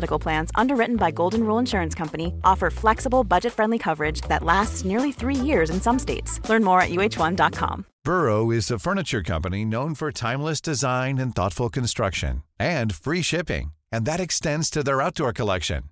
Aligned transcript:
Medical 0.00 0.18
Plans, 0.18 0.50
underwritten 0.54 0.96
by 0.96 1.10
Golden 1.10 1.44
Rule 1.44 1.58
Insurance 1.58 1.94
Company, 1.94 2.32
offer 2.42 2.70
flexible, 2.70 3.22
budget 3.22 3.52
friendly 3.52 3.78
coverage 3.78 4.22
that 4.28 4.42
lasts 4.42 4.82
nearly 4.82 5.12
three 5.12 5.34
years 5.34 5.68
in 5.68 5.78
some 5.78 5.98
states. 5.98 6.40
Learn 6.48 6.64
more 6.64 6.80
at 6.80 6.90
uh1.com. 6.90 7.84
Burrow 8.02 8.50
is 8.50 8.70
a 8.70 8.78
furniture 8.78 9.22
company 9.22 9.62
known 9.62 9.94
for 9.94 10.10
timeless 10.10 10.62
design 10.62 11.18
and 11.18 11.34
thoughtful 11.34 11.68
construction 11.68 12.42
and 12.58 12.94
free 12.94 13.20
shipping, 13.20 13.72
and 13.92 14.06
that 14.06 14.20
extends 14.20 14.70
to 14.70 14.82
their 14.82 15.02
outdoor 15.02 15.34
collection. 15.34 15.82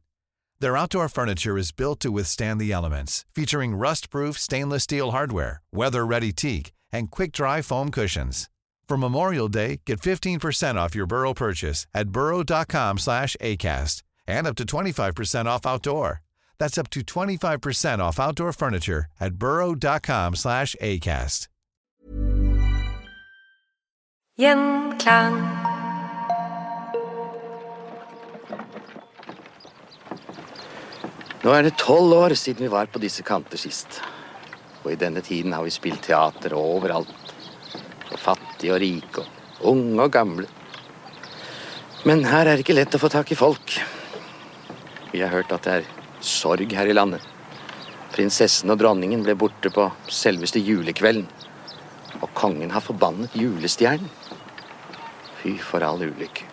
Their 0.60 0.78
outdoor 0.78 1.08
furniture 1.10 1.58
is 1.58 1.70
built 1.70 2.00
to 2.00 2.10
withstand 2.10 2.62
the 2.62 2.72
elements, 2.72 3.26
featuring 3.34 3.76
rust-proof 3.76 4.38
stainless 4.38 4.84
steel 4.84 5.10
hardware, 5.10 5.60
weather-ready 5.70 6.32
teak, 6.32 6.72
and 6.90 7.10
quick-dry 7.10 7.60
foam 7.60 7.90
cushions. 7.90 8.48
For 8.88 8.96
Memorial 8.96 9.48
Day, 9.48 9.82
get 9.84 10.00
15% 10.00 10.76
off 10.76 10.94
your 10.94 11.06
Burrow 11.06 11.34
purchase 11.34 11.86
at 11.92 12.08
burrow.com 12.08 12.96
slash 12.96 13.36
ACAST 13.38 14.02
and 14.26 14.46
up 14.46 14.56
to 14.56 14.64
25% 14.64 15.44
off 15.44 15.66
outdoor. 15.66 16.22
That's 16.58 16.78
up 16.78 16.88
to 16.90 17.02
25% 17.02 17.98
off 17.98 18.18
outdoor 18.18 18.52
furniture 18.54 19.04
at 19.20 19.34
burrow.com 19.34 20.36
slash 20.36 20.74
ACAST. 20.80 21.48
Gjenklang. 24.38 25.36
Nå 31.42 31.54
er 31.54 31.62
det 31.66 31.74
tolv 31.76 32.14
år 32.14 32.34
siden 32.38 32.62
vi 32.62 32.70
var 32.70 32.86
på 32.86 33.02
disse 33.02 33.22
kanter 33.26 33.58
sist. 33.58 34.00
Og 34.84 34.92
i 34.92 35.00
denne 35.00 35.20
tiden 35.20 35.52
har 35.52 35.66
vi 35.66 35.74
spilt 35.74 36.06
teater 36.06 36.54
overalt. 36.54 37.37
Fattige 38.58 38.74
og 38.74 38.80
rike, 38.82 39.22
og 39.60 39.66
unge 39.70 40.02
og 40.02 40.10
gamle. 40.10 40.46
Men 42.04 42.24
her 42.26 42.40
er 42.40 42.56
det 42.56 42.64
ikke 42.64 42.74
lett 42.74 42.96
å 42.96 42.98
få 42.98 43.06
tak 43.12 43.30
i 43.30 43.36
folk. 43.38 43.76
Vi 45.12 45.20
har 45.22 45.30
hørt 45.30 45.52
at 45.54 45.62
det 45.62 45.76
er 45.76 45.86
sorg 46.18 46.74
her 46.74 46.90
i 46.90 46.96
landet. 46.96 47.22
Prinsessen 48.16 48.74
og 48.74 48.80
dronningen 48.80 49.22
ble 49.22 49.36
borte 49.38 49.70
på 49.70 49.86
selveste 50.10 50.58
julekvelden. 50.58 51.28
Og 52.18 52.34
kongen 52.34 52.74
har 52.74 52.82
forbannet 52.82 53.38
julestjernen. 53.38 54.10
Fy 55.38 55.54
for 55.62 55.86
all 55.86 56.02
ulykke. 56.02 56.50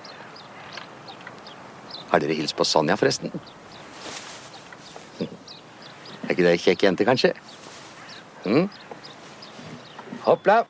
Har 2.13 2.21
dere 2.21 2.37
hilst 2.37 2.53
på 2.53 2.69
Sonja, 2.69 2.99
forresten? 3.01 3.33
Er 5.17 6.37
ikke 6.37 6.45
det 6.45 6.53
ei 6.53 6.63
kjekk 6.69 6.85
jente, 6.85 7.09
kanskje? 7.09 7.33
Hm? 8.45 8.69
Hoppla! 10.29 10.61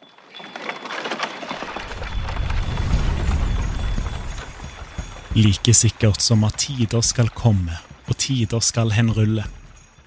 Like 5.35 5.73
sikkert 5.75 6.21
som 6.23 6.45
at 6.47 6.61
tider 6.63 7.01
skal 7.03 7.27
komme 7.35 7.75
og 8.07 8.15
tider 8.21 8.61
skal 8.63 8.93
henrulle, 8.95 9.43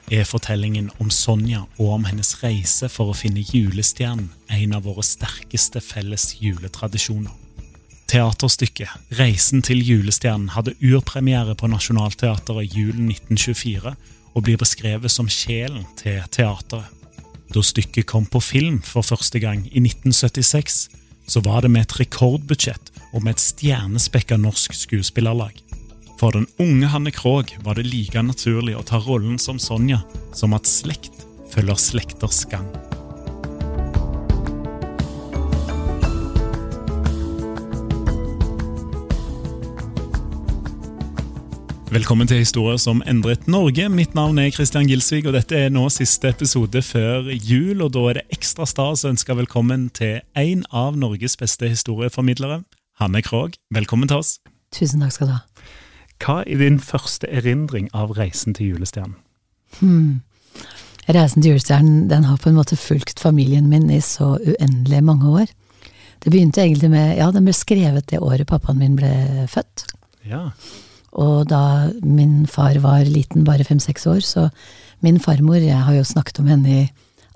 er 0.08 0.24
fortellingen 0.24 0.86
om 1.02 1.10
Sonja 1.12 1.66
og 1.76 1.90
om 1.98 2.06
hennes 2.08 2.30
reise 2.40 2.88
for 2.88 3.12
å 3.12 3.16
finne 3.16 3.42
julestjernen 3.44 4.30
en 4.56 4.72
av 4.78 4.86
våre 4.88 5.04
sterkeste 5.04 5.82
felles 5.84 6.30
juletradisjoner. 6.40 7.34
Teaterstykket 8.08 8.88
'Reisen 9.12 9.60
til 9.62 9.84
julestjernen' 9.84 10.54
hadde 10.56 10.78
urpremiere 10.80 11.54
på 11.54 11.68
Nationaltheatret 11.68 12.72
julen 12.72 13.10
1924 13.12 13.94
og 14.34 14.42
blir 14.42 14.56
beskrevet 14.56 15.10
som 15.10 15.28
sjelen 15.28 15.84
til 15.96 16.22
teateret. 16.32 16.88
Da 17.52 17.60
stykket 17.60 18.06
kom 18.06 18.24
på 18.24 18.40
film 18.40 18.80
for 18.80 19.02
første 19.02 19.38
gang 19.38 19.66
i 19.66 19.80
1976, 19.80 20.88
så 21.28 21.40
var 21.44 21.60
det 21.60 21.70
med 21.70 21.84
et 21.84 22.00
rekordbudsjett 22.00 22.87
og 23.12 23.24
med 23.24 23.36
et 23.36 23.42
stjernespekka 23.42 24.36
norsk 24.40 24.74
skuespillerlag. 24.76 25.56
For 26.18 26.34
den 26.34 26.48
unge 26.58 26.90
Hanne 26.90 27.12
Krogh 27.14 27.54
var 27.64 27.78
det 27.78 27.86
like 27.86 28.22
naturlig 28.22 28.74
å 28.76 28.84
ta 28.86 28.98
rollen 28.98 29.38
som 29.38 29.60
Sonja 29.62 30.02
som 30.34 30.56
at 30.56 30.66
slekt 30.66 31.24
følger 31.52 31.78
slekters 31.78 32.44
gang. 32.50 32.66
Velkommen 41.88 42.28
til 42.28 42.42
Historier 42.42 42.76
som 42.76 42.98
endret 43.08 43.46
Norge. 43.48 43.86
Mitt 43.88 44.12
navn 44.12 44.36
er 44.42 44.50
Christian 44.52 44.90
Gilsvig, 44.90 45.22
og 45.24 45.32
dette 45.32 45.56
er 45.56 45.70
nå 45.72 45.86
siste 45.88 46.28
episode 46.34 46.82
før 46.84 47.30
jul. 47.32 47.80
og 47.80 47.94
Da 47.94 48.02
er 48.10 48.18
det 48.18 48.26
ekstra 48.36 48.66
stas 48.68 49.06
å 49.06 49.14
ønske 49.14 49.38
velkommen 49.38 49.86
til 49.96 50.18
en 50.36 50.66
av 50.68 50.98
Norges 51.00 51.38
beste 51.40 51.70
historieformidlere, 51.70 52.60
Hanne 52.98 53.20
Krogh. 53.22 53.54
Velkommen 53.70 54.08
til 54.10 54.18
oss. 54.18 54.30
Tusen 54.74 55.04
takk 55.04 55.12
skal 55.14 55.28
du 55.28 55.34
ha. 55.36 55.42
Hva 56.18 56.40
er 56.42 56.58
din 56.58 56.80
første 56.82 57.28
erindring 57.30 57.86
av 57.94 58.16
reisen 58.16 58.56
til 58.58 58.72
julestjernen? 58.72 59.14
Hmm. 59.78 60.24
Reisen 61.06 61.44
til 61.44 61.52
julestjernen 61.52 62.08
den 62.10 62.26
har 62.26 62.40
på 62.42 62.50
en 62.50 62.58
måte 62.58 62.78
fulgt 62.80 63.22
familien 63.22 63.68
min 63.70 63.86
i 63.94 64.00
så 64.02 64.32
uendelig 64.42 65.04
mange 65.06 65.30
år. 65.44 65.54
Det 66.18 66.32
begynte 66.34 66.64
egentlig 66.64 66.90
med 66.90 67.14
Ja, 67.20 67.30
den 67.30 67.46
ble 67.46 67.54
skrevet 67.54 68.10
det 68.10 68.18
året 68.18 68.50
pappaen 68.50 68.82
min 68.82 68.98
ble 68.98 69.46
født. 69.46 69.86
Ja. 70.26 70.48
Og 71.14 71.46
da 71.54 71.92
min 72.02 72.48
far 72.50 72.82
var 72.82 73.06
liten, 73.06 73.46
bare 73.46 73.64
fem-seks 73.64 74.10
år, 74.10 74.24
så 74.26 74.48
min 75.06 75.22
farmor 75.22 75.62
Jeg 75.62 75.86
har 75.86 75.94
jo 75.94 76.02
snakket 76.02 76.42
om 76.42 76.50
henne 76.50 76.80
i 76.82 76.88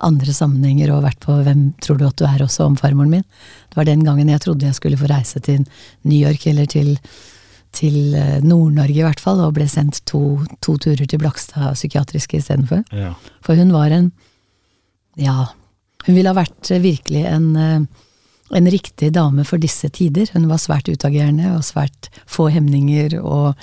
andre 0.03 0.34
sammenhenger 0.34 0.91
og 0.91 1.05
vært 1.06 1.23
på 1.23 1.39
Hvem 1.47 1.69
tror 1.83 2.00
du 2.00 2.09
at 2.09 2.19
du 2.19 2.27
er 2.27 2.43
også 2.43 2.67
om 2.67 2.77
farmoren 2.77 3.12
min. 3.21 3.29
Det 3.72 3.78
var 3.81 3.88
den 3.88 4.05
gangen 4.06 4.28
jeg 4.28 4.43
trodde 4.44 4.69
jeg 4.69 4.77
skulle 4.77 5.00
få 5.00 5.09
reise 5.10 5.41
til 5.41 5.65
New 6.05 6.19
York 6.19 6.47
eller 6.50 6.69
til, 6.71 6.93
til 7.72 7.99
Nord-Norge 8.44 9.00
i 9.00 9.06
hvert 9.06 9.22
fall, 9.22 9.41
og 9.41 9.56
ble 9.56 9.66
sendt 9.71 10.03
to, 10.09 10.22
to 10.60 10.77
turer 10.77 11.09
til 11.09 11.21
Blakstad 11.22 11.72
psykiatriske 11.78 12.38
istedenfor. 12.38 12.84
Ja. 12.93 13.15
For 13.44 13.59
hun 13.59 13.75
var 13.75 13.94
en 13.97 14.12
Ja, 15.21 15.50
hun 16.06 16.15
ville 16.16 16.31
ha 16.31 16.37
vært 16.37 16.71
virkelig 16.81 17.27
en 17.28 17.88
en 18.53 18.71
riktig 18.71 19.12
dame 19.12 19.44
for 19.49 19.61
disse 19.61 19.88
tider. 19.93 20.28
Hun 20.34 20.49
var 20.50 20.61
svært 20.61 20.91
utagerende 20.93 21.55
og 21.56 21.65
svært 21.66 22.11
få 22.28 22.50
hemninger, 22.53 23.16
og 23.21 23.56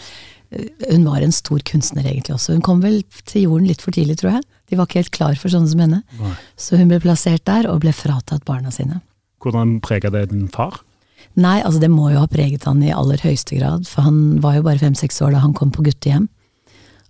hun 0.89 1.05
var 1.05 1.21
en 1.21 1.35
stor 1.35 1.61
kunstner 1.67 2.07
egentlig 2.07 2.33
også. 2.35 2.55
Hun 2.57 2.65
kom 2.65 2.81
vel 2.81 3.03
til 3.29 3.45
jorden 3.45 3.69
litt 3.69 3.83
for 3.85 3.93
tidlig, 3.95 4.17
tror 4.21 4.39
jeg. 4.39 4.47
De 4.69 4.79
var 4.79 4.89
ikke 4.89 5.03
helt 5.03 5.13
klar 5.13 5.37
for 5.37 5.53
sånne 5.53 5.69
som 5.69 5.83
henne. 5.83 6.01
Nei. 6.17 6.33
Så 6.57 6.79
hun 6.79 6.89
ble 6.89 7.01
plassert 7.03 7.45
der, 7.49 7.69
og 7.69 7.83
ble 7.85 7.93
fratatt 7.93 8.45
barna 8.49 8.73
sine. 8.73 9.01
Hvordan 9.39 9.79
prega 9.83 10.11
det 10.13 10.29
din 10.33 10.47
far? 10.51 10.81
Nei, 11.39 11.59
altså 11.61 11.79
det 11.81 11.91
må 11.93 12.09
jo 12.11 12.21
ha 12.23 12.29
preget 12.31 12.65
han 12.67 12.81
i 12.83 12.93
aller 12.95 13.21
høyeste 13.23 13.59
grad, 13.59 13.87
for 13.87 14.07
han 14.07 14.39
var 14.43 14.57
jo 14.57 14.65
bare 14.65 14.81
fem-seks 14.81 15.21
år 15.23 15.35
da 15.35 15.43
han 15.43 15.55
kom 15.55 15.71
på 15.71 15.85
guttehjem, 15.85 16.27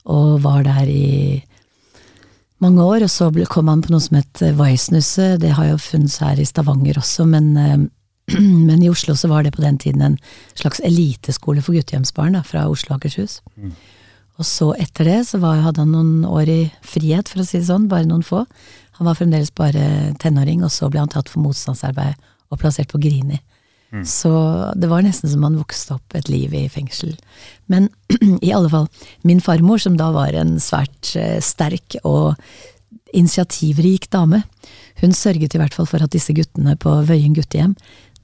og 0.10 0.42
var 0.44 0.66
der 0.68 0.90
i 0.90 1.40
mange 2.64 2.84
år, 2.84 3.06
og 3.06 3.12
så 3.12 3.30
kom 3.50 3.72
han 3.72 3.84
på 3.86 3.94
noe 3.94 4.04
som 4.04 4.20
het 4.20 4.44
Weissnusset, 4.60 5.40
det 5.42 5.54
har 5.56 5.72
jo 5.72 5.80
funnes 5.82 6.18
her 6.22 6.42
i 6.42 6.48
Stavanger 6.48 7.00
også, 7.00 7.26
men, 7.30 7.54
eh, 7.58 7.78
men 8.68 8.84
i 8.84 8.92
Oslo 8.92 9.16
så 9.16 9.32
var 9.32 9.46
det 9.46 9.56
på 9.56 9.64
den 9.64 9.80
tiden 9.80 10.04
en 10.06 10.20
slags 10.60 10.84
eliteskole 10.86 11.64
for 11.64 11.78
guttehjemsbarn 11.78 12.36
da, 12.38 12.44
fra 12.46 12.68
Oslo 12.70 12.94
og 12.96 13.00
Akershus. 13.00 13.40
Og 14.40 14.48
så 14.48 14.70
etter 14.80 15.08
det 15.08 15.18
så 15.28 15.40
var, 15.42 15.64
hadde 15.66 15.84
han 15.84 15.96
noen 15.96 16.28
år 16.28 16.52
i 16.52 16.62
frihet, 16.86 17.32
for 17.32 17.44
å 17.44 17.48
si 17.48 17.60
det 17.60 17.68
sånn, 17.68 17.90
bare 17.92 18.08
noen 18.08 18.24
få. 18.24 18.46
Han 19.00 19.08
var 19.08 19.16
fremdeles 19.16 19.54
bare 19.56 20.14
tenåring, 20.20 20.64
og 20.68 20.74
så 20.76 20.90
ble 20.92 21.00
han 21.02 21.12
tatt 21.12 21.32
for 21.32 21.44
motstandsarbeid 21.44 22.20
og 22.50 22.60
plassert 22.60 22.92
på 22.92 23.02
Grini. 23.02 23.40
Så 24.06 24.32
det 24.78 24.90
var 24.90 25.02
nesten 25.02 25.32
som 25.32 25.44
han 25.48 25.58
vokste 25.58 25.96
opp 25.96 26.14
et 26.14 26.30
liv 26.30 26.54
i 26.54 26.68
fengsel. 26.70 27.16
Men 27.66 27.90
i 28.46 28.52
alle 28.54 28.70
fall, 28.70 28.86
min 29.26 29.42
farmor, 29.42 29.82
som 29.82 29.98
da 29.98 30.12
var 30.14 30.36
en 30.38 30.60
svært 30.62 31.16
eh, 31.18 31.40
sterk 31.42 31.98
og 32.04 32.38
initiativrik 33.18 34.10
dame, 34.14 34.44
hun 35.02 35.16
sørget 35.16 35.56
i 35.56 35.62
hvert 35.62 35.74
fall 35.74 35.90
for 35.90 36.06
at 36.06 36.14
disse 36.14 36.36
guttene 36.38 36.76
på 36.78 36.94
Vøyen 37.08 37.34
guttehjem, 37.34 37.74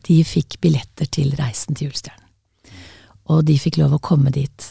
de 0.05 0.19
fikk 0.27 0.59
billetter 0.61 1.09
til 1.09 1.33
Reisen 1.39 1.73
til 1.73 1.89
julestjernen. 1.89 2.21
Og 3.33 3.41
de 3.47 3.55
fikk 3.57 3.79
lov 3.81 3.95
å 3.95 4.03
komme 4.05 4.29
dit. 4.29 4.67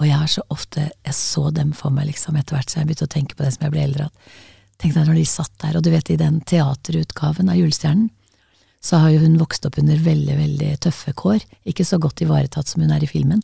Og 0.00 0.08
jeg 0.08 0.18
har 0.18 0.30
så 0.32 0.42
ofte, 0.50 0.88
jeg 1.06 1.14
så 1.14 1.52
dem 1.54 1.70
for 1.76 1.94
meg 1.94 2.08
liksom 2.10 2.34
etter 2.40 2.56
hvert, 2.56 2.72
så 2.72 2.80
jeg 2.80 2.88
begynte 2.88 3.06
å 3.06 3.12
tenke 3.12 3.38
på 3.38 3.46
det 3.46 3.52
som 3.54 3.68
jeg 3.68 3.74
ble 3.76 3.84
eldre, 3.86 4.08
at 4.08 4.56
Tenk 4.78 4.94
deg 4.94 5.08
når 5.08 5.18
de 5.18 5.26
satt 5.26 5.54
der, 5.62 5.76
og 5.78 5.84
du 5.84 5.90
vet 5.90 6.10
i 6.12 6.18
den 6.20 6.40
teaterutgaven 6.46 7.50
av 7.50 7.58
Julestjernen, 7.58 8.10
så 8.78 9.00
har 9.02 9.10
jo 9.10 9.24
hun 9.24 9.40
vokst 9.40 9.64
opp 9.66 9.80
under 9.80 9.98
veldig, 9.98 10.36
veldig 10.38 10.68
tøffe 10.84 11.12
kår, 11.18 11.42
ikke 11.66 11.86
så 11.86 11.98
godt 11.98 12.22
ivaretatt 12.22 12.70
som 12.70 12.84
hun 12.84 12.92
er 12.94 13.02
i 13.02 13.10
filmen. 13.10 13.40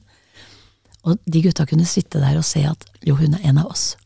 Og 1.05 1.19
de 1.27 1.43
gutta 1.43 1.67
kunne 1.67 1.89
sitte 1.91 2.23
der 2.23 2.39
og 2.39 2.47
se 2.47 2.63
at 2.69 2.87
jo, 3.05 3.17
hun 3.19 3.35
er 3.35 3.49
en 3.51 3.59
av 3.65 3.73
oss. 3.73 3.97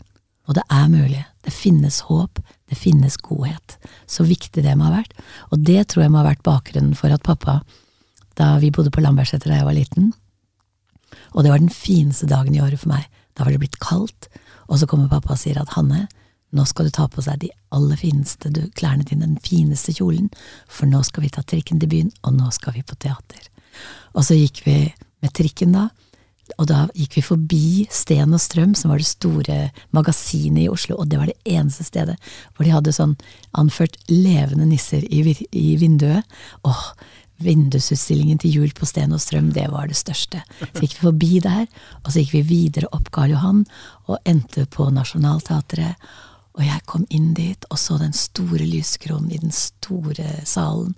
Og 0.48 0.56
det 0.56 0.64
er 0.72 0.86
mulig. 0.88 1.20
Det 1.44 1.52
finnes 1.52 2.00
håp. 2.08 2.40
Det 2.68 2.78
finnes 2.80 3.18
godhet. 3.20 3.76
Så 4.08 4.24
viktig 4.24 4.64
det 4.64 4.72
må 4.76 4.88
ha 4.88 4.96
vært. 4.96 5.12
Og 5.52 5.60
det 5.68 5.84
tror 5.92 6.06
jeg 6.06 6.14
må 6.14 6.22
ha 6.22 6.30
vært 6.30 6.46
bakgrunnen 6.48 6.96
for 6.96 7.12
at 7.12 7.24
pappa, 7.28 7.60
da 8.40 8.54
vi 8.62 8.72
bodde 8.72 8.92
på 8.94 9.04
Lambertseter 9.04 9.52
da 9.52 9.60
jeg 9.60 9.68
var 9.68 9.76
liten, 9.76 10.10
og 11.34 11.44
det 11.44 11.52
var 11.52 11.60
den 11.60 11.72
fineste 11.72 12.28
dagen 12.30 12.54
i 12.54 12.62
året 12.62 12.80
for 12.80 12.92
meg, 12.92 13.06
da 13.36 13.44
var 13.44 13.54
det 13.54 13.60
blitt 13.62 13.80
kaldt, 13.82 14.28
og 14.68 14.78
så 14.80 14.88
kommer 14.88 15.10
pappa 15.10 15.34
og 15.34 15.40
sier 15.40 15.58
at 15.60 15.72
Hanne, 15.74 16.06
nå 16.56 16.64
skal 16.68 16.88
du 16.88 16.94
ta 16.94 17.06
på 17.10 17.22
seg 17.24 17.42
de 17.42 17.50
aller 17.74 18.00
fineste 18.00 18.50
klærne 18.78 19.04
dine, 19.08 19.26
den 19.26 19.40
fineste 19.44 19.92
kjolen, 19.96 20.30
for 20.68 20.88
nå 20.88 21.02
skal 21.06 21.26
vi 21.26 21.32
ta 21.34 21.44
trikken 21.44 21.80
til 21.82 21.92
byen, 21.92 22.12
og 22.24 22.36
nå 22.38 22.50
skal 22.56 22.76
vi 22.78 22.84
på 22.86 22.96
teater. 22.96 23.50
Og 24.16 24.24
så 24.26 24.38
gikk 24.38 24.62
vi 24.66 24.78
med 25.22 25.34
trikken 25.36 25.74
da, 25.76 25.88
og 26.56 26.70
da 26.70 26.86
gikk 26.96 27.18
vi 27.18 27.26
forbi 27.26 27.66
Sten 27.92 28.32
og 28.32 28.40
Strøm, 28.40 28.72
som 28.78 28.92
var 28.92 29.02
det 29.02 29.10
store 29.10 29.58
magasinet 29.96 30.64
i 30.64 30.72
Oslo, 30.72 30.96
og 30.96 31.10
det 31.10 31.20
var 31.20 31.28
det 31.28 31.36
eneste 31.44 31.84
stedet 31.84 32.16
hvor 32.54 32.64
de 32.64 32.72
hadde 32.72 32.94
sånn 32.96 33.16
anført 33.58 33.98
levende 34.08 34.68
nisser 34.70 35.04
i, 35.04 35.20
i 35.52 35.68
vinduet. 35.80 36.24
Åh, 36.64 36.86
vindusutstillingen 37.44 38.40
til 38.42 38.56
jul 38.56 38.72
på 38.74 38.88
Sten 38.88 39.12
og 39.14 39.20
Strøm, 39.22 39.52
det 39.54 39.68
var 39.70 39.90
det 39.90 39.98
største. 39.98 40.40
Så 40.62 40.80
gikk 40.80 40.96
vi 40.96 41.04
forbi 41.04 41.42
der, 41.44 41.68
og 42.02 42.10
så 42.10 42.22
gikk 42.22 42.38
vi 42.38 42.46
videre 42.48 42.90
opp 42.96 43.12
Karl 43.14 43.36
Johan, 43.36 43.62
og 44.08 44.18
endte 44.28 44.64
på 44.72 44.88
Nationaltheatret. 44.94 46.00
Og 46.58 46.66
jeg 46.66 46.84
kom 46.90 47.06
inn 47.14 47.32
dit 47.38 47.64
og 47.70 47.78
så 47.78 47.98
den 48.00 48.14
store 48.16 48.66
lyskronen 48.66 49.30
i 49.30 49.40
den 49.40 49.54
store 49.54 50.26
salen, 50.48 50.94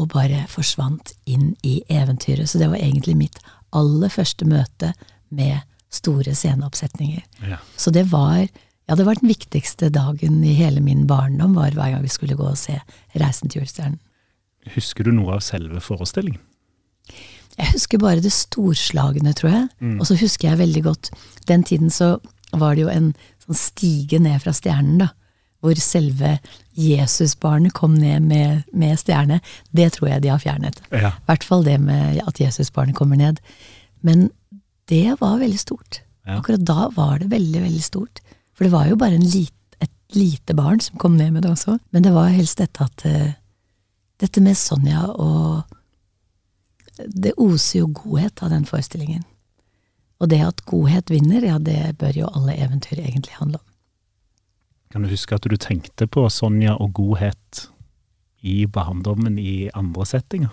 og 0.00 0.08
bare 0.14 0.46
forsvant 0.48 1.12
inn 1.28 1.52
i 1.62 1.82
eventyret. 1.92 2.48
Så 2.48 2.58
det 2.58 2.70
var 2.72 2.80
egentlig 2.80 3.14
mitt 3.18 3.38
aller 3.76 4.10
første 4.12 4.48
møte 4.48 4.92
med 5.28 5.60
store 5.92 6.34
sceneoppsetninger. 6.34 7.22
Ja. 7.48 7.58
Så 7.76 7.92
det 7.94 8.06
var 8.10 8.46
ja, 8.88 8.96
det 8.98 9.04
var 9.06 9.20
den 9.20 9.30
viktigste 9.30 9.92
dagen 9.94 10.40
i 10.44 10.54
hele 10.58 10.80
min 10.82 11.06
barndom, 11.06 11.54
var 11.54 11.76
hver 11.76 11.92
gang 11.94 12.02
vi 12.02 12.10
skulle 12.10 12.36
gå 12.36 12.48
og 12.50 12.58
se 12.58 12.80
Reisen 13.14 13.48
til 13.52 13.60
julestjernen. 13.60 14.00
Husker 14.74 15.06
du 15.06 15.12
noe 15.14 15.36
av 15.36 15.44
selve 15.44 15.80
forestillingen? 15.82 16.40
Jeg 17.58 17.68
husker 17.74 18.00
bare 18.00 18.22
det 18.24 18.32
storslagne, 18.32 19.34
tror 19.36 19.50
jeg. 19.52 19.64
Mm. 19.84 19.96
Og 20.00 20.08
så 20.08 20.16
husker 20.16 20.48
jeg 20.48 20.60
veldig 20.62 20.82
godt 20.86 21.10
Den 21.48 21.64
tiden 21.66 21.90
så 21.90 22.16
var 22.52 22.74
det 22.74 22.84
jo 22.84 22.92
en 22.92 23.12
sånn 23.52 23.58
stige 23.58 24.20
ned 24.22 24.40
fra 24.42 24.54
stjernen, 24.56 25.04
da. 25.04 25.12
Hvor 25.62 25.78
selve 25.78 26.36
Jesusbarnet 26.74 27.74
kom 27.76 27.94
ned 27.94 28.24
med, 28.26 28.64
med 28.74 28.98
stjerne. 28.98 29.38
Det 29.70 29.92
tror 29.94 30.08
jeg 30.10 30.24
de 30.24 30.32
har 30.32 30.40
fjernet. 30.42 30.80
I 30.90 31.04
ja. 31.04 31.12
hvert 31.28 31.44
fall 31.46 31.62
det 31.62 31.76
med 31.84 32.18
at 32.26 32.40
Jesusbarnet 32.42 32.98
kommer 32.98 33.20
ned. 33.20 33.38
Men 34.02 34.30
det 34.90 35.20
var 35.20 35.38
veldig 35.38 35.60
stort. 35.62 36.00
Ja. 36.26 36.40
Akkurat 36.40 36.64
da 36.66 36.88
var 36.96 37.20
det 37.22 37.30
veldig, 37.30 37.62
veldig 37.62 37.84
stort. 37.84 38.24
For 38.56 38.66
det 38.66 38.72
var 38.74 38.88
jo 38.90 38.98
bare 38.98 39.22
lit, 39.22 39.54
et 39.78 40.18
lite 40.18 40.54
barn 40.58 40.82
som 40.82 40.98
kom 40.98 41.14
ned 41.18 41.30
med 41.36 41.46
det 41.46 41.54
også. 41.54 41.78
Men 41.94 42.02
det 42.02 42.12
var 42.14 42.34
helst 42.34 42.58
dette 42.62 42.88
at 42.88 43.06
uh, 43.06 43.30
Dette 44.22 44.38
med 44.38 44.54
Sonja 44.54 45.08
og 45.18 45.64
Det 46.94 47.32
oser 47.40 47.80
jo 47.80 47.88
godhet 47.90 48.42
av 48.44 48.52
den 48.52 48.66
forestillingen. 48.68 49.24
Og 50.22 50.30
det 50.30 50.38
at 50.46 50.62
godhet 50.70 51.10
vinner, 51.10 51.42
ja, 51.42 51.58
det 51.58 51.98
bør 51.98 52.14
jo 52.14 52.30
alle 52.30 52.54
eventyr 52.54 53.00
egentlig 53.02 53.34
handle 53.40 53.58
om. 53.58 53.68
Kan 54.92 55.02
du 55.02 55.10
huske 55.10 55.34
at 55.34 55.46
du 55.48 55.56
tenkte 55.56 56.06
på 56.06 56.28
Sonja 56.30 56.76
og 56.76 56.92
godhet 56.94 57.64
i 58.46 58.66
barndommen 58.70 59.38
i 59.40 59.70
andre 59.74 60.06
settinger? 60.06 60.52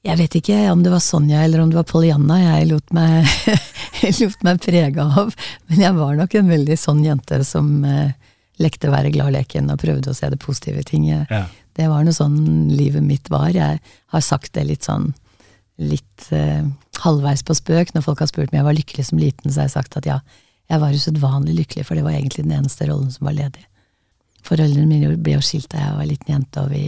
Jeg 0.00 0.16
vet 0.16 0.34
ikke 0.38 0.56
om 0.72 0.80
det 0.80 0.92
var 0.94 1.02
Sonja 1.04 1.42
eller 1.44 1.60
om 1.60 1.70
det 1.70 1.76
var 1.76 1.88
Pollyanna 1.90 2.38
jeg 2.40 2.70
lot 2.70 2.94
meg, 2.96 3.28
lot 4.22 4.46
meg 4.46 4.62
prege 4.64 5.04
av, 5.04 5.34
men 5.68 5.82
jeg 5.84 5.98
var 5.98 6.14
nok 6.16 6.36
en 6.40 6.48
veldig 6.50 6.78
sånn 6.80 7.02
jente 7.04 7.42
som 7.44 7.68
eh, 7.84 8.14
lekte 8.64 8.92
være 8.92 9.12
glad-leken 9.12 9.68
og 9.70 9.82
prøvde 9.82 10.10
å 10.10 10.16
se 10.16 10.30
det 10.32 10.40
positive 10.40 10.80
i 10.80 10.88
ting. 10.88 11.04
Ja. 11.12 11.44
Det 11.76 11.90
var 11.92 12.06
noe 12.06 12.16
sånn 12.16 12.72
livet 12.72 13.04
mitt 13.04 13.28
var. 13.32 13.52
Jeg 13.52 13.76
har 13.84 14.24
sagt 14.24 14.54
det 14.56 14.64
litt 14.70 14.88
sånn 14.88 15.12
litt 15.80 16.28
eh, 16.36 16.66
halvveis 17.00 17.42
på 17.46 17.56
spøk. 17.56 17.94
Når 17.94 18.04
folk 18.04 18.22
har 18.22 18.30
spurt 18.30 18.52
om 18.52 18.58
jeg 18.60 18.66
var 18.66 18.76
lykkelig 18.76 19.08
som 19.08 19.20
liten, 19.20 19.50
så 19.50 19.62
har 19.62 19.70
jeg 19.70 19.76
sagt 19.78 19.96
at 20.00 20.08
ja, 20.08 20.20
jeg 20.70 20.82
var 20.82 20.94
usedvanlig 20.94 21.56
lykkelig, 21.62 21.86
for 21.88 21.98
det 21.98 22.04
var 22.06 22.14
egentlig 22.14 22.44
den 22.46 22.58
eneste 22.60 22.86
rollen 22.90 23.10
som 23.12 23.26
var 23.26 23.36
ledig. 23.38 23.64
Foreldrene 24.46 24.88
mine 24.88 25.16
ble 25.20 25.36
jo 25.36 25.44
skilt 25.44 25.70
da 25.72 25.82
jeg 25.82 25.96
var 25.96 26.08
liten 26.08 26.36
jente, 26.36 26.62
og 26.62 26.70
vi 26.74 26.84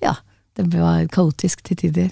Ja, 0.00 0.16
det 0.56 0.66
var 0.72 1.04
kaotisk 1.12 1.62
til 1.62 1.76
tider. 1.76 2.08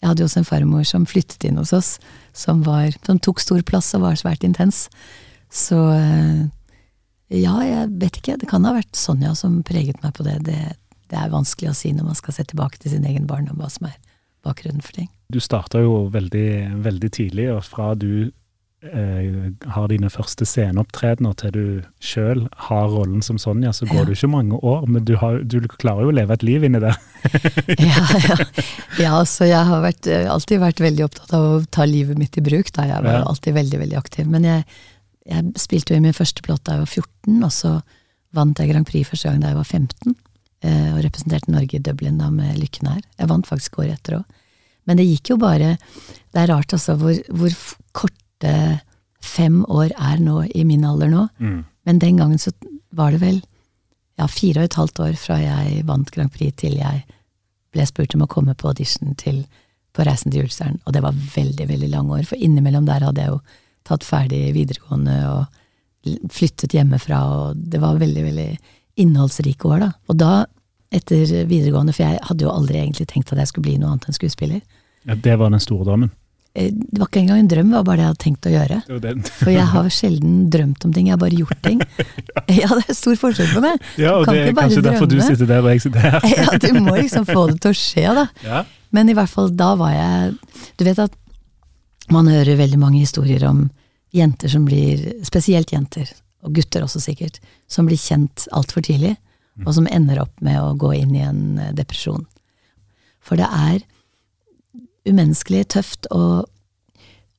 Jeg 0.00 0.08
hadde 0.08 0.22
jo 0.22 0.28
også 0.28 0.40
en 0.42 0.48
farmor 0.48 0.84
som 0.88 1.06
flyttet 1.08 1.44
inn 1.48 1.58
hos 1.60 1.72
oss, 1.76 1.90
som, 2.36 2.62
var, 2.64 2.92
som 3.04 3.18
tok 3.20 3.40
stor 3.40 3.62
plass 3.64 3.92
og 3.96 4.04
var 4.04 4.16
svært 4.20 4.44
intens. 4.44 4.86
Så 5.52 5.78
eh, 5.92 6.44
ja, 7.32 7.54
jeg 7.64 7.88
vet 8.00 8.20
ikke. 8.20 8.36
Det 8.40 8.48
kan 8.50 8.64
ha 8.68 8.74
vært 8.76 8.96
Sonja 8.96 9.34
som 9.38 9.62
preget 9.66 10.00
meg 10.04 10.14
på 10.16 10.24
det. 10.26 10.38
det. 10.44 10.60
Det 11.10 11.18
er 11.18 11.32
vanskelig 11.32 11.72
å 11.72 11.76
si 11.76 11.92
når 11.96 12.12
man 12.12 12.18
skal 12.18 12.36
se 12.36 12.46
tilbake 12.48 12.80
til 12.80 12.94
sin 12.94 13.08
egen 13.08 13.28
barndom, 13.28 13.58
hva 13.60 13.68
som 13.72 13.88
er 13.90 13.96
bakgrunnen 14.46 14.84
for 14.84 14.96
ting. 14.96 15.10
Du 15.30 15.40
starta 15.42 15.82
jo 15.82 16.06
veldig, 16.12 16.82
veldig 16.84 17.10
tidlig, 17.14 17.48
og 17.52 17.62
fra 17.66 17.92
du 17.98 18.30
eh, 18.82 19.50
har 19.74 19.88
dine 19.92 20.10
første 20.10 20.46
sceneopptredener 20.48 21.36
til 21.38 21.52
du 21.54 21.64
sjøl 22.02 22.46
har 22.68 22.88
rollen 22.90 23.22
som 23.22 23.38
Sonja, 23.38 23.72
så 23.76 23.86
går 23.90 24.02
ja. 24.02 24.06
du 24.08 24.14
ikke 24.16 24.32
mange 24.32 24.58
år, 24.58 24.86
men 24.90 25.04
du, 25.06 25.14
har, 25.20 25.42
du, 25.44 25.60
klarer 25.76 26.08
jo 26.08 26.14
å 26.14 26.16
leve 26.16 26.36
et 26.36 26.46
liv 26.46 26.66
inni 26.66 26.82
det. 26.82 26.94
ja, 27.90 28.06
ja. 28.26 28.38
ja, 28.98 29.12
så 29.28 29.48
jeg 29.48 29.62
har 29.70 29.84
vært, 29.84 30.08
eh, 30.10 30.30
alltid 30.30 30.64
vært 30.64 30.82
veldig 30.82 31.06
opptatt 31.06 31.36
av 31.36 31.48
å 31.50 31.60
ta 31.70 31.86
livet 31.88 32.18
mitt 32.20 32.40
i 32.40 32.44
bruk. 32.44 32.72
Da. 32.74 32.88
Jeg 32.90 33.06
var 33.06 33.20
ja. 33.20 33.28
alltid 33.28 33.58
veldig, 33.60 33.84
veldig 33.84 34.00
aktiv. 34.00 34.30
Men 34.30 34.48
jeg, 34.48 34.66
jeg 35.30 35.54
spilte 35.60 35.94
jo 35.94 36.02
i 36.02 36.06
min 36.08 36.16
første 36.16 36.44
plott 36.46 36.64
da 36.66 36.78
jeg 36.78 36.86
var 36.86 36.94
14, 36.98 37.38
og 37.44 37.54
så 37.54 37.76
vant 38.36 38.58
jeg 38.62 38.70
Grand 38.70 38.86
Prix 38.86 39.08
første 39.10 39.30
gang 39.30 39.42
da 39.42 39.52
jeg 39.52 39.60
var 39.60 39.70
15. 39.78 40.18
Eh, 40.60 40.90
og 40.92 41.00
representerte 41.06 41.52
Norge 41.52 41.78
i 41.78 41.80
Dublin 41.80 42.18
da 42.20 42.28
med 42.32 42.58
Lykken 42.60 42.90
her. 42.90 43.00
Jeg 43.16 43.30
vant 43.30 43.48
faktisk 43.48 43.78
året 43.80 43.96
etter 43.96 44.18
òg. 44.18 44.40
Men 44.88 44.98
det 44.98 45.06
gikk 45.06 45.30
jo 45.32 45.36
bare 45.38 45.74
Det 46.32 46.40
er 46.40 46.48
rart 46.50 46.72
altså 46.72 46.96
hvor, 46.98 47.14
hvor 47.28 47.54
korte 47.92 48.80
fem 49.20 49.60
år 49.68 49.92
er 49.92 50.20
nå 50.20 50.42
i 50.56 50.64
min 50.64 50.84
alder 50.84 51.10
nå. 51.12 51.26
Mm. 51.38 51.64
Men 51.88 52.02
den 52.02 52.20
gangen 52.20 52.40
så 52.40 52.52
var 52.96 53.12
det 53.12 53.20
vel 53.22 53.40
ja, 54.20 54.26
fire 54.28 54.62
og 54.62 54.68
et 54.68 54.78
halvt 54.80 55.02
år 55.06 55.16
fra 55.20 55.38
jeg 55.40 55.84
vant 55.88 56.12
Grand 56.12 56.32
Prix 56.32 56.56
til 56.60 56.76
jeg 56.80 57.04
ble 57.72 57.86
spurt 57.86 58.16
om 58.16 58.24
å 58.26 58.30
komme 58.30 58.56
på 58.58 58.72
audition 58.72 59.14
til 59.16 59.44
på 59.96 60.04
Reisen 60.06 60.30
til 60.30 60.44
julestjernen. 60.44 60.80
Og 60.86 60.94
det 60.94 61.02
var 61.02 61.16
veldig, 61.34 61.66
veldig 61.66 61.88
lange 61.90 62.20
år, 62.20 62.26
for 62.28 62.38
innimellom 62.38 62.86
der 62.86 63.02
hadde 63.02 63.24
jeg 63.24 63.32
jo 63.32 63.40
tatt 63.88 64.04
ferdig 64.06 64.42
videregående 64.54 65.16
og 65.26 66.20
flyttet 66.30 66.76
hjemmefra, 66.76 67.18
og 67.26 67.64
det 67.72 67.80
var 67.82 67.98
veldig, 68.00 68.22
veldig 68.28 68.50
innholdsrike 69.02 69.66
år, 69.68 69.82
da. 69.82 69.90
Og 70.08 70.20
da, 70.20 70.32
etter 70.90 71.44
videregående, 71.46 71.92
for 71.94 72.02
jeg 72.06 72.18
hadde 72.26 72.44
jo 72.46 72.50
aldri 72.52 72.80
egentlig 72.80 73.06
tenkt 73.10 73.30
at 73.32 73.38
jeg 73.38 73.50
skulle 73.52 73.68
bli 73.68 73.76
noe 73.78 73.92
annet 73.92 74.08
enn 74.10 74.16
skuespiller. 74.16 74.60
Ja, 75.06 75.14
Det 75.14 75.36
var 75.38 75.50
den 75.54 75.62
store 75.62 75.86
drømmen? 75.86 76.10
Eh, 76.58 76.72
det 76.74 76.98
var 76.98 77.06
ikke 77.06 77.20
engang 77.20 77.38
en 77.44 77.48
drøm, 77.48 77.68
det 77.70 77.76
var 77.78 77.84
bare 77.86 77.96
det 78.00 78.02
jeg 78.02 78.10
hadde 78.10 78.22
tenkt 78.24 78.46
å 78.48 78.54
gjøre. 78.56 78.78
For 79.38 79.50
jeg 79.54 79.66
har 79.70 79.90
sjelden 79.94 80.32
drømt 80.50 80.84
om 80.88 80.92
ting, 80.96 81.06
jeg 81.06 81.14
har 81.14 81.20
bare 81.22 81.38
gjort 81.38 81.60
ting. 81.62 81.80
Ja, 82.50 82.66
det 82.74 82.88
er 82.90 82.96
stor 82.98 83.14
forskjell 83.20 83.52
på 83.54 83.60
det. 83.62 83.72
Ja, 84.02 84.16
og 84.18 84.26
det 84.26 84.40
er 84.48 84.52
kanskje 84.56 84.80
drømme. 84.82 84.90
derfor 84.90 85.06
du 85.06 85.20
sitter 85.22 85.46
der 85.46 85.62
og 85.62 85.70
jeg 85.70 85.82
sitter 85.84 86.00
her. 86.02 86.26
Ja, 86.40 86.58
du 86.58 86.80
må 86.82 86.96
liksom 86.98 87.28
få 87.28 87.44
det 87.52 87.60
til 87.62 87.70
å 87.70 87.78
skje, 87.78 88.06
da. 88.18 88.24
Ja. 88.42 88.64
Men 88.90 89.08
i 89.12 89.14
hvert 89.14 89.30
fall 89.30 89.52
da 89.54 89.68
var 89.78 89.92
jeg 89.94 90.32
Du 90.74 90.82
vet 90.88 90.98
at 90.98 91.14
man 92.10 92.26
hører 92.26 92.58
veldig 92.58 92.78
mange 92.82 92.98
historier 93.04 93.44
om 93.46 93.68
jenter 94.10 94.50
som 94.50 94.64
blir, 94.66 95.04
spesielt 95.22 95.70
jenter, 95.70 96.08
og 96.42 96.56
gutter 96.56 96.82
også 96.82 96.98
sikkert, 96.98 97.38
som 97.70 97.86
blir 97.86 98.00
kjent 98.00 98.48
altfor 98.50 98.82
tidlig. 98.82 99.12
Og 99.66 99.74
som 99.76 99.88
ender 99.90 100.22
opp 100.22 100.40
med 100.44 100.60
å 100.60 100.74
gå 100.78 100.92
inn 101.00 101.14
i 101.16 101.24
en 101.24 101.58
eh, 101.58 101.72
depresjon. 101.76 102.26
For 103.20 103.40
det 103.40 103.48
er 103.48 103.82
umenneskelig 105.08 105.66
tøft 105.74 106.08
å, 106.14 106.44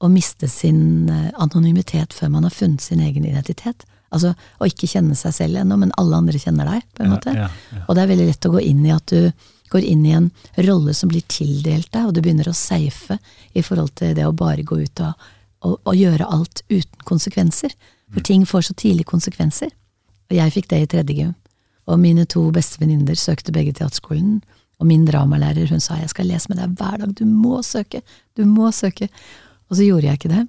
å, 0.02 0.12
miste 0.12 0.50
sin 0.52 1.10
eh, 1.10 1.32
anonymitet 1.42 2.14
før 2.14 2.34
man 2.36 2.48
har 2.48 2.56
funnet 2.56 2.84
sin 2.84 3.02
egen 3.04 3.26
identitet. 3.28 3.86
Altså 4.12 4.34
å 4.60 4.68
ikke 4.68 4.90
kjenne 4.92 5.16
seg 5.16 5.34
selv 5.38 5.62
ennå, 5.62 5.78
men 5.80 5.96
alle 6.02 6.20
andre 6.20 6.42
kjenner 6.42 6.68
deg, 6.68 6.86
på 6.98 7.06
en 7.06 7.14
måte. 7.16 7.34
Ja, 7.38 7.50
ja. 7.72 7.84
Og 7.88 7.96
det 7.96 8.04
er 8.04 8.14
veldig 8.14 8.30
lett 8.30 8.48
å 8.50 8.54
gå 8.58 8.64
inn 8.66 8.86
i 8.86 8.94
at 8.96 9.14
du 9.14 9.32
går 9.72 9.86
inn 9.88 10.04
i 10.04 10.16
en 10.18 10.28
rolle 10.68 10.94
som 10.98 11.08
blir 11.12 11.24
tildelt 11.32 11.88
deg, 11.94 12.10
og 12.10 12.16
du 12.16 12.20
begynner 12.20 12.50
å 12.52 12.58
safe 12.58 13.16
i 13.56 13.64
forhold 13.64 13.94
til 14.02 14.12
det 14.18 14.26
å 14.28 14.36
bare 14.36 14.66
gå 14.68 14.82
ut 14.82 15.04
og, 15.06 15.30
og, 15.64 15.78
og 15.88 15.96
gjøre 15.96 16.28
alt 16.28 16.64
uten 16.68 17.06
konsekvenser. 17.08 17.72
For 18.12 18.20
mm. 18.20 18.28
ting 18.28 18.44
får 18.48 18.68
så 18.68 18.76
tidlig 18.76 19.08
konsekvenser. 19.08 19.72
Og 20.28 20.36
jeg 20.36 20.54
fikk 20.58 20.68
det 20.72 20.82
i 20.82 20.90
tredje 20.92 21.16
gym. 21.22 21.32
Og 21.88 22.00
mine 22.00 22.26
to 22.30 22.52
beste 22.52 22.80
venninner 22.80 23.16
søkte 23.18 23.52
begge 23.52 23.74
teaterskolen. 23.74 24.42
Og 24.82 24.88
min 24.88 25.06
dramalærer 25.06 25.70
hun 25.70 25.80
sa 25.80 25.96
jeg 26.00 26.10
skal 26.10 26.26
lese 26.30 26.50
med 26.50 26.58
deg 26.58 26.76
hver 26.78 26.98
dag, 27.04 27.14
du 27.18 27.26
må 27.26 27.62
søke, 27.66 28.02
du 28.38 28.46
må 28.46 28.72
søke. 28.74 29.10
Og 29.70 29.78
så 29.78 29.86
gjorde 29.86 30.08
jeg 30.10 30.14
ikke 30.20 30.30
det. 30.36 30.48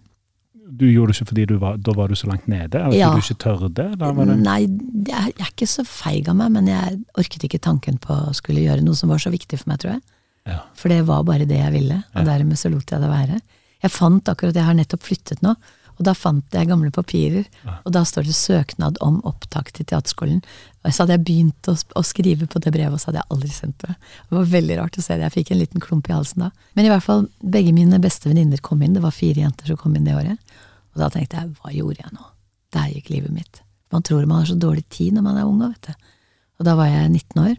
du 0.73 0.87
gjorde 0.89 1.13
det 1.13 1.17
ikke 1.21 1.29
fordi 1.29 1.45
du 1.51 1.59
var, 1.61 1.77
da 1.77 1.93
var 1.93 2.09
du 2.09 2.15
så 2.17 2.27
langt 2.31 2.47
nede? 2.49 2.79
Eller 2.81 2.97
Ja. 2.97 3.11
fordi 3.11 3.21
du 3.21 3.35
ikke 3.35 3.45
tørde? 3.45 3.75
Det? 3.75 4.39
Nei, 4.41 4.61
jeg 4.63 5.35
jeg 5.37 5.45
er 5.45 5.51
ikke 5.53 5.67
så 5.69 5.85
feig 5.85 6.29
av 6.29 6.37
meg, 6.37 6.51
men 6.53 6.67
jeg 6.67 7.05
orket 7.19 7.45
ikke 7.45 7.61
tanken 7.61 7.99
på 7.99 8.09
å 8.15 8.33
skulle 8.35 8.61
gjøre 8.65 8.81
noe 8.83 8.95
som 8.97 9.11
var 9.11 9.19
så 9.19 9.31
viktig 9.31 9.59
for 9.59 9.69
meg, 9.69 9.79
tror 9.81 9.93
jeg. 9.93 10.01
Ja. 10.47 10.61
For 10.75 10.89
det 10.89 11.05
var 11.07 11.23
bare 11.25 11.45
det 11.45 11.59
jeg 11.59 11.73
ville, 11.73 12.03
og 12.15 12.25
Ja. 12.27 12.39
dermed 12.39 12.57
så 12.57 12.71
lot 12.71 12.87
jeg 12.91 13.01
det 13.01 13.11
være. 13.11 13.41
Jeg 13.83 13.91
fant 13.91 14.25
akkurat, 14.25 14.55
jeg 14.55 14.65
har 14.65 14.75
nettopp 14.75 15.03
flyttet 15.03 15.43
nå, 15.43 15.55
og 16.03 16.09
da 16.09 16.17
fant 16.19 16.57
jeg 16.57 16.67
gamle 16.67 16.91
papirer, 16.91 17.45
og 17.85 17.93
da 17.95 18.01
står 18.03 18.27
det 18.27 18.35
søknad 18.35 18.97
om 19.07 19.21
opptak 19.29 19.71
til 19.77 19.87
teaterskolen. 19.87 20.41
Og 20.83 20.91
så 20.91 21.05
hadde 21.05 21.15
jeg 21.15 21.25
begynt 21.29 21.69
å, 21.71 21.77
å 21.79 22.03
skrive 22.03 22.49
på 22.51 22.59
det 22.65 22.73
brevet, 22.75 22.97
og 22.97 22.99
så 22.99 23.13
hadde 23.13 23.21
jeg 23.21 23.31
aldri 23.37 23.51
sendt 23.55 23.85
det. 23.85 23.95
Det 24.27 24.35
var 24.35 24.49
veldig 24.51 24.79
rart 24.81 24.99
å 24.99 25.05
se 25.05 25.15
det, 25.15 25.29
jeg 25.29 25.35
fikk 25.37 25.53
en 25.55 25.61
liten 25.61 25.85
klump 25.85 26.11
i 26.11 26.17
halsen 26.17 26.43
da. 26.43 26.49
Men 26.75 26.89
i 26.89 26.91
hvert 26.91 27.07
fall, 27.07 27.29
begge 27.55 27.75
mine 27.77 28.03
beste 28.03 28.33
venninner 28.33 28.59
kom 28.67 28.83
inn, 28.83 28.97
det 28.97 29.05
var 29.05 29.15
fire 29.15 29.45
jenter 29.45 29.71
som 29.71 29.79
kom 29.79 29.95
inn 29.95 30.09
det 30.09 30.17
året. 30.19 30.57
Og 30.97 31.05
da 31.05 31.11
tenkte 31.15 31.39
jeg, 31.39 31.53
hva 31.63 31.77
gjorde 31.77 32.03
jeg 32.03 32.17
nå? 32.17 32.27
Der 32.75 32.91
gikk 32.97 33.13
livet 33.15 33.37
mitt. 33.37 33.63
Man 33.95 34.03
tror 34.03 34.27
man 34.27 34.43
har 34.43 34.51
så 34.51 34.59
dårlig 34.59 34.89
tid 34.91 35.15
når 35.15 35.29
man 35.29 35.39
er 35.39 35.47
ung, 35.47 35.63
vet 35.63 35.93
du. 35.93 36.11
Og 36.59 36.67
da 36.67 36.75
var 36.79 36.91
jeg 36.91 37.13
19 37.13 37.45
år. 37.47 37.55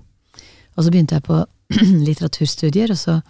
Og 0.75 0.83
så 0.83 0.91
begynte 0.91 1.15
jeg 1.15 1.27
på 1.29 1.39
litteraturstudier, 2.09 2.91
og 2.91 2.99
så 2.99 3.21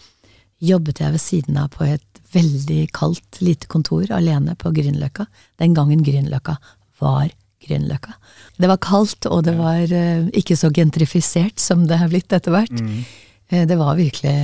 jobbet 0.63 1.01
jeg 1.03 1.15
ved 1.15 1.21
siden 1.21 1.59
av 1.59 1.71
på 1.75 1.85
et 1.87 2.21
veldig 2.33 2.87
kaldt, 2.95 3.41
lite 3.45 3.69
kontor 3.69 4.09
alene 4.15 4.55
på 4.59 4.71
Grünerløkka. 4.73 5.27
Den 5.61 5.75
gangen 5.77 6.03
Grünerløkka 6.05 6.57
var 7.01 7.27
Grünerløkka. 7.63 8.15
Det 8.57 8.69
var 8.71 8.81
kaldt, 8.83 9.27
og 9.29 9.43
det 9.47 9.53
var 9.57 9.83
eh, 9.91 10.25
ikke 10.39 10.57
så 10.59 10.71
gentrifisert 10.73 11.61
som 11.61 11.85
det 11.89 11.99
har 12.01 12.11
blitt 12.11 12.33
etter 12.33 12.55
hvert. 12.55 12.73
Eh, 13.49 13.67
det 13.69 13.77
var 13.79 13.99
virkelig 13.99 14.39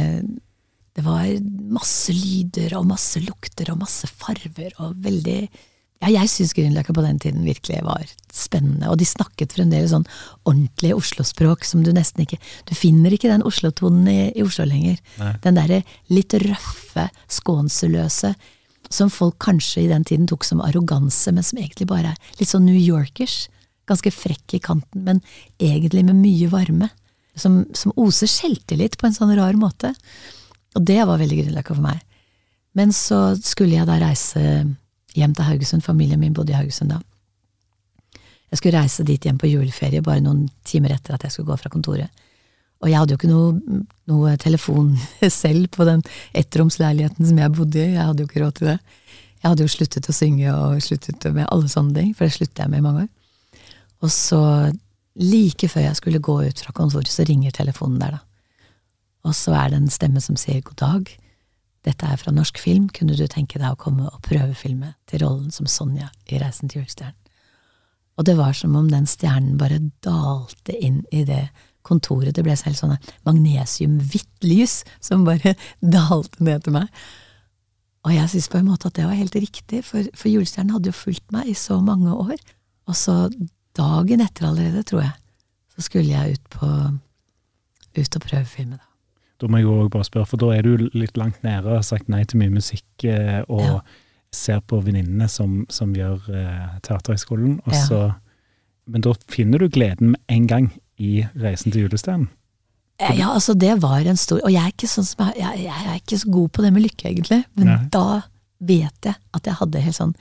Det 1.00 1.06
var 1.06 1.26
masse 1.72 2.12
lyder 2.12 2.74
og 2.76 2.88
masse 2.90 3.22
lukter 3.24 3.70
og 3.72 3.80
masse 3.80 4.08
farver 4.10 4.74
og 4.84 4.98
veldig 5.00 5.42
ja, 6.00 6.14
jeg 6.14 6.30
syns 6.32 6.54
Grünerløkka 6.56 6.94
på 6.96 7.04
den 7.04 7.18
tiden 7.20 7.44
virkelig 7.44 7.82
var 7.84 8.08
spennende, 8.32 8.88
og 8.88 9.02
de 9.02 9.08
snakket 9.08 9.52
fremdeles 9.58 9.92
sånn 9.92 10.06
ordentlig 10.48 10.94
Oslo-språk 10.96 11.68
som 11.68 11.84
du 11.84 11.92
nesten 11.96 12.24
ikke 12.24 12.40
Du 12.70 12.72
finner 12.78 13.12
ikke 13.12 13.32
den 13.32 13.44
Oslo-tonen 13.44 14.08
i, 14.08 14.20
i 14.32 14.46
Oslo 14.46 14.64
lenger. 14.70 15.02
Den 15.44 15.60
derre 15.60 15.82
litt 16.08 16.36
røffe, 16.40 17.10
skånseløse, 17.28 18.34
som 18.90 19.12
folk 19.14 19.38
kanskje 19.44 19.84
i 19.84 19.92
den 19.92 20.08
tiden 20.08 20.28
tok 20.30 20.48
som 20.48 20.64
arroganse, 20.64 21.34
men 21.36 21.46
som 21.46 21.60
egentlig 21.60 21.90
bare 21.92 22.14
er 22.14 22.40
litt 22.40 22.50
sånn 22.50 22.66
New 22.66 22.80
Yorkers. 22.80 23.50
Ganske 23.90 24.14
frekk 24.14 24.56
i 24.56 24.64
kanten, 24.64 25.04
men 25.04 25.20
egentlig 25.60 26.08
med 26.08 26.22
mye 26.24 26.50
varme. 26.52 26.94
Som, 27.40 27.62
som 27.78 27.94
oser 28.00 28.28
selvtillit 28.28 28.98
på 29.00 29.08
en 29.08 29.14
sånn 29.16 29.36
rar 29.38 29.56
måte. 29.60 29.94
Og 30.76 30.84
det 30.84 31.00
var 31.04 31.20
veldig 31.20 31.44
Grünerløkka 31.44 31.76
for 31.76 31.86
meg. 31.86 32.02
Men 32.76 32.92
så 32.96 33.36
skulle 33.44 33.78
jeg 33.78 33.88
da 33.88 34.00
reise 34.02 34.42
hjem 35.16 35.36
til 35.36 35.48
Haugesund. 35.48 35.86
Familien 35.86 36.20
min 36.22 36.36
bodde 36.36 36.54
i 36.54 36.58
Haugesund 36.58 36.94
da. 36.94 37.00
Jeg 38.50 38.62
skulle 38.62 38.80
reise 38.80 39.06
dit 39.06 39.26
hjem 39.26 39.38
på 39.38 39.50
juleferie 39.50 40.02
bare 40.02 40.24
noen 40.26 40.48
timer 40.66 40.96
etter 40.96 41.16
at 41.16 41.26
jeg 41.26 41.36
skulle 41.36 41.52
gå 41.52 41.60
fra 41.62 41.70
kontoret. 41.70 42.10
Og 42.80 42.90
jeg 42.90 42.98
hadde 42.98 43.14
jo 43.14 43.20
ikke 43.20 43.30
noe, 43.30 43.84
noe 44.10 44.34
telefon 44.40 44.94
selv 45.42 45.68
på 45.76 45.86
den 45.88 46.02
ettromsleiligheten 46.38 47.28
som 47.30 47.42
jeg 47.42 47.56
bodde 47.56 47.82
i. 47.82 47.94
Jeg 47.94 48.08
hadde 48.08 48.24
jo 48.24 48.30
ikke 48.30 48.44
råd 48.46 48.58
til 48.60 48.72
det. 48.72 48.78
Jeg 49.40 49.48
hadde 49.48 49.66
jo 49.66 49.72
sluttet 49.72 50.10
å 50.12 50.16
synge 50.16 50.54
og 50.56 50.84
sluttet 50.84 51.28
med 51.36 51.48
alle 51.48 51.70
sånne 51.72 51.96
ting, 51.96 52.10
for 52.16 52.28
det 52.28 52.36
sluttet 52.36 52.64
jeg 52.64 52.72
med 52.72 52.82
i 52.82 52.86
mange 52.86 53.06
år. 53.06 53.12
Og 54.04 54.12
så, 54.12 54.42
like 55.20 55.68
før 55.72 55.86
jeg 55.86 56.00
skulle 56.00 56.24
gå 56.24 56.36
ut 56.48 56.64
fra 56.64 56.74
kontoret, 56.76 57.12
så 57.12 57.24
ringer 57.28 57.56
telefonen 57.56 58.00
der, 58.02 58.18
da. 58.18 58.26
Og 59.28 59.36
så 59.36 59.54
er 59.60 59.72
det 59.72 59.82
en 59.82 59.92
stemme 59.92 60.22
som 60.24 60.38
sier 60.40 60.64
god 60.64 60.80
dag. 60.80 61.10
Dette 61.88 62.08
er 62.08 62.20
fra 62.20 62.34
norsk 62.36 62.60
film, 62.60 62.90
kunne 62.92 63.16
du 63.16 63.26
tenke 63.32 63.60
deg 63.62 63.72
å 63.72 63.80
komme 63.80 64.10
og 64.10 64.22
prøvefilme 64.26 64.94
til 65.10 65.24
rollen 65.24 65.54
som 65.56 65.70
Sonja 65.70 66.10
i 66.28 66.42
Reisen 66.42 66.72
til 66.72 66.82
julestjernen? 66.82 67.18
Og 68.20 68.26
det 68.28 68.36
var 68.36 68.52
som 68.58 68.74
om 68.76 68.90
den 68.92 69.08
stjernen 69.08 69.56
bare 69.60 69.80
dalte 70.04 70.76
inn 70.76 71.06
i 71.16 71.24
det 71.24 71.46
kontoret. 71.88 72.34
Det 72.36 72.44
ble 72.44 72.58
selv 72.60 72.76
sånn 72.76 72.98
magnesiumhvitt 73.24 74.44
lys 74.44 74.82
som 75.00 75.24
bare 75.28 75.56
dalte 75.98 76.44
ned 76.44 76.66
til 76.66 76.76
meg. 76.76 76.92
Og 78.08 78.16
jeg 78.16 78.32
synes 78.32 78.50
på 78.52 78.60
en 78.60 78.68
måte 78.68 78.92
at 78.92 78.98
det 79.00 79.08
var 79.08 79.16
helt 79.16 79.36
riktig, 79.40 79.86
for, 79.88 80.08
for 80.16 80.32
julestjernen 80.32 80.76
hadde 80.76 80.92
jo 80.92 81.00
fulgt 81.00 81.32
meg 81.36 81.48
i 81.48 81.56
så 81.56 81.80
mange 81.84 82.12
år. 82.12 82.36
Og 82.92 82.98
så 82.98 83.16
dagen 83.80 84.24
etter 84.24 84.50
allerede, 84.50 84.84
tror 84.88 85.06
jeg, 85.06 85.16
så 85.76 85.88
skulle 85.88 86.12
jeg 86.12 86.36
ut 86.36 86.52
på 86.58 86.70
ut 88.00 88.16
og 88.16 88.22
prøvefilme, 88.22 88.78
da. 88.78 88.89
Da 89.40 89.48
må 89.48 89.58
jeg 89.62 89.68
jo 89.70 89.88
bare 89.92 90.04
spørre, 90.08 90.28
for 90.28 90.38
da 90.42 90.50
er 90.58 90.66
du 90.68 90.90
litt 90.94 91.16
langt 91.18 91.42
nede 91.46 91.64
og 91.70 91.78
har 91.80 91.86
sagt 91.88 92.10
nei 92.12 92.24
til 92.28 92.42
mye 92.42 92.52
musikk, 92.52 92.86
eh, 93.08 93.42
og 93.48 93.62
Ja. 93.64 93.80
ser 94.32 94.60
på 94.62 94.82
venninnene 94.84 95.30
som, 95.30 95.66
som 95.70 95.94
gjør 95.96 96.28
eh, 96.30 96.80
Teaterhøgskolen, 96.84 97.62
og 97.66 97.74
Ja. 97.74 98.12
Men 98.90 99.02
da 99.06 99.14
finner 99.30 99.60
du 99.62 99.68
gleden 99.70 100.12
med 100.16 100.20
en 100.30 100.48
gang 100.48 100.72
i 100.98 101.24
Reisen 101.38 101.72
til 101.72 101.84
julestjernen. 101.88 102.28
Eh, 103.00 103.16
Ja, 103.20 103.30
altså 103.34 103.54
det 103.58 103.82
var 103.82 104.00
en 104.02 104.18
stor 104.18 104.42
Og 104.44 104.52
jeg 104.52 104.62
er 104.64 104.72
ikke 104.74 104.88
sånn 104.90 105.06
som 105.06 105.28
jeg, 105.28 105.38
jeg, 105.38 105.64
jeg 105.64 105.86
er 105.88 106.00
ikke 106.02 106.18
så 106.20 106.32
god 106.34 106.50
på 106.52 106.62
det 106.66 106.74
med 106.74 106.82
lykke, 106.84 107.10
egentlig. 107.14 107.46
Men 107.56 107.68
Nei. 107.68 107.78
da 107.94 108.22
vet 108.60 109.06
jeg 109.06 109.16
at 109.34 109.46
jeg 109.46 109.54
hadde 109.62 109.82
helt 109.86 109.96
sånn 109.96 110.16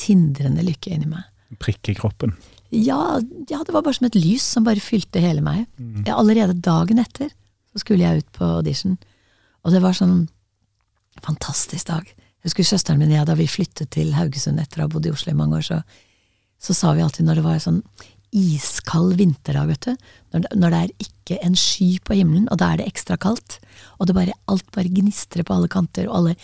tindrende 0.00 0.64
lykke 0.66 0.92
inni 0.94 1.06
meg. 1.08 1.24
Prikke 1.60 1.94
kroppen. 1.98 2.34
Ja, 2.70 3.18
ja, 3.50 3.62
det 3.64 3.72
var 3.74 3.82
bare 3.82 3.94
som 3.96 4.06
et 4.06 4.14
lys 4.18 4.42
som 4.42 4.64
bare 4.66 4.82
fylte 4.82 5.20
hele 5.22 5.40
meg. 5.42 5.66
Mm. 5.78 6.04
allerede 6.06 6.54
dagen 6.60 6.98
etter 7.02 7.30
så 7.72 7.82
skulle 7.82 8.04
jeg 8.04 8.22
ut 8.22 8.30
på 8.36 8.46
audition, 8.58 8.96
og 9.64 9.74
det 9.74 9.82
var 9.84 9.96
sånn 9.96 10.24
fantastisk 11.24 11.90
dag. 11.90 12.06
Jeg 12.06 12.48
husker 12.48 12.66
søsteren 12.66 13.02
min 13.02 13.12
og 13.12 13.18
jeg, 13.18 13.28
da 13.28 13.36
vi 13.36 13.50
flyttet 13.50 13.90
til 13.92 14.14
Haugesund 14.16 14.62
etter 14.62 14.80
å 14.80 14.86
ha 14.86 14.92
bodd 14.92 15.08
i 15.08 15.12
Oslo 15.12 15.34
i 15.34 15.36
mange 15.36 15.58
år, 15.58 15.66
så, 15.66 15.82
så 16.62 16.76
sa 16.76 16.94
vi 16.96 17.04
alltid 17.04 17.28
når 17.28 17.40
det 17.40 17.46
var 17.46 17.60
sånn 17.60 17.82
iskald 18.30 19.16
vinterdag, 19.18 19.68
vet 19.72 19.88
du, 19.88 20.08
når, 20.32 20.46
når 20.56 20.72
det 20.72 20.80
er 20.80 21.06
ikke 21.06 21.38
en 21.44 21.56
sky 21.58 21.90
på 22.06 22.16
himmelen, 22.20 22.46
og 22.50 22.60
da 22.62 22.70
er 22.72 22.80
det 22.80 22.88
ekstra 22.88 23.18
kaldt, 23.20 23.58
og 23.98 24.08
det 24.08 24.16
bare, 24.16 24.36
alt 24.50 24.68
bare 24.74 24.92
gnistrer 24.92 25.46
på 25.46 25.56
alle 25.56 25.70
kanter, 25.70 26.08
og 26.08 26.20
alle 26.20 26.36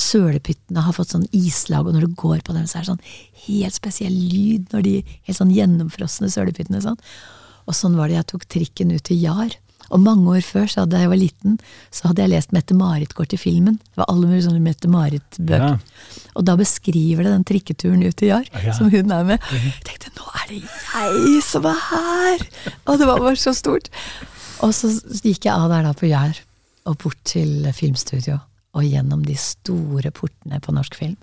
sølepyttene 0.00 0.82
har 0.82 0.94
fått 0.94 1.12
sånn 1.14 1.26
islag, 1.36 1.86
og 1.86 1.96
når 1.96 2.06
du 2.06 2.16
går 2.18 2.42
på 2.46 2.54
dem, 2.54 2.66
så 2.66 2.78
er 2.78 2.84
det 2.84 2.92
sånn 2.92 3.04
helt 3.46 3.76
spesiell 3.76 4.14
lyd 4.14 4.72
når 4.74 4.86
de 4.86 4.94
helt 5.28 5.38
sånn 5.38 5.54
gjennomfrosne 5.54 6.30
sølepyttene 6.32 6.82
sånn. 6.84 6.98
Og 7.66 7.74
sånn 7.74 7.96
var 7.98 8.10
det 8.10 8.18
jeg 8.18 8.30
tok 8.32 8.46
trikken 8.50 8.92
ut 8.94 9.04
til 9.06 9.22
Jar. 9.22 9.54
Og 9.94 10.00
mange 10.02 10.26
år 10.36 10.42
før, 10.42 10.66
så 10.70 10.84
da 10.88 10.98
jeg 11.04 11.10
var 11.12 11.20
liten, 11.20 11.58
så 11.94 12.08
hadde 12.10 12.24
jeg 12.24 12.32
lest 12.32 12.52
Mette-Marit 12.56 13.12
går 13.14 13.28
til 13.30 13.38
filmen. 13.38 13.76
Det 13.78 14.00
var 14.00 14.08
alle 14.10 14.26
mulige 14.26 14.46
sånne 14.48 14.62
Mette-Marit-bøker. 14.64 15.78
Og 16.36 16.44
da 16.48 16.56
beskriver 16.58 17.22
det 17.26 17.32
den 17.36 17.44
trikketuren 17.46 18.02
ut 18.06 18.16
til 18.18 18.28
Jar, 18.32 18.48
Ja. 18.64 18.72
som 18.74 18.90
hun 18.90 19.10
er 19.12 19.24
med. 19.24 19.38
Jeg 19.52 19.84
tenkte 19.86 20.10
nå 20.18 20.26
er 20.34 20.48
det 20.50 20.62
jeg 20.64 21.42
som 21.46 21.64
er 21.66 21.78
her! 21.90 22.46
Og 22.86 22.98
det 22.98 23.06
var 23.06 23.20
bare 23.22 23.36
så 23.36 23.54
stort. 23.54 23.88
Og 24.64 24.72
så 24.74 24.90
gikk 25.22 25.44
jeg 25.46 25.52
av 25.54 25.68
der 25.70 25.82
da 25.86 25.92
på 25.92 26.08
Jar, 26.10 26.34
og 26.86 26.98
bort 26.98 27.18
til 27.24 27.66
filmstudio, 27.74 28.40
og 28.74 28.82
gjennom 28.84 29.24
de 29.26 29.34
store 29.38 30.10
portene 30.10 30.60
på 30.60 30.72
norsk 30.74 30.94
film. 30.94 31.16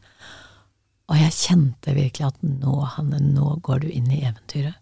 Og 1.12 1.18
jeg 1.20 1.36
kjente 1.36 1.94
virkelig 1.94 2.28
at 2.32 2.38
nå, 2.44 2.80
Hanne, 2.96 3.20
nå 3.20 3.60
går 3.62 3.84
du 3.84 3.88
inn 3.92 4.10
i 4.12 4.22
eventyret. 4.24 4.76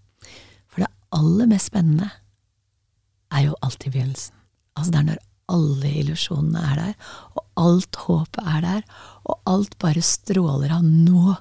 For 0.70 0.82
det 0.86 0.92
aller 1.12 1.48
mest 1.50 1.72
spennende 1.72 2.12
er 3.32 3.48
jo 3.48 3.58
alltid 3.62 3.94
begynnelsen. 3.94 4.36
Altså 4.78 4.94
det 4.94 5.00
er 5.02 5.08
når 5.10 5.22
alle 5.52 5.92
illusjonene 6.02 6.64
er 6.72 6.80
der, 6.80 7.14
og 7.36 7.46
alt 7.60 8.00
håpet 8.06 8.52
er 8.56 8.62
der, 8.64 8.82
og 9.28 9.40
alt 9.52 9.78
bare 9.84 10.04
stråler 10.06 10.74
av 10.78 10.84
nå. 10.86 11.36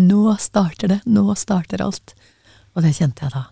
Nå 0.00 0.36
starter 0.40 0.94
det, 0.94 1.00
nå 1.10 1.34
starter 1.38 1.82
alt. 1.84 2.14
Og 2.76 2.84
det 2.84 2.94
kjente 2.96 3.26
jeg 3.26 3.34
da. 3.34 3.46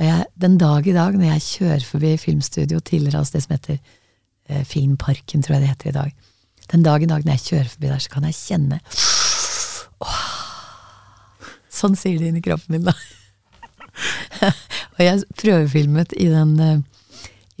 Og 0.00 0.06
jeg, 0.06 0.26
den 0.40 0.58
dag 0.60 0.86
i 0.88 0.96
dag, 0.96 1.16
når 1.16 1.32
jeg 1.34 1.46
kjører 1.46 1.84
forbi 1.84 2.14
filmstudio 2.20 2.80
tidligere, 2.80 3.20
altså 3.20 3.36
det 3.36 3.44
som 3.44 3.56
heter 3.56 3.78
eh, 4.48 4.62
Filmparken, 4.64 5.42
tror 5.44 5.58
jeg 5.58 5.64
det 5.64 5.72
heter 5.74 5.90
i 5.90 5.96
dag, 5.98 6.14
den 6.70 6.84
dag 6.86 7.02
i 7.02 7.08
dag 7.10 7.24
når 7.26 7.36
jeg 7.36 7.46
kjører 7.48 7.72
forbi 7.74 7.90
der, 7.90 8.00
så 8.00 8.12
kan 8.12 8.28
jeg 8.28 8.38
kjenne 8.38 8.78
Åh, 10.00 10.20
Sånn 11.80 11.96
sier 11.98 12.20
det 12.20 12.30
inni 12.30 12.42
kroppen 12.44 12.76
min, 12.76 12.88
da. 12.88 12.94
og 14.96 15.00
jeg 15.04 15.22
prøvefilmet 15.40 16.14
i 16.16 16.30
den, 16.32 16.54
eh, 16.64 16.80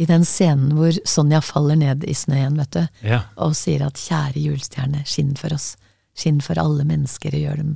i 0.00 0.06
den 0.08 0.24
scenen 0.24 0.72
hvor 0.78 0.96
Sonja 1.08 1.42
faller 1.44 1.76
ned 1.76 2.04
i 2.08 2.14
snøen, 2.16 2.56
vet 2.56 2.70
du, 2.72 2.82
Ja. 3.04 3.22
og 3.36 3.52
sier 3.58 3.84
at 3.86 4.00
kjære 4.00 4.40
julestjerne, 4.40 5.02
skinn 5.04 5.34
for 5.36 5.52
oss, 5.52 5.74
skinn 6.16 6.40
for 6.44 6.58
alle 6.58 6.86
mennesker 6.88 7.34
og 7.36 7.42
gjør 7.44 7.56
dem 7.60 7.74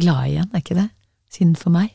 glade 0.00 0.28
igjen, 0.34 0.50
er 0.52 0.60
ikke 0.60 0.76
det? 0.82 0.90
Skinn 1.32 1.54
for 1.56 1.72
meg. 1.74 1.94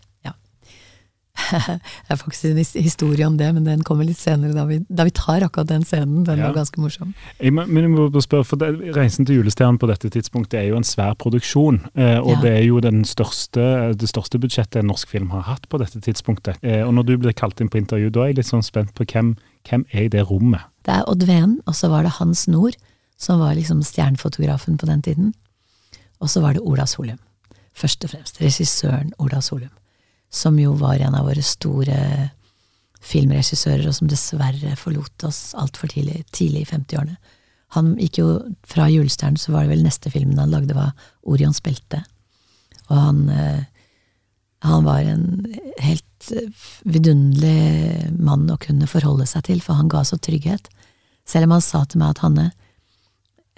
Det 2.07 2.13
er 2.13 2.19
faktisk 2.19 2.45
en 2.45 2.83
historie 2.83 3.25
om 3.27 3.37
det, 3.39 3.47
men 3.55 3.63
den 3.65 3.81
kommer 3.87 4.05
litt 4.07 4.19
senere, 4.19 4.53
da 4.53 4.65
vi, 4.69 4.79
da 4.89 5.05
vi 5.07 5.13
tar 5.15 5.43
akkurat 5.45 5.67
den 5.71 5.83
scenen. 5.87 6.23
Den 6.27 6.39
Ja. 6.39 6.47
var 6.49 6.55
ganske 6.59 6.79
morsom. 6.81 7.13
Jeg 7.39 7.53
men 7.53 7.67
jeg 7.83 7.89
må 7.89 8.09
bare 8.11 8.21
spørre, 8.25 8.45
for 8.45 8.57
det, 8.61 8.69
Reisen 8.95 9.25
til 9.25 9.39
julestjernen 9.39 9.79
på 9.81 9.87
dette 9.89 10.09
tidspunktet 10.13 10.59
er 10.59 10.67
jo 10.69 10.77
en 10.77 10.83
svær 10.87 11.15
produksjon. 11.15 11.81
Eh, 11.95 12.17
og 12.19 12.31
Ja. 12.35 12.41
det 12.41 12.53
er 12.59 12.63
jo 12.67 12.79
den 12.79 13.03
største, 13.05 13.93
det 13.97 14.09
største 14.09 14.39
budsjettet 14.39 14.79
en 14.83 14.87
norsk 14.91 15.07
film 15.09 15.29
har 15.31 15.41
hatt 15.43 15.67
på 15.69 15.79
dette 15.79 15.99
tidspunktet. 16.01 16.57
Eh, 16.63 16.83
og 16.85 16.93
når 16.93 17.05
du 17.05 17.17
blir 17.17 17.33
kalt 17.33 17.59
inn 17.61 17.69
på 17.69 17.77
intervju, 17.81 18.09
da 18.11 18.21
er 18.21 18.27
jeg 18.33 18.37
litt 18.37 18.51
sånn 18.51 18.63
spent 18.63 18.93
på 18.93 19.05
hvem, 19.05 19.35
hvem 19.67 19.85
er 19.93 20.03
i 20.03 20.07
det 20.09 20.25
rommet? 20.29 20.61
Det 20.83 20.93
er 20.95 21.03
Odd 21.07 21.23
Ven, 21.27 21.59
og 21.67 21.73
så 21.75 21.89
var 21.89 22.03
det 22.03 22.11
Hans 22.19 22.47
Nord, 22.47 22.75
som 23.17 23.39
var 23.39 23.55
liksom 23.55 23.81
stjernefotografen 23.83 24.77
på 24.77 24.85
den 24.87 25.01
tiden. 25.01 25.33
Og 26.21 26.27
så 26.29 26.41
var 26.41 26.53
det 26.53 26.61
Ola 26.63 26.85
Solum. 26.85 27.17
Først 27.75 28.03
og 28.03 28.09
fremst 28.11 28.39
regissøren 28.41 29.11
Ola 29.19 29.39
Solum. 29.41 29.69
Som 30.29 30.59
jo 30.61 30.75
var 30.77 31.01
en 31.01 31.17
av 31.17 31.25
våre 31.25 31.43
store 31.45 32.29
filmregissører, 32.99 33.87
og 33.87 33.95
som 33.95 34.09
dessverre 34.11 34.75
forlot 34.77 35.25
oss 35.27 35.55
altfor 35.57 35.91
tidlig, 35.91 36.23
tidlig 36.35 36.65
i 36.65 36.69
50-årene. 36.69 37.17
Han 37.77 37.93
gikk 38.01 38.19
jo 38.21 38.29
fra 38.67 38.87
Julestjernen, 38.89 39.39
så 39.39 39.53
var 39.53 39.65
det 39.65 39.75
vel 39.75 39.85
neste 39.85 40.11
filmen 40.13 40.39
han 40.41 40.53
lagde, 40.53 40.75
var 40.77 40.91
Orions 41.29 41.61
belte. 41.63 42.01
Og 42.89 42.97
han, 42.97 43.19
eh, 43.29 43.63
han 44.65 44.87
var 44.87 45.05
en 45.05 45.45
helt 45.79 46.05
vidunderlig 46.83 48.09
mann 48.17 48.49
å 48.49 48.59
kunne 48.61 48.89
forholde 48.89 49.27
seg 49.29 49.45
til, 49.47 49.61
for 49.63 49.77
han 49.79 49.91
ga 49.91 50.03
så 50.03 50.17
trygghet. 50.17 50.67
Selv 51.29 51.47
om 51.47 51.57
han 51.57 51.63
sa 51.63 51.83
til 51.85 52.01
meg 52.01 52.15
at 52.15 52.23
Hanne, 52.25 52.47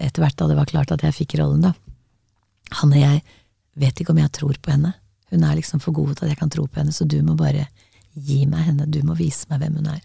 etter 0.02 0.24
hvert 0.24 0.38
da 0.38 0.50
det 0.50 0.60
var 0.60 0.70
klart 0.70 0.92
at 0.94 1.06
jeg 1.06 1.16
fikk 1.24 1.40
rollen, 1.40 1.64
da 1.64 1.74
Hanne, 2.82 3.00
jeg 3.00 3.24
vet 3.80 4.00
ikke 4.00 4.14
om 4.14 4.20
jeg 4.22 4.32
tror 4.36 4.60
på 4.62 4.72
henne. 4.72 4.94
Hun 5.32 5.44
er 5.48 5.58
liksom 5.58 5.82
for 5.84 5.96
god 5.96 6.16
til 6.16 6.28
at 6.28 6.34
jeg 6.34 6.42
kan 6.42 6.52
tro 6.52 6.66
på 6.68 6.82
henne, 6.82 6.94
så 6.96 7.08
du 7.08 7.18
må 7.24 7.38
bare 7.40 7.68
gi 8.14 8.44
meg 8.50 8.68
henne, 8.68 8.90
du 8.92 9.00
må 9.08 9.16
vise 9.16 9.48
meg 9.50 9.64
hvem 9.64 9.80
hun 9.80 9.94
er. 9.94 10.02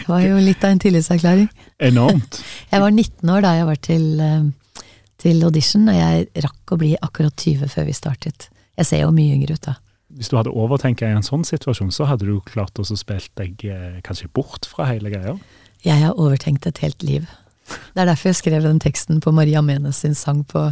Det 0.00 0.08
var 0.08 0.24
jo 0.24 0.38
litt 0.40 0.64
av 0.64 0.72
en 0.74 0.80
tillitserklæring. 0.80 1.48
Enormt. 1.82 2.40
Jeg 2.72 2.82
var 2.82 2.92
19 2.94 3.30
år 3.34 3.42
da 3.42 3.50
jeg 3.56 3.66
var 3.66 3.78
til, 3.82 4.04
eh, 4.22 4.84
til 5.18 5.40
audition, 5.42 5.88
og 5.90 5.96
jeg 5.96 6.44
rakk 6.44 6.70
å 6.70 6.76
bli 6.78 6.90
akkurat 7.02 7.34
20 7.34 7.66
før 7.72 7.88
vi 7.88 7.94
startet. 7.98 8.46
Jeg 8.78 8.86
ser 8.86 9.00
jo 9.02 9.08
mye 9.10 9.34
yngre 9.34 9.56
ut 9.58 9.64
da. 9.64 9.74
Hvis 10.14 10.30
du 10.30 10.36
hadde 10.38 10.52
overtenkt 10.54 11.02
i 11.02 11.08
en 11.10 11.26
sånn 11.26 11.42
situasjon, 11.46 11.90
så 11.90 12.06
hadde 12.06 12.28
du 12.28 12.38
klart 12.46 12.78
å 12.78 12.86
spille 12.86 13.26
deg 13.40 13.64
eh, 13.66 13.98
kanskje 14.06 14.30
bort 14.38 14.70
fra 14.70 14.86
hele 14.86 15.10
greia? 15.10 15.34
Jeg 15.82 15.98
har 16.04 16.14
overtenkt 16.14 16.70
et 16.70 16.78
helt 16.84 17.02
liv. 17.02 17.26
Det 17.66 18.04
er 18.04 18.06
derfor 18.12 18.30
jeg 18.30 18.38
skrev 18.38 18.62
den 18.62 18.78
teksten 18.82 19.18
på 19.24 19.34
Maria 19.34 19.62
Menes 19.66 19.98
sin 20.04 20.14
sang 20.14 20.44
på 20.46 20.68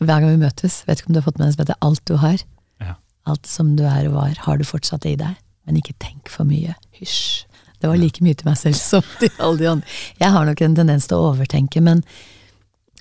Hver 0.00 0.22
gang 0.22 0.30
vi 0.30 0.40
møtes. 0.40 0.82
Vet 0.88 1.00
ikke 1.00 1.12
om 1.12 1.16
du 1.16 1.20
har 1.20 1.28
fått 1.28 1.38
med 1.38 1.48
deg 1.48 1.56
som 1.56 1.64
heter 1.64 1.80
Alt 1.88 2.02
du 2.08 2.14
har. 2.22 2.44
Ja. 2.82 2.96
Alt 3.28 3.48
som 3.50 3.74
du 3.78 3.84
er 3.86 4.08
og 4.08 4.16
var, 4.16 4.36
har 4.46 4.60
du 4.60 4.66
fortsatt 4.66 5.06
i 5.08 5.16
deg. 5.20 5.40
Men 5.66 5.78
ikke 5.78 5.96
tenk 6.02 6.30
for 6.32 6.48
mye. 6.48 6.74
Hysj. 6.98 7.46
Det 7.82 7.90
var 7.90 7.98
like 7.98 8.22
mye 8.22 8.38
til 8.38 8.46
meg 8.46 8.58
selv 8.60 8.78
som 8.78 9.06
til 9.18 9.32
alle 9.42 9.58
de 9.58 9.68
andre. 9.72 9.96
Jeg 10.22 10.34
har 10.34 10.46
nok 10.46 10.62
en 10.62 10.78
tendens 10.78 11.08
til 11.10 11.18
å 11.18 11.32
overtenke, 11.32 11.82
men 11.82 12.04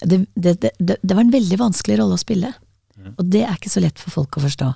det, 0.01 0.23
det, 0.33 0.55
det, 0.61 0.97
det 0.97 1.13
var 1.13 1.21
en 1.21 1.33
veldig 1.33 1.59
vanskelig 1.61 1.99
rolle 2.01 2.17
å 2.17 2.21
spille. 2.21 2.49
Og 3.17 3.25
det 3.33 3.43
er 3.45 3.57
ikke 3.57 3.71
så 3.73 3.81
lett 3.83 4.01
for 4.01 4.13
folk 4.13 4.37
å 4.37 4.45
forstå. 4.45 4.69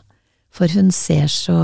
For 0.55 0.71
hun 0.77 0.91
ser 0.93 1.27
så 1.31 1.57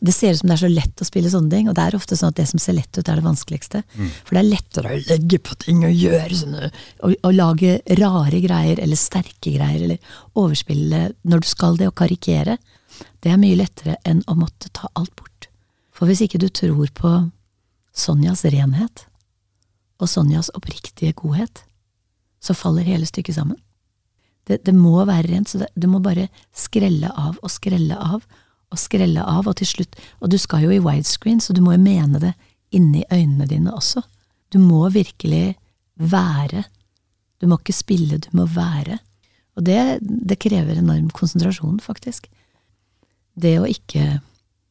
Det 0.00 0.12
ser 0.14 0.32
ut 0.32 0.40
som 0.40 0.50
det 0.50 0.54
er 0.54 0.62
så 0.62 0.70
lett 0.70 1.02
å 1.02 1.06
spille 1.06 1.30
sånne 1.32 1.50
ting, 1.50 1.68
og 1.68 1.74
det 1.74 1.84
er 1.84 1.96
ofte 1.98 2.16
sånn 2.18 2.30
at 2.30 2.38
det 2.38 2.46
som 2.50 2.60
ser 2.62 2.76
lett 2.76 2.92
ut, 2.94 3.02
er 3.08 3.18
det 3.18 3.24
vanskeligste. 3.24 3.82
For 4.24 4.36
det 4.36 4.42
er 4.42 4.48
lettere 4.52 4.94
å 4.94 5.00
legge 5.08 5.40
på 5.42 5.56
ting 5.58 5.84
og 5.88 5.94
gjøre 5.94 6.38
sånne 6.38 6.70
og, 6.70 7.14
og 7.16 7.34
lage 7.34 7.78
rare 7.98 8.40
greier, 8.44 8.82
eller 8.84 9.00
sterke 9.00 9.54
greier, 9.56 9.88
eller 9.88 9.98
overspille 10.38 11.02
når 11.22 11.42
du 11.42 11.50
skal 11.50 11.80
det, 11.80 11.90
og 11.90 11.96
karikere. 11.98 12.58
Det 13.22 13.32
er 13.32 13.40
mye 13.42 13.58
lettere 13.58 13.98
enn 14.06 14.22
å 14.26 14.38
måtte 14.38 14.70
ta 14.74 14.90
alt 14.94 15.14
bort. 15.18 15.50
For 15.90 16.06
hvis 16.06 16.22
ikke 16.22 16.38
du 16.38 16.48
tror 16.48 16.90
på 16.94 17.14
Sonjas 17.98 18.44
renhet, 18.46 19.08
og 19.98 20.06
Sonjas 20.06 20.52
oppriktige 20.54 21.16
godhet, 21.18 21.64
så 22.38 22.54
faller 22.54 22.86
hele 22.86 23.06
stykket 23.08 23.34
sammen. 23.34 23.58
Det, 24.46 24.62
det 24.64 24.74
må 24.74 24.94
være 25.02 25.26
rent, 25.28 25.50
så 25.50 25.64
det, 25.64 25.72
du 25.74 25.88
må 25.90 25.98
bare 26.00 26.28
skrelle 26.56 27.10
av 27.10 27.40
og 27.42 27.50
skrelle 27.52 27.98
av 27.98 28.22
og 28.68 28.80
skrelle 28.80 29.22
av, 29.24 29.46
og 29.48 29.56
til 29.56 29.68
slutt 29.68 29.96
Og 30.20 30.30
du 30.30 30.38
skal 30.38 30.66
jo 30.66 30.72
i 30.74 30.82
widescreen, 30.82 31.40
så 31.40 31.54
du 31.56 31.62
må 31.64 31.74
jo 31.76 31.82
mene 31.82 32.20
det 32.22 32.34
inni 32.74 33.04
øynene 33.12 33.46
dine 33.48 33.72
også. 33.72 34.02
Du 34.52 34.58
må 34.60 34.88
virkelig 34.92 35.56
være. 35.96 36.64
Du 37.40 37.46
må 37.48 37.58
ikke 37.58 37.76
spille, 37.76 38.18
du 38.18 38.28
må 38.36 38.44
være. 38.52 38.98
Og 39.56 39.64
det, 39.64 39.98
det 40.02 40.38
krever 40.38 40.78
enorm 40.78 41.08
konsentrasjon, 41.10 41.80
faktisk. 41.80 42.28
Det 43.34 43.58
å 43.60 43.68
ikke 43.68 44.20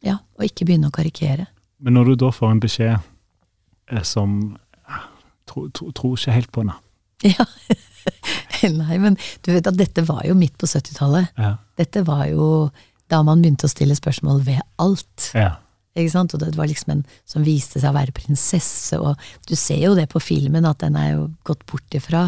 Ja, 0.06 0.20
å 0.38 0.46
ikke 0.46 0.68
begynne 0.68 0.92
å 0.92 0.94
karikere. 0.94 1.48
Men 1.82 1.98
når 1.98 2.12
du 2.12 2.20
da 2.22 2.30
får 2.32 2.52
en 2.54 2.62
beskjed 2.62 3.00
eh, 3.90 4.04
som 4.06 4.58
eh, 4.86 5.08
Tror 5.50 5.72
tro, 5.74 5.90
tro 5.96 6.12
ikke 6.14 6.36
helt 6.36 6.52
på 6.54 6.62
henne. 6.62 6.76
Ja. 7.26 7.46
Nei, 8.82 8.98
men 9.02 9.18
du 9.46 9.52
vet 9.54 9.68
at 9.70 9.78
dette 9.78 10.04
var 10.06 10.22
jo 10.28 10.36
midt 10.38 10.58
på 10.60 10.68
70-tallet. 10.70 11.32
Ja. 11.40 11.56
Dette 11.80 12.04
var 12.06 12.26
jo 12.30 12.68
da 13.10 13.22
man 13.24 13.42
begynte 13.42 13.68
å 13.68 13.72
stille 13.72 13.96
spørsmål 13.96 14.42
ved 14.48 14.62
alt. 14.84 15.30
Ja. 15.34 15.56
Ikke 15.98 16.14
sant? 16.14 16.34
Og 16.36 16.42
det 16.44 16.54
var 16.58 16.68
liksom 16.70 16.92
en 16.94 17.06
som 17.26 17.46
viste 17.46 17.80
seg 17.82 17.90
å 17.90 17.98
være 17.98 18.14
prinsesse, 18.16 19.00
og 19.00 19.18
du 19.48 19.56
ser 19.58 19.80
jo 19.82 19.96
det 19.98 20.10
på 20.12 20.22
filmen, 20.22 20.66
at 20.68 20.84
den 20.84 20.96
er 21.00 21.14
jo 21.16 21.28
gått 21.48 21.66
bort 21.70 21.98
ifra 21.98 22.28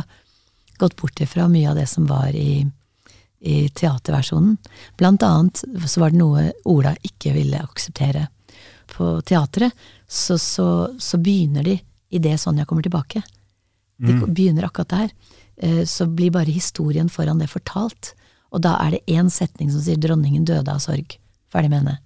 gått 0.80 0.96
bort 0.96 1.20
ifra 1.20 1.50
mye 1.52 1.68
av 1.70 1.76
det 1.76 1.90
som 1.92 2.06
var 2.08 2.32
i, 2.32 2.64
i 3.44 3.56
teaterversjonen. 3.76 4.54
Blant 4.96 5.24
annet 5.28 5.60
så 5.86 6.00
var 6.00 6.14
det 6.14 6.22
noe 6.22 6.46
Ola 6.72 6.94
ikke 7.04 7.34
ville 7.36 7.60
akseptere. 7.60 8.30
På 8.88 9.18
teatret 9.28 9.76
så, 10.08 10.38
så, 10.40 10.70
så 10.96 11.20
begynner 11.20 11.68
de 11.68 11.76
idet 12.16 12.38
Sonja 12.40 12.64
kommer 12.66 12.88
tilbake. 12.88 13.22
De 14.00 14.16
begynner 14.32 14.70
akkurat 14.70 14.94
der. 14.96 15.12
Eh, 15.60 15.84
Så 15.84 16.08
blir 16.08 16.32
bare 16.32 16.56
historien 16.56 17.10
foran 17.12 17.44
det 17.44 17.50
fortalt. 17.52 18.14
Og 18.50 18.64
da 18.66 18.76
er 18.82 18.96
det 18.96 19.06
én 19.08 19.30
setning 19.30 19.72
som 19.72 19.82
sier 19.82 19.98
'dronningen 19.98 20.46
døde 20.46 20.72
av 20.72 20.80
sorg'. 20.82 21.18
Ferdig 21.50 21.70
med 21.70 21.80
henne. 21.84 21.98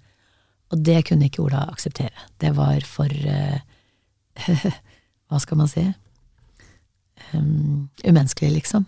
Og 0.72 0.82
det 0.82 1.04
kunne 1.06 1.28
ikke 1.28 1.42
Ola 1.44 1.68
akseptere. 1.70 2.16
Det 2.38 2.54
var 2.56 2.80
for 2.80 3.08
uh, 3.08 3.60
Hva 5.28 5.40
skal 5.40 5.56
man 5.56 5.68
si? 5.68 5.84
Um, 7.32 7.88
umenneskelig, 8.04 8.52
liksom. 8.52 8.86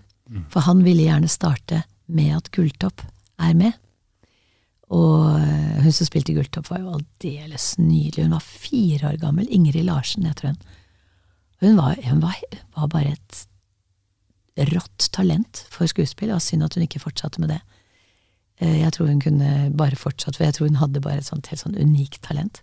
For 0.50 0.60
han 0.66 0.82
ville 0.84 1.06
gjerne 1.06 1.28
starte 1.30 1.84
med 2.06 2.36
at 2.36 2.50
Gulltopp 2.54 3.02
er 3.38 3.54
med. 3.54 3.76
Og 4.94 5.38
eh, 5.40 5.82
hun 5.82 5.94
som 5.94 6.06
spilte 6.06 6.34
Gulltopp, 6.34 6.68
var 6.70 6.82
jo 6.82 6.94
aldeles 6.98 7.74
nydelig. 7.78 8.26
Hun 8.26 8.36
var 8.36 8.44
fire 8.46 9.10
år 9.10 9.20
gammel. 9.22 9.48
Ingrid 9.50 9.86
Larsen, 9.86 10.26
heter 10.26 10.52
hun. 10.52 10.58
Hun 11.64 11.78
var, 11.78 11.96
hun 12.04 12.22
var, 12.22 12.38
var 12.76 12.90
bare 12.92 13.14
et 13.16 13.40
rått 14.56 15.08
talent 15.12 15.64
for 15.70 15.86
skuespill, 15.86 16.30
og 16.32 16.42
synd 16.42 16.64
at 16.64 16.74
hun 16.74 16.82
ikke 16.86 17.00
fortsatte 17.02 17.40
med 17.40 17.48
det. 17.54 17.60
Eh, 18.60 18.78
Jeg 18.80 18.92
tror 18.92 19.06
hun 19.06 19.20
kunne 19.20 19.72
bare 19.76 19.96
fortsatt, 19.96 20.36
for 20.36 20.44
jeg 20.44 20.54
tror 20.54 20.66
hun 20.70 20.76
hadde 20.80 21.00
bare 21.00 21.18
et 21.18 21.28
sånt 21.28 21.46
helt 21.52 21.60
sånn 21.60 21.76
unikt 21.76 22.22
talent. 22.22 22.62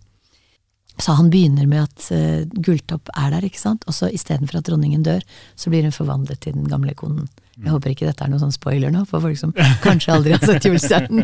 Så 1.02 1.16
han 1.18 1.30
begynner 1.30 1.66
med 1.66 1.88
at 1.88 2.08
uh, 2.14 2.44
Gulltopp 2.62 3.10
er 3.18 3.32
der, 3.34 3.46
ikke 3.48 3.60
sant, 3.60 3.82
og 3.90 3.96
så 3.96 4.10
istedenfor 4.14 4.60
at 4.60 4.68
dronningen 4.68 5.02
dør, 5.06 5.24
så 5.58 5.72
blir 5.72 5.82
hun 5.86 5.94
forvandlet 5.94 6.44
til 6.44 6.54
den 6.54 6.68
gamle 6.70 6.94
konen. 6.98 7.26
Jeg 7.54 7.70
håper 7.70 7.92
ikke 7.92 8.06
dette 8.08 8.24
er 8.24 8.30
noen 8.32 8.42
sånn 8.42 8.54
spoiler 8.54 8.90
nå, 8.90 9.04
for 9.06 9.22
folk 9.22 9.38
som 9.38 9.52
kanskje 9.84 10.14
aldri 10.14 10.32
har 10.34 10.42
sett 10.42 10.64
Julestjernen. 10.66 11.22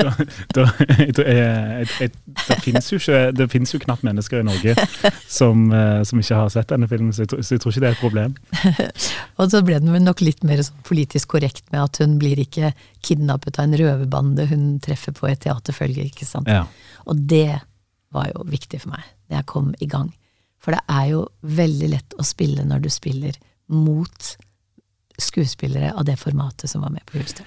da, 0.00 0.14
da, 0.56 0.64
finnes 2.64 2.88
jo 2.90 2.98
ikke 2.98 3.20
Det 3.38 3.46
jo 3.46 3.80
knapt 3.84 4.02
mennesker 4.06 4.42
i 4.42 4.48
Norge 4.48 4.74
som, 5.30 5.68
eh, 5.70 6.02
som 6.08 6.22
ikke 6.22 6.40
har 6.40 6.50
sett 6.50 6.72
denne 6.72 6.90
filmen, 6.90 7.14
så 7.14 7.22
jeg, 7.24 7.30
tror- 7.30 7.46
så 7.46 7.54
jeg 7.54 7.62
tror 7.62 7.74
ikke 7.74 7.84
det 7.84 7.90
er 7.92 7.96
et 7.98 8.02
problem. 8.02 8.36
Og 9.38 9.54
så 9.54 9.62
ble 9.66 9.78
den 9.78 9.94
vel 9.94 10.02
nok 10.02 10.24
litt 10.24 10.42
mer 10.46 10.64
sånn 10.66 10.82
politisk 10.86 11.30
korrekt 11.36 11.66
med 11.70 11.84
at 11.84 12.02
hun 12.02 12.18
blir 12.20 12.42
ikke 12.42 12.72
kidnappet 13.06 13.60
av 13.60 13.68
en 13.68 13.78
røverbande 13.78 14.50
hun 14.50 14.66
treffer 14.82 15.14
på 15.14 15.30
et 15.30 15.44
teaterfølge, 15.46 16.10
ikke 16.10 16.26
sant. 16.26 16.50
Ja. 16.50 16.66
Og 17.06 17.22
det 17.30 17.60
var 18.14 18.30
jo 18.32 18.44
viktig 18.50 18.82
for 18.82 18.94
meg, 18.94 19.06
da 19.30 19.40
jeg 19.40 19.48
kom 19.50 19.72
i 19.80 19.88
gang. 19.90 20.10
For 20.60 20.76
det 20.76 20.82
er 20.92 21.06
jo 21.12 21.22
veldig 21.40 21.88
lett 21.94 22.18
å 22.20 22.26
spille 22.26 22.66
når 22.66 22.84
du 22.84 22.90
spiller 22.92 23.38
mot 23.70 24.34
skuespillere 25.20 25.94
av 25.94 26.04
det 26.08 26.18
formatet 26.20 26.70
som 26.70 26.84
var 26.84 26.92
med 26.92 27.06
på 27.06 27.18
fillers. 27.18 27.46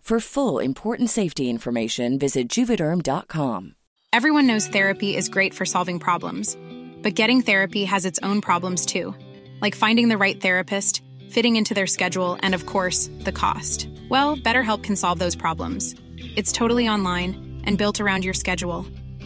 For 0.01 0.19
full 0.19 0.59
important 0.59 1.09
safety 1.09 1.49
information, 1.49 2.19
visit 2.19 2.49
juvederm.com. 2.49 3.75
Everyone 4.11 4.47
knows 4.47 4.67
therapy 4.67 5.15
is 5.15 5.29
great 5.29 5.53
for 5.53 5.63
solving 5.63 5.99
problems, 5.99 6.57
but 7.01 7.15
getting 7.15 7.41
therapy 7.41 7.85
has 7.85 8.03
its 8.03 8.19
own 8.21 8.41
problems 8.41 8.85
too, 8.85 9.15
like 9.61 9.73
finding 9.73 10.09
the 10.09 10.17
right 10.17 10.41
therapist, 10.41 11.01
fitting 11.29 11.55
into 11.55 11.73
their 11.73 11.87
schedule, 11.87 12.37
and 12.41 12.53
of 12.53 12.65
course, 12.65 13.09
the 13.19 13.31
cost. 13.31 13.87
Well, 14.09 14.35
BetterHelp 14.35 14.83
can 14.83 14.97
solve 14.97 15.19
those 15.19 15.35
problems. 15.35 15.95
It's 16.35 16.51
totally 16.51 16.89
online 16.89 17.61
and 17.63 17.77
built 17.77 18.01
around 18.01 18.25
your 18.25 18.33
schedule. 18.33 18.85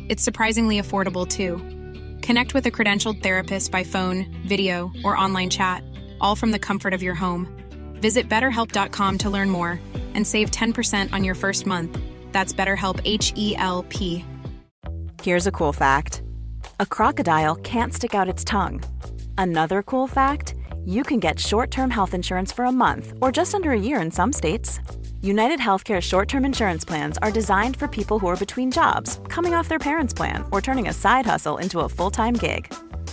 It's 0.10 0.24
surprisingly 0.24 0.80
affordable 0.80 1.28
too. 1.28 1.58
Connect 2.22 2.54
with 2.54 2.68
a 2.68 2.72
credentialed 2.72 3.24
therapist 3.24 3.72
by 3.72 3.84
phone, 3.84 4.26
video, 4.46 4.92
or 5.04 5.18
online 5.18 5.50
chat, 5.50 5.84
all 6.22 6.36
from 6.36 6.52
the 6.52 6.60
comfort 6.60 6.94
of 6.94 7.02
your 7.02 7.16
home. 7.16 7.48
Visit 8.02 8.30
betterhelp.com 8.30 9.18
to 9.20 9.30
learn 9.32 9.50
more 9.50 9.80
and 10.16 10.26
save 10.26 10.50
10% 10.50 11.14
on 11.14 11.24
your 11.24 11.36
first 11.36 11.68
month. 11.68 12.00
That's 12.32 12.54
BetterHelp 12.54 13.02
H 13.06 13.34
E 13.36 13.56
L 13.58 13.84
P. 13.90 14.26
Here's 15.22 15.48
a 15.48 15.52
cool 15.52 15.74
fact 15.74 16.24
a 16.80 16.86
crocodile 16.86 17.56
can't 17.56 17.94
stick 17.94 18.16
out 18.16 18.30
its 18.30 18.44
tongue. 18.44 18.84
Another 19.38 19.84
cool 19.84 20.08
fact 20.08 20.56
you 20.86 21.04
can 21.04 21.20
get 21.20 21.40
short 21.40 21.72
term 21.72 21.90
health 21.90 22.14
insurance 22.14 22.52
for 22.52 22.66
a 22.66 22.72
month 22.72 23.14
or 23.22 23.32
just 23.32 23.54
under 23.54 23.72
a 23.72 23.80
year 23.80 24.00
in 24.02 24.12
some 24.12 24.34
states. 24.34 24.80
United 25.22 25.60
Healthcare 25.60 26.02
short 26.02 26.28
term 26.30 26.46
insurance 26.46 26.86
plans 26.86 27.18
are 27.20 27.32
designed 27.32 27.78
for 27.78 27.88
people 27.88 28.20
who 28.20 28.28
are 28.28 28.38
between 28.38 28.70
jobs, 28.72 29.20
coming 29.28 29.56
off 29.56 29.68
their 29.68 29.80
parents' 29.80 30.14
plan, 30.14 30.44
or 30.52 30.62
turning 30.62 30.88
a 30.88 30.94
side 30.94 31.26
hustle 31.26 31.58
into 31.58 31.80
a 31.80 31.90
full 31.90 32.12
time 32.12 32.36
gig. 32.36 32.72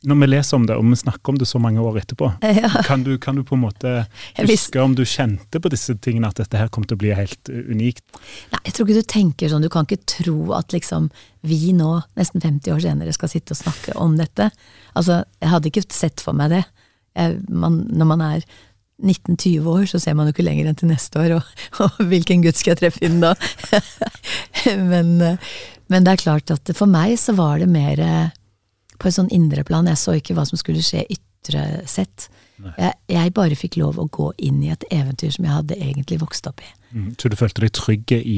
Når 0.00 0.16
vi 0.16 0.26
leser 0.30 0.56
om 0.56 0.64
det, 0.64 0.76
og 0.80 0.86
vi 0.88 0.96
snakker 0.96 1.32
om 1.34 1.38
det 1.40 1.48
så 1.48 1.58
mange 1.60 1.82
år 1.84 1.98
etterpå, 2.00 2.30
Ja. 2.60 2.70
kan, 2.86 3.02
du, 3.04 3.12
kan 3.20 3.36
du 3.36 3.42
på 3.44 3.58
en 3.58 3.64
måte 3.66 3.92
huske 4.38 4.80
om 4.80 4.94
du 4.96 5.04
kjente 5.04 5.60
på 5.60 5.72
disse 5.72 5.96
tingene, 6.00 6.30
at 6.30 6.40
dette 6.40 6.56
her 6.56 6.70
kom 6.72 6.86
til 6.88 6.96
å 6.96 7.02
bli 7.02 7.12
helt 7.16 7.52
uh, 7.52 7.60
unikt? 7.68 8.04
Nei, 8.54 8.62
jeg 8.64 8.76
tror 8.76 8.88
ikke 8.88 9.02
du 9.02 9.10
tenker 9.12 9.52
sånn, 9.52 9.66
du 9.66 9.72
kan 9.72 9.88
ikke 9.88 10.00
tro 10.08 10.54
at 10.56 10.72
liksom 10.72 11.10
vi 11.44 11.74
nå, 11.76 11.92
nesten 12.20 12.40
50 12.40 12.74
år 12.74 12.80
senere, 12.84 13.12
skal 13.16 13.32
sitte 13.32 13.56
og 13.56 13.60
snakke 13.60 13.96
om 14.00 14.16
dette. 14.20 14.50
Altså, 14.96 15.22
jeg 15.40 15.52
hadde 15.52 15.70
ikke 15.70 15.84
sett 15.92 16.24
for 16.24 16.36
meg 16.36 16.52
det. 16.52 16.64
Jeg, 17.16 17.38
man, 17.48 17.82
når 17.92 18.10
man 18.14 18.24
er 18.24 18.48
19-20 19.00 19.68
år, 19.68 19.86
så 19.88 20.00
ser 20.00 20.16
man 20.16 20.28
jo 20.28 20.34
ikke 20.34 20.44
lenger 20.44 20.68
enn 20.68 20.78
til 20.80 20.90
neste 20.90 21.20
år, 21.20 21.36
og, 21.38 21.62
og 21.84 22.00
hvilken 22.10 22.44
gutt 22.44 22.60
skal 22.60 22.74
jeg 22.74 22.82
treffe 22.84 23.04
inn 23.06 23.20
da? 23.22 23.34
men, 24.92 25.16
eh, 25.24 25.54
men 25.90 26.06
det 26.06 26.14
er 26.14 26.24
klart 26.24 26.52
at 26.54 26.72
for 26.76 26.90
meg 26.90 27.16
så 27.20 27.34
var 27.38 27.60
det 27.62 27.70
mer 27.72 28.04
eh, 28.04 28.36
på 29.00 29.08
et 29.08 29.16
sånn 29.16 29.30
indre 29.32 29.64
plan. 29.64 29.88
Jeg 29.88 29.96
så 29.98 30.14
ikke 30.18 30.34
hva 30.36 30.44
som 30.48 30.60
skulle 30.60 30.82
skje 30.84 31.06
ytre 31.08 31.62
sett. 31.88 32.28
Jeg, 32.76 32.92
jeg 33.08 33.32
bare 33.32 33.56
fikk 33.56 33.78
lov 33.80 33.96
å 34.02 34.04
gå 34.12 34.26
inn 34.44 34.58
i 34.62 34.68
et 34.74 34.84
eventyr 34.92 35.32
som 35.32 35.46
jeg 35.46 35.54
hadde 35.56 35.78
egentlig 35.80 36.18
vokst 36.20 36.44
opp 36.50 36.60
i. 36.60 36.68
Mm. 36.92 37.06
Så 37.16 37.30
du 37.32 37.36
følte 37.40 37.62
deg 37.64 37.72
trygge 37.72 38.18
i, 38.20 38.36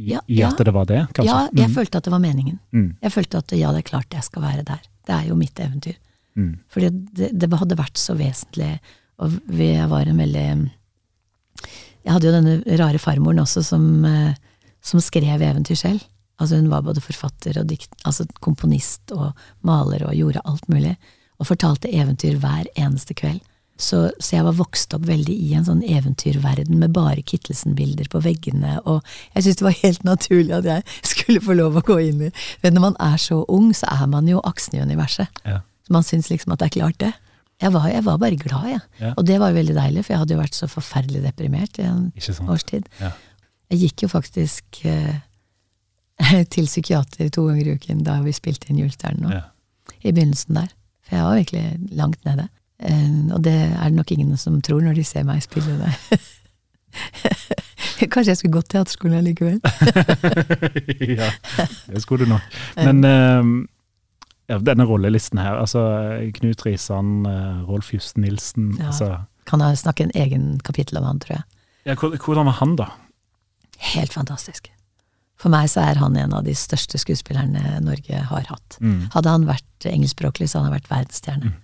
i, 0.00 0.08
Ja, 0.16 0.20
i 0.26 0.40
at 0.42 0.58
ja. 0.58 0.64
det 0.66 0.72
var 0.74 0.88
det, 0.90 1.04
kanskje? 1.14 1.28
Ja, 1.30 1.44
jeg 1.54 1.68
Mm. 1.70 1.74
følte 1.76 1.98
at 2.00 2.04
det 2.08 2.10
var 2.16 2.18
meningen. 2.24 2.58
Mm. 2.74 2.96
Jeg 3.02 3.12
følte 3.14 3.38
at 3.38 3.52
ja, 3.54 3.70
det 3.70 3.84
er 3.84 3.90
klart 3.92 4.10
jeg 4.18 4.24
skal 4.26 4.42
være 4.42 4.64
der. 4.66 4.80
Det 5.06 5.14
er 5.14 5.28
jo 5.28 5.36
mitt 5.38 5.54
eventyr. 5.62 5.94
Mm. 6.36 6.58
Fordi 6.68 6.90
det, 7.14 7.30
det 7.38 7.50
hadde 7.60 7.76
vært 7.78 7.98
så 8.02 8.16
vesentlig, 8.18 8.80
og 9.20 9.30
vi- 9.46 9.74
jeg 9.76 9.88
var 9.88 10.08
en 10.08 10.16
veldig 10.18 10.70
Jeg 12.04 12.12
hadde 12.14 12.26
jo 12.26 12.32
denne 12.32 12.78
rare 12.80 12.98
farmoren 12.98 13.38
også 13.42 13.62
som, 13.62 14.04
eh, 14.04 14.34
som 14.80 15.00
skrev 15.00 15.42
eventyr 15.44 15.76
selv. 15.76 16.00
Altså 16.40 16.56
hun 16.56 16.70
var 16.72 16.84
både 16.86 17.02
forfatter 17.04 17.60
og 17.60 17.68
dikt, 17.70 17.92
altså 18.08 18.26
komponist 18.40 19.12
og 19.12 19.30
maler 19.66 20.06
og 20.08 20.16
gjorde 20.16 20.42
alt 20.48 20.66
mulig. 20.72 20.96
Og 21.40 21.48
fortalte 21.48 21.92
eventyr 21.92 22.40
hver 22.40 22.68
eneste 22.80 23.16
kveld. 23.16 23.40
Så, 23.80 24.10
så 24.20 24.34
jeg 24.36 24.44
var 24.44 24.58
vokst 24.58 24.92
opp 24.92 25.06
veldig 25.08 25.32
i 25.32 25.54
en 25.56 25.64
sånn 25.64 25.80
eventyrverden 25.88 26.76
med 26.82 26.92
bare 26.92 27.22
Kittelsen-bilder 27.24 28.10
på 28.12 28.20
veggene, 28.20 28.74
og 28.84 29.00
jeg 29.32 29.46
syntes 29.46 29.60
det 29.62 29.66
var 29.66 29.78
helt 29.78 30.04
naturlig 30.04 30.52
at 30.58 30.68
jeg 30.68 30.84
skulle 31.14 31.40
få 31.44 31.56
lov 31.56 31.78
å 31.80 31.84
gå 31.86 31.96
inn 32.10 32.26
i 32.26 32.30
Men 32.60 32.76
når 32.76 32.84
man 32.90 32.98
er 33.00 33.16
så 33.22 33.40
ung, 33.48 33.70
så 33.76 33.88
er 33.88 34.04
man 34.12 34.28
jo 34.28 34.42
aksen 34.44 34.76
i 34.76 34.84
universet. 34.84 35.32
Ja. 35.48 35.62
Så 35.86 35.96
man 35.96 36.04
syns 36.04 36.28
liksom 36.28 36.52
at 36.52 36.60
det 36.60 36.68
er 36.68 36.76
klart, 36.76 37.00
det. 37.00 37.14
Jeg 37.60 37.72
var, 37.72 37.88
jeg 37.92 38.04
var 38.04 38.20
bare 38.20 38.36
glad, 38.40 38.68
jeg. 38.68 38.84
Ja. 39.00 39.14
Og 39.16 39.26
det 39.28 39.40
var 39.40 39.52
jo 39.52 39.58
veldig 39.60 39.76
deilig, 39.76 40.04
for 40.04 40.14
jeg 40.14 40.22
hadde 40.22 40.36
jo 40.36 40.42
vært 40.42 40.60
så 40.60 40.68
forferdelig 40.70 41.24
deprimert 41.24 41.80
i 41.80 41.88
en 41.88 42.06
årstid. 42.16 42.44
års 42.52 42.68
tid. 42.68 42.92
Ja. 43.00 43.10
Jeg 43.72 43.82
gikk 43.86 44.04
jo 44.04 44.12
faktisk 44.12 44.84
eh, 44.88 45.20
til 46.54 46.66
psykiater 46.68 47.30
to 47.32 47.46
ganger 47.48 47.66
i 47.72 47.74
uken 47.78 48.04
da 48.06 48.18
vi 48.24 48.32
spilte 48.36 48.70
inn 48.70 48.80
Julestjernen 48.82 49.26
nå. 49.26 49.32
Ja. 49.34 49.44
I 50.02 50.12
begynnelsen 50.12 50.56
der. 50.60 50.68
For 51.06 51.16
jeg 51.16 51.24
var 51.26 51.40
virkelig 51.40 51.94
langt 51.98 52.24
nede. 52.28 52.48
Eh, 52.80 53.34
og 53.34 53.42
det 53.44 53.56
er 53.70 53.88
det 53.88 53.96
nok 53.98 54.12
ingen 54.14 54.36
som 54.40 54.60
tror 54.64 54.80
når 54.84 54.94
de 55.00 55.04
ser 55.04 55.26
meg 55.28 55.42
spille 55.44 55.76
det. 55.80 56.20
Kanskje 58.10 58.30
jeg 58.32 58.40
skulle 58.40 58.56
gått 58.56 58.70
teaterskolen 58.72 59.26
likevel. 59.26 59.58
ja, 61.20 61.28
det 61.90 62.02
skulle 62.02 62.24
du 62.24 62.32
nok. 62.32 62.56
Men 62.80 63.04
eh, 63.04 63.52
ja, 64.50 64.58
denne 64.66 64.86
rollelisten 64.88 65.38
her, 65.38 65.60
altså 65.60 65.82
Knut 66.40 66.64
Risan, 66.66 67.20
eh, 67.28 67.60
Rolf 67.68 67.92
Just 67.94 68.16
Nilsen 68.18 68.72
Ja. 68.78 68.88
altså, 68.90 69.10
Kan 69.46 69.60
jeg 69.60 69.78
snakke 69.78 70.08
en 70.08 70.14
egen 70.14 70.58
kapittel 70.64 70.98
om 70.98 71.04
han, 71.04 71.20
tror 71.20 71.36
jeg. 71.36 71.44
ja, 71.86 71.94
Hvordan 71.94 72.46
var 72.46 72.58
han, 72.62 72.76
da? 72.76 72.88
Helt 73.94 74.12
fantastisk. 74.12 74.70
For 75.40 75.52
meg 75.52 75.70
så 75.72 75.82
er 75.86 76.00
han 76.00 76.18
en 76.20 76.34
av 76.36 76.44
de 76.44 76.54
største 76.56 77.00
skuespillerne 77.00 77.78
Norge 77.84 78.24
har 78.30 78.48
hatt. 78.50 78.76
Mm. 78.80 79.08
Hadde 79.14 79.32
han 79.32 79.48
vært 79.48 79.88
engelskspråklig, 79.88 80.50
så 80.50 80.60
hadde 80.60 80.68
han 80.68 80.76
vært 80.76 80.90
verdensstjerne. 80.92 81.54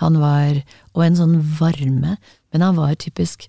Han 0.00 0.16
var 0.22 0.62
Og 0.94 1.04
en 1.04 1.18
sånn 1.18 1.36
varme, 1.58 2.16
men 2.52 2.64
han 2.64 2.78
var 2.78 2.94
typisk 2.96 3.48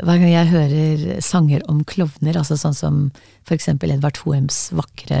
Hver 0.00 0.18
gang 0.18 0.30
jeg 0.32 0.50
hører 0.50 1.20
sanger 1.22 1.62
om 1.68 1.84
klovner, 1.84 2.38
altså 2.38 2.56
sånn 2.56 2.74
som 2.74 3.00
for 3.44 3.54
eksempel 3.54 3.92
Edvard 3.92 4.16
Hoems 4.24 4.70
vakre 4.72 5.20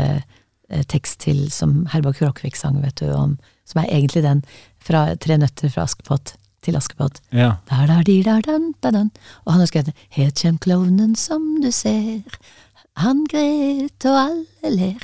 eh, 0.70 0.84
tekst 0.88 1.20
til 1.26 1.50
som 1.52 1.82
Herborg 1.92 2.16
Krokvik 2.16 2.56
sang, 2.56 2.78
vet 2.80 2.96
du, 3.02 3.10
om, 3.12 3.34
som 3.68 3.82
er 3.82 3.90
egentlig 3.92 4.22
den 4.24 4.40
fra 4.80 5.10
Tre 5.20 5.36
nøtter 5.42 5.74
fra 5.74 5.84
Askepott 5.84 6.32
til 6.64 6.78
Askepott. 6.78 7.20
Ja. 7.32 7.58
Der, 7.68 7.92
di, 8.06 8.22
der, 8.24 8.40
dan, 8.46 8.72
da, 8.80 8.92
dan. 8.94 9.10
Og 9.44 9.52
han 9.52 9.60
har 9.60 9.68
skrevet 9.68 9.94
'Het 10.08 10.40
kjem 10.40 10.58
klovnen 10.58 11.14
som 11.16 11.60
du 11.60 11.70
ser, 11.72 12.22
han 13.02 13.18
gret 13.30 14.06
og 14.08 14.16
alle 14.18 14.68
ler. 14.74 15.00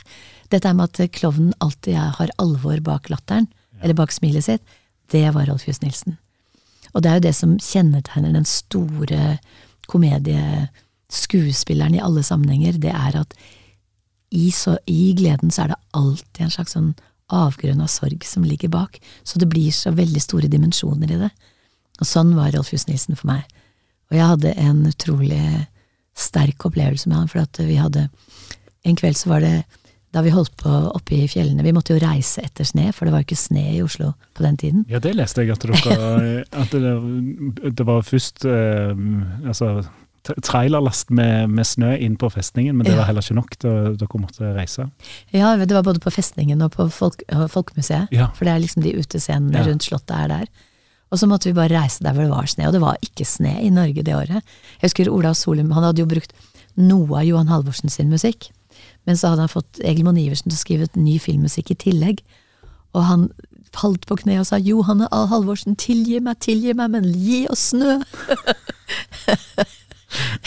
Dette 0.52 0.72
med 0.76 0.87
at 0.88 0.96
klovnen 1.16 1.54
alltid 1.64 1.94
har 1.96 2.30
alvor 2.42 2.78
bak 2.87 3.02
latteren, 3.11 3.46
eller 3.82 3.98
bak 3.98 4.11
smilet 4.14 4.44
sitt, 4.46 4.64
det 5.12 5.26
var 5.35 5.46
Rolf 5.50 5.64
Johs 5.66 5.82
Nilsen. 5.82 6.12
Og 6.94 6.98
det 7.02 7.09
er 7.11 7.16
jo 7.18 7.26
det 7.26 7.37
som 7.37 7.61
kjennetegner 7.61 8.32
den 8.35 8.48
store 8.48 9.22
komedieskuespilleren 9.90 11.94
i 11.98 12.02
alle 12.02 12.22
sammenhenger, 12.26 12.72
det 12.82 12.92
er 12.94 13.12
at 13.20 13.30
i, 14.35 14.50
så, 14.50 14.78
i 14.90 15.14
gleden 15.16 15.50
så 15.54 15.62
er 15.62 15.68
det 15.72 15.85
alltid 15.96 16.40
en 16.44 16.56
slags 16.56 16.72
sånn 16.74 16.94
avgrunn 17.32 17.82
av 17.82 17.88
sorg 17.90 18.24
som 18.26 18.44
ligger 18.46 18.68
bak, 18.72 18.92
så 19.26 19.38
det 19.42 19.48
blir 19.50 19.70
så 19.74 19.90
veldig 19.94 20.22
store 20.22 20.48
dimensjoner 20.50 21.09
i 21.12 21.22
det. 21.26 21.32
Og 22.00 22.06
sånn 22.06 22.37
var 22.37 22.52
Rolf 22.54 22.72
Johs 22.72 22.87
Nilsen 22.88 23.16
for 23.18 23.26
meg. 23.30 23.42
Og 24.11 24.16
jeg 24.18 24.30
hadde 24.30 24.59
en 24.62 24.78
utrolig 24.87 25.66
sterk 26.16 26.64
opplevelse 26.68 27.09
med 27.11 27.18
han, 27.20 27.29
for 27.33 27.44
at 27.44 27.61
vi 27.61 27.76
hadde 27.81 28.09
En 28.87 28.96
kveld 28.96 29.16
så 29.18 29.29
var 29.33 29.40
det 29.42 29.64
da 30.14 30.22
vi 30.22 30.31
holdt 30.31 30.55
på 30.57 30.70
oppe 30.70 31.16
i 31.16 31.26
fjellene 31.29 31.64
Vi 31.66 31.72
måtte 31.76 31.92
jo 31.92 32.00
reise 32.00 32.40
etter 32.46 32.64
sne, 32.64 32.92
for 32.94 33.05
det 33.05 33.12
var 33.12 33.24
ikke 33.26 33.37
sne 33.37 33.64
i 33.74 33.83
Oslo 33.85 34.12
på 34.37 34.44
den 34.46 34.57
tiden. 34.57 34.85
Ja, 34.88 35.00
det 35.02 35.12
leste 35.18 35.42
jeg, 35.42 35.52
at, 35.52 35.66
dere, 35.66 36.44
at 36.62 36.72
det, 36.72 37.74
det 37.76 37.87
var 37.88 38.07
først 38.07 38.46
eh, 38.48 38.94
altså, 39.44 39.83
trailerlast 40.42 41.11
med, 41.14 41.50
med 41.52 41.66
snø 41.68 41.92
inn 42.02 42.16
på 42.18 42.31
festningen, 42.33 42.76
men 42.76 42.87
det 42.88 42.96
var 42.96 43.09
heller 43.11 43.24
ikke 43.24 43.37
nok. 43.38 43.59
Da, 43.62 43.74
dere 43.98 44.20
måtte 44.22 44.52
reise. 44.57 44.88
Ja, 45.35 45.52
det 45.61 45.74
var 45.74 45.85
både 45.87 46.02
på 46.02 46.11
Festningen 46.14 46.62
og 46.64 46.72
på 46.74 46.88
folk, 46.92 47.22
Folkemuseet, 47.52 48.09
Ja. 48.14 48.31
for 48.35 48.48
det 48.48 48.55
er 48.55 48.62
liksom 48.64 48.83
de 48.87 48.96
utescenene 48.98 49.59
Ja. 49.61 49.66
rundt 49.68 49.87
Slottet 49.87 50.16
er 50.16 50.29
der. 50.33 50.46
Og 51.12 51.21
så 51.21 51.29
måtte 51.31 51.51
vi 51.51 51.57
bare 51.57 51.71
reise 51.75 52.03
der 52.03 52.16
hvor 52.16 52.27
det 52.27 52.35
var 52.35 52.51
sne, 52.51 52.66
og 52.69 52.75
det 52.75 52.83
var 52.83 52.99
ikke 53.05 53.27
sne 53.29 53.55
i 53.62 53.71
Norge 53.71 54.03
det 54.03 54.14
året. 54.16 54.42
Jeg 54.81 54.88
husker 54.88 55.11
Ola 55.12 55.33
Solum, 55.38 55.71
han 55.77 55.87
hadde 55.87 56.03
jo 56.03 56.11
brukt 56.11 56.35
noe 56.77 57.21
av 57.21 57.27
Johan 57.29 57.51
Halvorsen 57.53 57.92
sin 57.92 58.11
musikk. 58.12 58.51
Men 59.07 59.19
så 59.19 59.31
hadde 59.31 59.47
han 59.47 59.53
fått 59.53 59.81
Egil 59.87 60.07
Monn 60.07 60.19
Iversen 60.19 60.51
til 60.51 60.59
å 60.59 60.64
skrive 60.64 60.88
et 60.88 60.99
ny 60.99 61.16
filmmusikk 61.23 61.71
i 61.73 61.79
tillegg. 61.87 62.25
Og 62.97 63.07
han 63.07 63.29
falt 63.77 64.07
på 64.09 64.16
kne 64.23 64.40
og 64.40 64.49
sa 64.49 64.59
'Johanne 64.59 65.09
A. 65.12 65.27
Halvorsen, 65.31 65.77
tilgi 65.77 66.21
meg, 66.25 66.40
tilgi 66.40 66.75
meg, 66.75 66.90
men 66.90 67.05
gi 67.12 67.47
oss 67.53 67.71
snø'. 67.73 68.01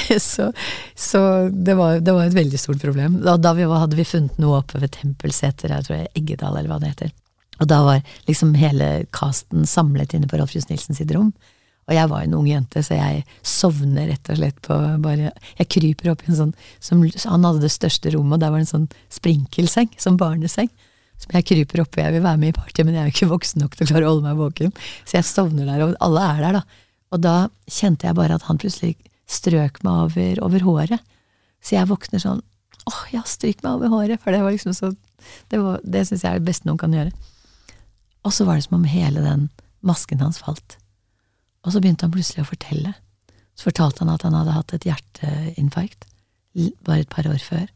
så, 0.34 0.50
så 0.96 1.22
det, 1.52 1.76
var, 1.78 2.00
det, 2.00 2.14
var, 2.14 2.26
et 2.26 2.38
veldig 2.38 2.60
stort 2.60 2.82
problem. 2.82 3.20
Da, 3.26 3.38
da 3.38 3.54
vi 3.58 3.68
hadde 3.70 4.00
vi 4.00 4.08
funnet 4.08 4.40
noe 4.42 4.64
oppe 4.64 4.82
ved 4.82 4.96
Tempelseter, 4.98 5.76
jeg 5.76 5.88
tror 5.88 6.00
jeg, 6.00 6.12
Eggedal 6.16 6.58
eller 6.58 6.72
hva 6.72 6.80
det 6.82 6.94
heter. 6.94 7.14
Og 7.60 7.70
da 7.70 7.80
var 7.86 8.04
liksom 8.28 8.56
hele 8.60 9.06
casten 9.16 9.68
samlet 9.68 10.16
inne 10.16 10.30
på 10.30 10.40
Rolf 10.40 10.56
Johs 10.56 10.70
Nilsen 10.70 10.98
sitt 10.98 11.12
rom. 11.16 11.32
Og 11.90 11.96
jeg 11.98 12.10
var 12.12 12.22
en 12.22 12.36
ung 12.38 12.46
jente, 12.46 12.84
så 12.86 13.00
jeg 13.00 13.24
sovner 13.42 14.12
rett 14.12 14.30
og 14.30 14.38
slett 14.38 14.60
på 14.62 14.76
bare 15.02 15.32
Jeg 15.58 15.70
kryper 15.74 16.12
opp 16.12 16.22
i 16.22 16.30
en 16.30 16.38
sånn 16.38 16.52
som, 16.78 17.02
Han 17.02 17.48
hadde 17.48 17.64
det 17.66 17.74
største 17.74 18.14
rommet, 18.14 18.38
og 18.38 18.44
der 18.44 18.54
var 18.54 18.62
det 18.62 18.68
en 18.68 18.76
sånn 18.76 18.90
sprinkelseng, 19.10 19.90
som 19.98 20.20
barneseng. 20.20 20.70
Som 21.20 21.34
jeg 21.36 21.48
kryper 21.50 21.82
opp 21.84 21.98
i. 21.98 22.04
Jeg 22.06 22.16
vil 22.16 22.24
være 22.24 22.40
med 22.40 22.54
i 22.54 22.56
party, 22.56 22.86
men 22.86 22.96
jeg 22.96 23.02
er 23.02 23.10
jo 23.10 23.16
ikke 23.18 23.34
voksen 23.34 23.64
nok 23.66 23.74
til 23.76 23.88
å 23.88 23.90
klare 23.90 24.06
å 24.06 24.14
holde 24.14 24.28
meg 24.28 24.38
våken. 24.40 24.76
Så 25.04 25.18
jeg 25.18 25.28
sovner 25.28 25.68
der, 25.68 25.82
og 25.88 25.98
alle 26.06 26.28
er 26.30 26.44
der, 26.46 26.60
da. 26.60 26.86
Og 27.10 27.24
da 27.26 27.36
kjente 27.68 28.08
jeg 28.08 28.16
bare 28.16 28.38
at 28.38 28.46
han 28.48 28.62
plutselig 28.62 28.94
strøk 29.30 29.82
meg 29.84 30.06
over, 30.06 30.44
over 30.46 30.68
håret. 30.68 31.10
Så 31.66 31.76
jeg 31.76 31.90
våkner 31.90 32.22
sånn 32.22 32.46
åh, 32.90 33.02
ja, 33.14 33.26
stryk 33.28 33.60
meg 33.66 33.76
over 33.76 33.92
håret, 33.92 34.22
for 34.22 34.34
det 34.34 34.44
var 34.46 34.56
liksom 34.56 34.78
så 34.78 34.94
Det, 35.52 35.58
var, 35.60 35.82
det 35.84 36.06
syns 36.08 36.24
jeg 36.24 36.32
er 36.32 36.40
det 36.40 36.48
beste 36.48 36.70
noen 36.70 36.80
kan 36.80 36.94
gjøre. 36.96 37.12
Og 38.28 38.36
så 38.36 38.46
var 38.46 38.58
det 38.58 38.68
som 38.68 38.80
om 38.80 38.88
hele 38.90 39.24
den 39.24 39.48
masken 39.86 40.22
hans 40.24 40.42
falt. 40.44 40.78
Og 41.64 41.74
så 41.74 41.82
begynte 41.82 42.08
han 42.08 42.14
plutselig 42.14 42.44
å 42.44 42.52
fortelle. 42.52 42.94
Så 43.56 43.70
fortalte 43.70 44.04
han 44.04 44.14
at 44.14 44.24
han 44.28 44.36
hadde 44.38 44.56
hatt 44.56 44.76
et 44.76 44.88
hjerteinfarkt 44.88 46.08
bare 46.86 47.04
et 47.04 47.12
par 47.12 47.28
år 47.30 47.40
før. 47.44 47.68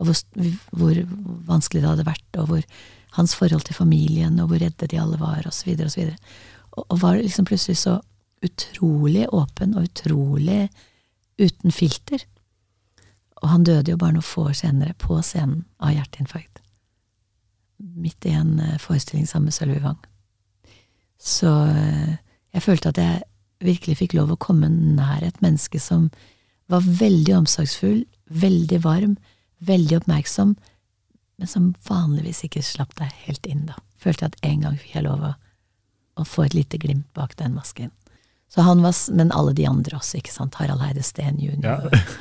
Og 0.00 0.08
hvor, 0.08 0.20
hvor, 0.70 1.00
vanskelig 1.48 1.82
det 1.82 1.90
hadde 1.90 2.06
vært, 2.08 2.38
og 2.38 2.46
hvor 2.50 2.62
hans 3.16 3.34
forhold 3.34 3.66
til 3.66 3.76
familien, 3.76 4.38
og 4.40 4.50
hvor 4.50 4.62
redde 4.62 4.88
de 4.88 5.00
alle 5.00 5.18
var, 5.20 5.42
og 5.46 5.54
så 5.54 5.74
og 5.74 5.90
så. 5.90 6.06
Og, 6.70 6.84
og 6.88 7.00
var 7.02 7.18
liksom 7.18 7.44
plutselig 7.44 7.78
så 7.78 7.98
utrolig 8.44 9.26
åpen 9.32 9.74
og 9.76 9.88
utrolig 9.90 10.70
uten 11.40 11.72
filter. 11.72 12.24
Og 13.42 13.48
han 13.48 13.64
døde 13.64 13.92
jo 13.92 14.00
bare 14.00 14.16
noen 14.16 14.26
få 14.26 14.48
år 14.50 14.56
senere, 14.56 14.94
på 14.98 15.20
scenen, 15.22 15.64
av 15.80 15.94
hjerteinfarkt. 15.96 16.49
Midt 17.80 18.26
i 18.28 18.34
en 18.36 18.58
eh, 18.60 18.78
forestilling 18.78 19.26
sammen 19.28 19.50
med 19.50 19.56
Sølvi 19.56 19.80
Wang. 19.84 19.98
Så 21.20 21.50
eh, 21.68 22.16
jeg 22.54 22.64
følte 22.64 22.92
at 22.92 23.00
jeg 23.00 23.22
virkelig 23.64 23.98
fikk 24.00 24.16
lov 24.16 24.32
å 24.32 24.40
komme 24.40 24.68
nær 24.70 25.24
et 25.24 25.40
menneske 25.44 25.80
som 25.82 26.08
var 26.70 26.84
veldig 26.84 27.34
omsorgsfull, 27.40 28.04
veldig 28.30 28.80
varm, 28.84 29.16
veldig 29.66 30.00
oppmerksom, 30.00 30.54
men 31.40 31.48
som 31.48 31.72
vanligvis 31.88 32.44
ikke 32.46 32.62
slapp 32.64 32.94
deg 33.00 33.12
helt 33.26 33.48
inn, 33.48 33.64
da. 33.68 33.76
Følte 34.00 34.26
jeg 34.26 34.34
at 34.34 34.46
en 34.48 34.64
gang 34.64 34.76
fikk 34.80 34.94
jeg 34.96 35.06
lov 35.08 35.24
å, 35.24 35.32
å 36.20 36.26
få 36.28 36.46
et 36.46 36.56
lite 36.56 36.80
glimt 36.80 37.08
bak 37.16 37.34
den 37.40 37.56
masken. 37.56 37.90
Så 38.50 38.64
han 38.66 38.82
var, 38.82 38.94
Men 39.14 39.32
alle 39.32 39.52
de 39.54 39.66
andre 39.66 39.96
også, 39.96 40.18
ikke 40.18 40.32
sant. 40.32 40.56
Harald 40.58 40.82
Heide 40.82 41.02
Steen 41.06 41.38
jr. 41.38 41.60
Ja. 41.62 41.76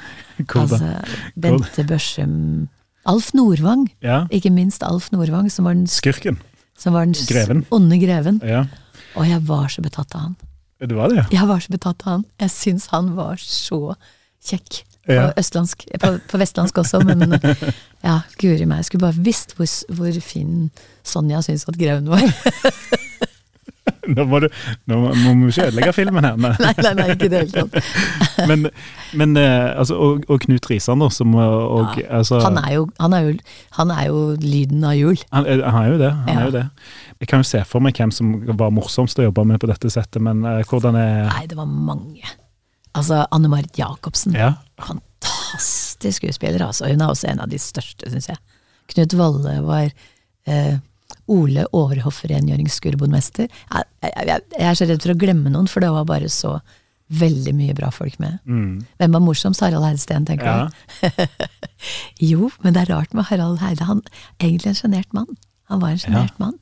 altså, 0.61 0.91
Bente 1.35 1.85
Børsum 1.89 2.67
Alf 3.07 3.31
Nordvang, 3.33 3.87
ja. 4.03 4.25
ikke 4.33 4.51
minst 4.53 4.83
Alf 4.83 5.11
Nordvang, 5.13 5.47
som 5.51 5.65
var 5.69 5.77
den 5.77 5.87
Skurken. 5.87 6.39
Som 6.79 6.95
var 6.95 7.07
den 7.07 7.15
greven. 7.27 7.65
onde 7.71 7.99
greven. 7.99 8.41
Ja. 8.43 8.65
Og 9.15 9.27
jeg 9.27 9.41
var 9.47 9.67
så 9.71 9.83
betatt 9.83 10.15
av 10.15 10.29
han. 10.29 10.35
Du 10.87 10.95
var 10.95 11.11
det, 11.11 11.17
ja? 11.19 11.25
Jeg 11.41 11.47
var 11.49 11.63
så 11.63 11.73
betatt 11.73 12.05
av 12.05 12.13
han. 12.13 12.25
Jeg 12.39 12.53
syns 12.55 12.87
han 12.93 13.13
var 13.17 13.41
så 13.43 13.95
kjekk. 14.45 14.83
På 15.09 15.23
østlandsk, 15.41 15.87
på, 15.97 16.11
på, 16.29 16.37
vestlandsk 16.37 16.77
også, 16.83 16.99
men 17.07 17.33
ja, 18.07 18.19
guri 18.37 18.67
meg. 18.67 18.83
Jeg 18.83 18.89
skulle 18.91 19.07
bare 19.07 19.25
visst 19.25 19.55
hvor, 19.57 19.69
hvor 19.97 20.19
fin 20.21 20.69
Sonja 21.07 21.41
syns 21.41 21.65
at 21.71 21.79
greven 21.79 22.11
var. 22.11 22.21
nå, 24.15 24.25
må 24.29 24.41
du, 24.43 24.47
nå 24.89 24.99
må 25.01 25.33
vi 25.45 25.51
ikke 25.53 25.67
ødelegge 25.69 25.93
filmen 25.97 26.27
her. 26.27 26.39
nei, 26.39 26.53
nei, 26.59 26.93
nei, 26.97 27.07
ikke 27.15 27.29
det 27.31 27.43
hele 27.43 27.63
tatt. 27.65 27.91
men, 28.49 28.67
men 29.19 29.37
eh, 29.39 29.69
altså, 29.73 29.97
og, 29.99 30.25
og, 30.27 30.41
Knut 30.45 30.69
Risan, 30.71 31.03
da, 31.03 31.09
som 31.13 31.35
og, 31.35 31.95
ja, 31.99 32.07
altså, 32.19 32.41
han, 32.45 32.59
er 32.61 32.75
jo, 32.77 32.87
han, 32.99 33.15
er 33.15 33.27
jo, 33.27 33.37
han, 33.77 33.93
er 33.95 34.09
jo, 34.09 34.23
lyden 34.41 34.85
av 34.87 34.97
jul. 34.97 35.23
Han, 35.35 35.47
han 35.47 35.79
er 35.83 35.93
jo 35.93 36.01
det. 36.01 36.11
han 36.25 36.33
ja. 36.33 36.39
er 36.39 36.49
jo 36.49 36.57
det. 36.57 36.65
Jeg 37.19 37.31
kan 37.31 37.43
jo 37.43 37.49
se 37.49 37.63
for 37.67 37.83
meg 37.83 37.97
hvem 37.99 38.13
som 38.15 38.35
var 38.59 38.71
morsomst 38.73 39.19
å 39.19 39.27
jobbe 39.27 39.43
med 39.47 39.59
på 39.61 39.67
dette 39.69 39.91
settet, 39.91 40.21
men 40.23 40.45
uh, 40.47 40.61
hvordan 40.67 40.95
er 40.99 41.25
Nei, 41.27 41.47
det 41.51 41.57
var 41.59 41.67
mange. 41.67 42.37
Altså, 42.97 43.25
Anne 43.35 43.51
Marit 43.51 43.77
Jacobsen. 43.77 44.37
Ja. 44.37 44.53
Fantastisk 44.81 46.23
skuespiller, 46.23 46.63
altså. 46.65 46.87
Hun 46.89 47.03
er 47.03 47.11
også 47.11 47.29
en 47.31 47.43
av 47.43 47.51
de 47.51 47.59
største, 47.61 48.09
syns 48.09 48.31
jeg. 48.31 48.39
Knut 48.89 49.13
Valle 49.19 49.59
var 49.67 49.91
eh, 50.49 50.79
Ole 51.31 51.65
Overhoff, 51.77 52.23
rengjøringsskurbondmester. 52.29 53.49
Jeg, 53.49 53.89
jeg, 54.03 54.27
jeg, 54.27 54.65
er 54.65 54.77
så 54.77 54.87
redd 54.89 55.03
for 55.03 55.13
å 55.13 55.19
glemme 55.19 55.51
noen, 55.53 55.69
for 55.69 55.83
det 55.83 55.91
var 55.93 56.07
bare 56.09 56.29
så 56.33 56.57
veldig 57.09 57.53
mye 57.57 57.73
bra 57.77 57.89
folk 57.93 58.19
med. 58.21 58.37
Mm. 58.45 58.85
Hvem 59.01 59.15
var 59.15 59.23
morsomst? 59.25 59.63
Harald 59.65 59.87
Heidesteen, 59.87 60.27
tenker 60.29 60.45
ja. 60.45 60.69
jeg. 61.01 61.29
jo, 62.31 62.51
men 62.61 62.75
det 62.75 62.83
er 62.83 62.93
rart 62.93 63.15
med 63.17 63.25
Harald 63.31 63.61
Heide. 63.63 63.87
Han 63.89 64.03
er 64.37 64.49
egentlig 64.51 64.73
en 64.73 64.81
sjenert 64.83 65.15
mann. 65.17 65.29
Han 65.73 65.81
var 65.81 65.95
en 65.95 66.01
sjenert 66.01 66.35
ja. 66.35 66.43
mann. 66.43 66.59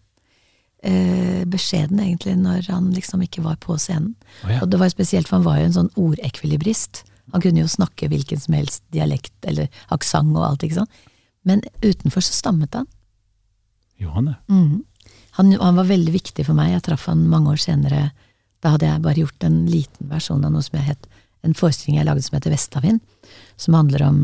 Eh, 0.87 1.43
beskjeden, 1.49 1.99
egentlig, 1.99 2.37
når 2.39 2.69
han 2.71 2.91
liksom 2.95 3.23
ikke 3.25 3.43
var 3.43 3.59
på 3.63 3.75
scenen. 3.81 4.13
Oh, 4.45 4.53
ja. 4.53 4.61
Og 4.61 4.71
det 4.71 4.79
var 4.79 4.93
spesielt, 4.93 5.27
for 5.27 5.39
han 5.39 5.47
var 5.47 5.59
jo 5.59 5.67
en 5.67 5.77
sånn 5.81 5.93
ordekvilibrist. 5.99 7.03
Han 7.33 7.43
kunne 7.43 7.63
jo 7.63 7.71
snakke 7.71 8.07
hvilken 8.11 8.39
som 8.39 8.55
helst 8.55 8.85
dialekt 8.95 9.49
eller 9.49 9.67
aksent 9.91 10.35
og 10.37 10.45
alt, 10.47 10.63
ikke 10.63 10.79
sant. 10.79 11.07
Men 11.47 11.63
utenfor 11.83 12.23
så 12.23 12.35
stammet 12.35 12.75
han. 12.75 12.87
Johanne. 14.01 14.37
Mm. 14.49 14.83
Han, 15.37 15.51
han, 15.53 15.77
var 15.77 15.89
veldig 15.89 16.13
viktig 16.13 16.45
for 16.47 16.57
meg. 16.57 16.73
Jeg 16.73 16.85
traff 16.87 17.05
han 17.09 17.27
mange 17.29 17.53
år 17.53 17.61
senere. 17.61 18.09
Da 18.63 18.73
hadde 18.73 18.89
jeg 18.89 19.03
bare 19.05 19.21
gjort 19.21 19.45
en 19.47 19.63
liten 19.69 20.11
versjon 20.11 20.45
av 20.45 20.53
noe 20.53 20.65
som 20.65 20.79
jeg 20.79 20.91
het 20.91 21.09
en 21.45 21.55
forestilling 21.55 21.99
jeg 21.99 22.07
lagde 22.07 22.23
som 22.25 22.37
heter 22.37 22.53
Vestavind, 22.53 23.01
som 23.61 23.77
handler 23.77 24.03
om 24.07 24.21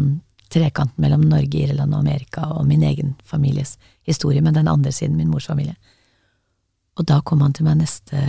trekanten 0.54 1.02
mellom 1.02 1.24
Norge, 1.26 1.64
Irland 1.66 1.96
og 1.96 2.04
Amerika 2.04 2.46
og 2.58 2.66
min 2.70 2.84
egen 2.86 3.14
families 3.26 3.78
historie, 4.06 4.42
men 4.42 4.58
den 4.58 4.70
andre 4.70 4.92
siden, 4.92 5.18
min 5.18 5.32
mors 5.32 5.48
familie. 5.50 5.76
Og 6.98 7.08
da 7.10 7.22
kom 7.26 7.42
han 7.42 7.56
til 7.58 7.66
meg 7.66 7.80
neste 7.80 8.20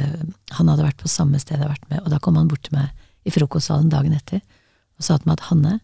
Han 0.57 0.71
hadde 0.71 0.87
vært 0.87 1.03
på 1.03 1.11
samme 1.13 1.37
sted 1.37 1.59
jeg 1.59 1.61
hadde 1.61 1.75
vært 1.75 1.91
med, 1.91 2.01
og 2.01 2.13
da 2.15 2.21
kom 2.23 2.39
han 2.41 2.49
bort 2.49 2.65
til 2.65 2.79
meg 2.79 2.93
i 3.29 3.33
frokostsalen 3.33 3.91
dagen 3.93 4.15
etter 4.17 4.41
og 4.41 5.05
sa 5.05 5.19
til 5.19 5.29
meg 5.29 5.41
at 5.41 5.49
Hanne, 5.51 5.75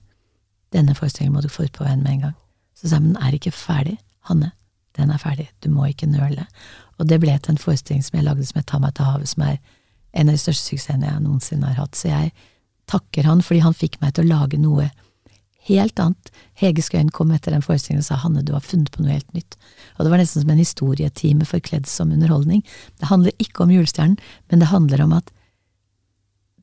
denne 0.73 0.95
forestillingen 0.95 1.35
må 1.35 1.43
du 1.45 1.51
få 1.53 1.67
ut 1.67 1.75
på 1.75 1.85
veien 1.85 2.01
med 2.05 2.13
en 2.13 2.25
gang. 2.29 2.37
Så 2.79 2.87
sa 2.87 3.01
jeg, 3.01 3.09
men 3.09 3.19
er 3.19 3.35
ikke 3.37 3.53
ferdig. 3.53 3.97
Hanne, 4.29 4.53
den 5.01 5.13
er 5.15 5.23
ferdig, 5.23 5.49
du 5.65 5.71
må 5.73 5.89
ikke 5.91 6.09
nøle. 6.11 6.47
Og 7.01 7.09
det 7.09 7.21
ble 7.23 7.35
til 7.39 7.55
en 7.55 7.61
forestilling 7.61 8.05
som 8.05 8.19
jeg 8.19 8.27
lagde 8.27 8.47
som 8.47 8.61
het 8.61 8.69
Ta 8.71 8.81
meg 8.83 8.95
til 8.97 9.09
havet, 9.09 9.31
som 9.33 9.45
er 9.47 9.59
en 10.13 10.29
av 10.29 10.37
de 10.37 10.43
største 10.43 10.73
suksessene 10.73 11.09
jeg 11.09 11.23
noensinne 11.25 11.71
har 11.71 11.81
hatt. 11.81 11.97
Så 11.97 12.11
jeg 12.11 12.33
takker 12.91 13.29
han 13.29 13.43
fordi 13.45 13.63
han 13.65 13.77
fikk 13.77 14.01
meg 14.03 14.15
til 14.15 14.27
å 14.27 14.35
lage 14.35 14.61
noe 14.61 14.91
helt 15.69 16.01
annet. 16.03 16.31
Hege 16.59 16.83
Skøyen 16.85 17.13
kom 17.15 17.33
etter 17.35 17.55
den 17.55 17.65
forestillingen 17.65 18.05
og 18.05 18.09
sa 18.09 18.19
Hanne, 18.21 18.45
du 18.45 18.53
har 18.57 18.65
funnet 18.65 18.91
på 18.93 19.05
noe 19.05 19.15
helt 19.15 19.37
nytt. 19.37 19.57
Og 19.97 20.05
det 20.05 20.13
var 20.13 20.23
nesten 20.23 20.45
som 20.45 20.53
en 20.53 20.63
historietime 20.63 21.49
forkledd 21.49 21.89
som 21.91 22.13
underholdning. 22.15 22.65
Det 23.01 23.11
handler 23.11 23.37
ikke 23.43 23.65
om 23.65 23.75
julestjernen, 23.75 24.19
men 24.51 24.63
det 24.63 24.73
handler 24.73 25.05
om 25.07 25.15
at 25.21 25.31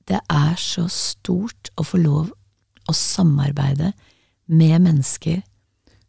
det 0.08 0.22
er 0.32 0.56
så 0.60 0.86
stort 0.92 1.72
å 1.76 1.84
få 1.84 2.00
lov 2.00 2.32
å 2.88 2.96
samarbeide 2.96 3.92
med 4.48 4.80
mennesker 4.86 5.42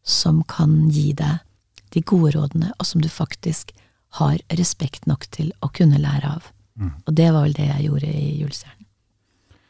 som 0.06 0.44
kan 0.48 0.86
gi 0.94 1.10
deg 1.18 1.42
de 1.98 2.06
gode 2.06 2.32
rådene, 2.38 2.72
og 2.78 2.86
som 2.86 3.02
du 3.02 3.10
faktisk 3.12 3.74
har 4.22 4.38
respekt 4.56 5.06
nok 5.10 5.26
til 5.34 5.50
å 5.60 5.70
kunne 5.74 6.00
lære 6.00 6.36
av. 6.38 6.50
Mm. 6.78 6.92
Og 7.04 7.16
det 7.18 7.30
var 7.34 7.44
vel 7.44 7.56
det 7.58 7.68
jeg 7.68 7.88
gjorde 7.88 8.10
i 8.12 8.28
Julestjernen. 8.38 8.78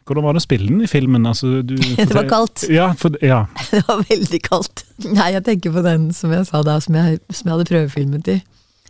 Hvordan 0.09 0.25
var 0.25 0.37
det 0.37 0.41
å 0.41 0.47
spille 0.47 0.71
den 0.71 0.85
i 0.85 0.89
filmen? 0.89 1.27
Altså, 1.29 1.59
du, 1.61 1.75
det 1.99 2.15
var 2.17 2.29
kaldt. 2.31 2.65
Ja, 2.73 2.93
for, 2.97 3.17
ja. 3.25 3.43
det 3.75 3.83
var 3.89 4.05
veldig 4.09 4.41
kaldt. 4.45 4.87
Nei, 5.05 5.33
jeg 5.35 5.45
tenker 5.49 5.75
på 5.75 5.85
den 5.85 6.09
som 6.17 6.33
jeg 6.33 6.47
sa 6.49 6.63
da, 6.65 6.79
som 6.85 6.97
jeg, 6.97 7.21
som 7.29 7.51
jeg 7.51 7.55
hadde 7.57 7.69
prøvefilmet 7.69 8.33
i. 8.33 8.39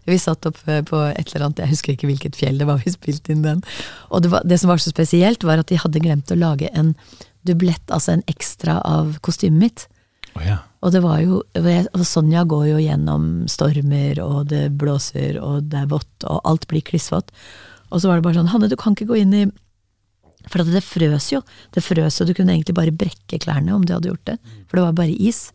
Vi 0.09 0.17
satt 0.21 0.47
oppe 0.49 0.79
på 0.89 1.01
et 1.11 1.35
eller 1.35 1.49
annet, 1.49 1.59
jeg 1.61 1.75
husker 1.75 1.93
ikke 1.93 2.09
hvilket 2.09 2.39
fjell 2.39 2.57
det 2.61 2.69
var 2.69 2.79
vi 2.81 2.95
spilte 2.95 3.35
inn 3.35 3.43
den. 3.45 3.61
Og 4.09 4.23
det, 4.25 4.31
var, 4.33 4.47
det 4.47 4.57
som 4.63 4.71
var 4.71 4.81
så 4.81 4.93
spesielt, 4.95 5.45
var 5.45 5.61
at 5.61 5.69
de 5.69 5.81
hadde 5.83 6.01
glemt 6.01 6.33
å 6.33 6.39
lage 6.39 6.71
en 6.73 6.95
dublett, 7.49 7.85
altså 7.93 8.15
en 8.15 8.25
ekstra 8.31 8.79
av 8.87 9.19
kostymet 9.25 9.61
mitt. 9.61 9.85
Oh, 10.33 10.45
ja. 10.45 10.63
Og 10.79 10.95
det 10.95 11.01
var 11.03 11.21
jo 11.23 11.41
og 11.59 12.05
Sonja 12.07 12.45
går 12.47 12.67
jo 12.71 12.83
gjennom 12.83 13.25
stormer, 13.51 14.21
og 14.23 14.51
det 14.53 14.69
blåser, 14.79 15.41
og 15.43 15.71
det 15.73 15.83
er 15.83 15.91
vått, 15.91 16.13
og 16.23 16.43
alt 16.47 16.69
blir 16.71 16.85
klissvått. 16.87 17.33
Og 17.91 18.01
så 18.01 18.11
var 18.11 18.19
det 18.19 18.27
bare 18.27 18.39
sånn 18.39 18.51
Hanne, 18.53 18.71
du 18.71 18.77
kan 18.79 18.95
ikke 18.95 19.09
gå 19.11 19.23
inn 19.23 19.35
i 19.35 19.47
For 20.49 20.63
det 20.65 20.85
frøs 20.85 21.33
jo. 21.33 21.43
Det 21.75 21.83
frøs, 21.85 22.21
og 22.23 22.29
du 22.29 22.35
kunne 22.37 22.55
egentlig 22.55 22.77
bare 22.77 22.95
brekke 22.95 23.41
klærne 23.43 23.75
om 23.75 23.85
du 23.85 23.93
hadde 23.93 24.13
gjort 24.13 24.29
det. 24.31 24.37
For 24.69 24.79
det 24.79 24.85
var 24.87 24.99
bare 25.01 25.17
is. 25.17 25.49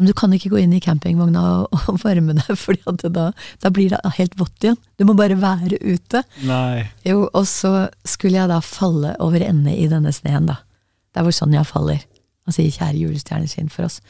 Men 0.00 0.08
du 0.08 0.14
kan 0.16 0.32
ikke 0.32 0.48
gå 0.54 0.62
inn 0.62 0.72
i 0.72 0.80
campingvogna 0.80 1.42
og, 1.68 1.90
varme 2.00 2.32
deg, 2.38 2.54
for 2.62 2.78
da, 3.12 3.26
da, 3.60 3.70
blir 3.70 3.92
det 3.92 4.00
helt 4.16 4.38
vått 4.40 4.64
igjen. 4.64 4.78
Du 4.96 5.04
må 5.04 5.14
bare 5.18 5.36
være 5.36 5.76
ute. 5.84 6.24
Nei. 6.48 6.86
Jo, 7.04 7.26
og 7.28 7.44
så 7.46 7.90
skulle 8.08 8.40
jeg 8.40 8.48
da 8.48 8.62
falle 8.64 9.12
over 9.20 9.44
ende 9.44 9.76
i 9.76 9.84
denne 9.92 10.14
sneen, 10.16 10.48
da. 10.48 10.62
Der 11.12 11.26
hvor 11.26 11.36
Sonja 11.36 11.66
faller. 11.68 12.00
Han 12.48 12.56
sier 12.56 12.72
'kjære 12.72 12.96
julestjerne, 12.96 13.50
skinn 13.50 13.68
for 13.68 13.84
oss'. 13.84 14.00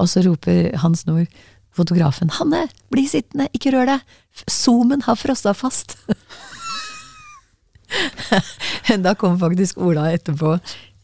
Og 0.00 0.10
så 0.10 0.24
roper 0.24 0.70
Hans 0.82 1.06
Nord, 1.08 1.28
fotografen, 1.76 2.32
'Hanne, 2.32 2.66
bli 2.90 3.06
sittende, 3.08 3.48
ikke 3.54 3.74
rør 3.76 3.94
deg! 3.94 4.00
Zoomen 4.50 5.04
har 5.06 5.18
frossa 5.18 5.54
fast'. 5.54 5.96
da 9.06 9.14
kom 9.18 9.38
faktisk 9.38 9.78
Ola 9.78 10.10
etterpå. 10.14 10.56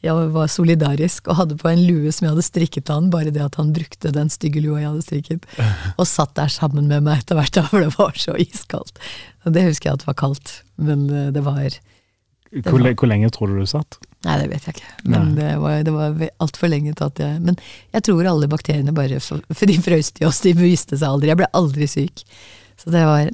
Jeg 0.05 0.29
var 0.35 0.51
solidarisk 0.51 1.31
og 1.31 1.39
hadde 1.41 1.57
på 1.59 1.71
en 1.71 1.83
lue 1.87 2.13
som 2.15 2.27
jeg 2.27 2.35
hadde 2.35 2.47
strikket 2.47 2.87
til 2.87 2.99
han, 2.99 3.09
bare 3.11 3.33
det 3.35 3.43
at 3.43 3.57
han 3.59 3.73
brukte 3.75 4.13
den 4.15 4.31
stygge 4.31 4.63
lua 4.63 4.83
jeg 4.83 4.91
hadde 4.91 5.07
strikket, 5.07 5.49
og 5.99 6.07
satt 6.07 6.37
der 6.39 6.53
sammen 6.53 6.91
med 6.91 7.07
meg 7.07 7.25
etter 7.25 7.39
hvert, 7.39 7.59
for 7.71 7.83
det 7.83 7.95
var 7.97 8.21
så 8.21 8.37
iskaldt. 8.39 9.01
Og 9.47 9.57
det 9.57 9.67
husker 9.67 9.91
jeg 9.91 9.99
at 9.99 10.05
det 10.05 10.11
var 10.11 10.21
kaldt, 10.21 10.61
men 10.77 11.09
eh, 11.11 11.33
det 11.35 11.43
var 11.47 11.65
det 11.67 12.71
hvor, 12.71 12.81
var, 12.81 12.95
hvor, 12.95 13.11
lenge 13.11 13.29
tror 13.35 13.51
du 13.51 13.59
du 13.59 13.67
satt? 13.69 13.99
Nei, 14.27 14.37
det 14.43 14.49
vet 14.51 14.67
jeg 14.67 14.77
ikke. 14.77 14.93
Men 15.07 15.29
Nei. 15.29 15.35
det 15.39 15.51
var, 15.63 15.79
det 15.87 15.95
var 15.95 16.23
altfor 16.43 16.71
lenge 16.73 16.95
til 16.99 17.07
at 17.07 17.21
jeg 17.23 17.43
Men 17.45 17.59
jeg 17.95 18.07
tror 18.09 18.27
alle 18.27 18.49
bakteriene 18.51 18.95
bare 18.97 19.21
For, 19.23 19.45
for 19.59 19.71
de 19.71 19.79
frøs 19.83 20.11
i 20.19 20.27
oss, 20.27 20.43
de 20.43 20.55
viste 20.59 20.99
seg 20.99 21.09
aldri. 21.09 21.31
Jeg 21.31 21.41
ble 21.43 21.51
aldri 21.57 21.89
syk. 21.91 22.25
Så 22.77 22.93
det 22.93 23.05
var 23.07 23.31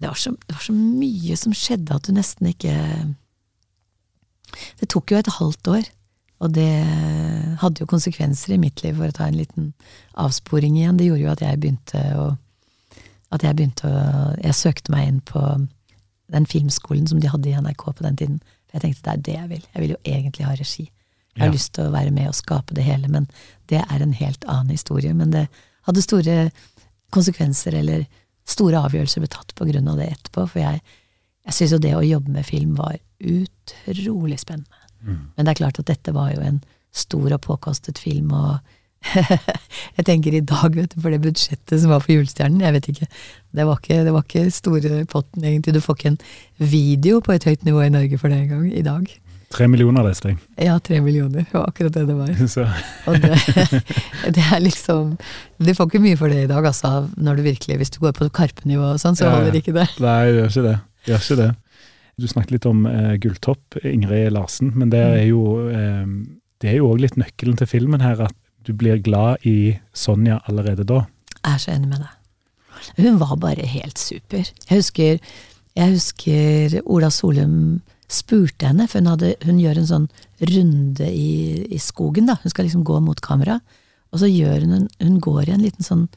det 0.00 0.08
var, 0.08 0.16
så, 0.16 0.30
det 0.30 0.54
var 0.56 0.64
så 0.64 0.72
mye 0.72 1.36
som 1.36 1.52
skjedde 1.52 1.92
at 1.92 2.06
du 2.08 2.14
nesten 2.16 2.48
ikke 2.48 2.74
Det 4.80 4.88
tok 4.88 5.12
jo 5.12 5.18
et 5.20 5.34
halvt 5.36 5.68
år. 5.76 5.90
Og 6.40 6.54
det 6.56 6.70
hadde 7.60 7.82
jo 7.82 7.88
konsekvenser 7.90 8.54
i 8.54 8.60
mitt 8.62 8.80
liv, 8.80 8.96
for 8.96 9.12
å 9.12 9.16
ta 9.16 9.26
en 9.28 9.36
liten 9.36 9.74
avsporing 10.16 10.78
igjen. 10.78 10.96
Det 10.96 11.10
gjorde 11.10 11.26
jo 11.26 11.34
at 11.34 11.44
jeg 11.44 11.60
begynte 11.60 12.04
å 12.16 12.30
At 13.30 13.44
jeg 13.44 13.54
begynte 13.58 13.86
å 13.86 14.00
Jeg 14.40 14.56
søkte 14.56 14.94
meg 14.94 15.08
inn 15.08 15.20
på 15.20 15.42
den 16.30 16.46
filmskolen 16.46 17.06
som 17.10 17.20
de 17.20 17.28
hadde 17.28 17.50
i 17.50 17.58
NRK 17.58 17.84
på 17.90 18.06
den 18.06 18.16
tiden. 18.16 18.40
For 18.70 18.78
jeg 18.78 18.86
tenkte 18.86 19.04
det 19.04 19.12
er 19.12 19.26
det 19.26 19.36
jeg 19.36 19.50
vil. 19.50 19.68
Jeg 19.74 19.82
vil 19.82 19.94
jo 19.94 20.00
egentlig 20.14 20.46
ha 20.46 20.54
regi. 20.54 20.86
Jeg 21.34 21.42
har 21.42 21.50
ja. 21.50 21.54
lyst 21.54 21.72
til 21.74 21.86
å 21.86 21.94
være 21.94 22.14
med 22.14 22.30
og 22.30 22.38
skape 22.38 22.74
det 22.74 22.86
hele, 22.86 23.10
men 23.10 23.28
det 23.70 23.82
er 23.82 24.02
en 24.02 24.14
helt 24.14 24.46
annen 24.46 24.74
historie. 24.74 25.14
Men 25.14 25.34
det 25.34 25.46
hadde 25.88 26.04
store 26.04 26.36
konsekvenser, 27.14 27.76
eller 27.80 28.06
store 28.50 28.82
avgjørelser 28.86 29.22
ble 29.22 29.30
tatt 29.30 29.54
på 29.58 29.66
grunn 29.68 29.90
av 29.90 30.00
det 30.00 30.10
etterpå. 30.14 30.46
For 30.52 30.62
jeg, 30.62 30.82
jeg 31.46 31.56
syns 31.56 31.74
jo 31.74 31.82
det 31.82 31.94
å 31.98 32.06
jobbe 32.06 32.34
med 32.34 32.46
film 32.46 32.76
var 32.78 32.98
utrolig 33.20 34.40
spennende. 34.42 34.86
Mm. 35.00 35.22
Men 35.34 35.46
det 35.46 35.52
er 35.52 35.60
klart 35.62 35.80
at 35.80 35.88
dette 35.90 36.14
var 36.14 36.30
jo 36.34 36.44
en 36.44 36.60
stor 36.94 37.34
og 37.36 37.42
påkostet 37.46 37.98
film, 38.02 38.34
og 38.34 38.58
jeg 39.96 40.04
tenker 40.06 40.36
i 40.36 40.42
dag, 40.44 40.74
vet 40.76 40.92
du, 40.94 41.00
for 41.00 41.12
det 41.12 41.22
budsjettet 41.24 41.80
som 41.80 41.92
var 41.92 42.02
for 42.04 42.14
Julestjernen, 42.14 42.60
jeg 42.64 42.76
vet 42.76 42.90
ikke 42.92 43.08
det 43.56 43.66
var 43.66 43.80
ikke, 43.80 44.04
det 44.06 44.12
var 44.14 44.26
ikke 44.26 44.44
store 44.54 45.00
potten, 45.10 45.42
egentlig. 45.42 45.74
Du 45.74 45.82
får 45.82 45.96
ikke 45.96 46.12
en 46.12 46.20
video 46.70 47.18
på 47.24 47.34
et 47.34 47.46
høyt 47.48 47.64
nivå 47.66 47.82
i 47.82 47.90
Norge 47.90 48.18
for 48.20 48.30
det 48.30 48.44
engang, 48.44 48.68
i 48.70 48.84
dag. 48.86 49.08
Tre 49.50 49.66
millioner, 49.66 50.04
leste 50.06 50.30
jeg. 50.30 50.38
Ja, 50.62 50.76
tre 50.78 51.00
millioner. 51.02 51.42
Det 51.42 51.56
var 51.56 51.64
akkurat 51.66 51.96
det 51.96 52.04
det 52.06 52.14
var. 52.14 52.28
Og 53.10 53.16
det, 53.24 53.40
det, 54.36 54.44
er 54.44 54.62
liksom 54.62 55.16
Du 55.58 55.72
får 55.74 55.88
ikke 55.88 56.02
mye 56.04 56.20
for 56.20 56.30
det 56.30 56.44
i 56.44 56.50
dag, 56.52 56.68
altså, 56.70 57.08
når 57.16 57.40
du 57.40 57.42
virkelig, 57.48 57.80
hvis 57.80 57.90
du 57.96 57.98
går 58.04 58.14
på 58.14 58.30
Karpe-nivå 58.30 58.92
og 58.92 59.02
sånn, 59.02 59.18
så 59.18 59.32
holder 59.32 59.58
ikke 59.58 59.74
det. 59.74 59.88
Nei, 59.98 60.20
det 60.28 60.36
gjør 60.36 60.52
ikke 60.52 60.66
det. 60.68 60.76
Det 61.00 61.14
gjør 61.14 61.26
ikke 61.26 61.40
det. 61.42 61.50
Du 62.20 62.28
snakket 62.30 62.54
litt 62.54 62.68
om 62.68 62.86
eh, 62.86 63.16
Gulltopp, 63.18 63.80
Ingrid 63.82 64.30
Larsen, 64.36 64.70
men 64.76 64.92
det 64.92 65.02
er 65.02 65.24
jo 65.32 65.42
eh, 65.72 66.06
det 66.60 66.70
er 66.70 66.78
jo 66.78 66.90
òg 66.92 67.00
litt 67.02 67.16
nøkkelen 67.18 67.56
til 67.56 67.68
filmen 67.70 68.04
her, 68.04 68.20
at 68.28 68.36
du 68.66 68.72
blir 68.76 69.00
glad 69.02 69.46
i 69.46 69.78
Sonja 69.92 70.40
allerede 70.48 70.84
da. 70.88 71.04
Jeg 71.40 71.52
er 71.54 71.62
så 71.62 71.72
enig 71.74 71.88
med 71.88 72.02
deg. 72.04 72.16
Hun 73.00 73.20
var 73.20 73.36
bare 73.40 73.66
helt 73.68 73.98
super. 74.00 74.44
Jeg 74.44 74.76
husker, 74.76 75.18
jeg 75.76 75.94
husker 75.94 76.80
Ola 76.84 77.10
Solum 77.12 77.80
spurte 78.10 78.66
henne, 78.66 78.88
for 78.90 78.98
hun, 78.98 79.12
hadde, 79.12 79.34
hun 79.46 79.60
gjør 79.62 79.80
en 79.80 79.88
sånn 79.90 80.08
runde 80.50 81.06
i, 81.06 81.62
i, 81.70 81.78
skogen. 81.78 82.26
da, 82.30 82.38
Hun 82.42 82.52
skal 82.52 82.66
liksom 82.66 82.84
gå 82.86 82.98
mot 83.04 83.20
kamera. 83.22 83.60
Og 84.10 84.22
så 84.22 84.26
gjør 84.26 84.66
hun 84.66 84.88
Hun 84.98 85.20
går 85.22 85.44
i 85.48 85.54
en 85.54 85.62
liten 85.62 85.86
sånn 85.86 86.08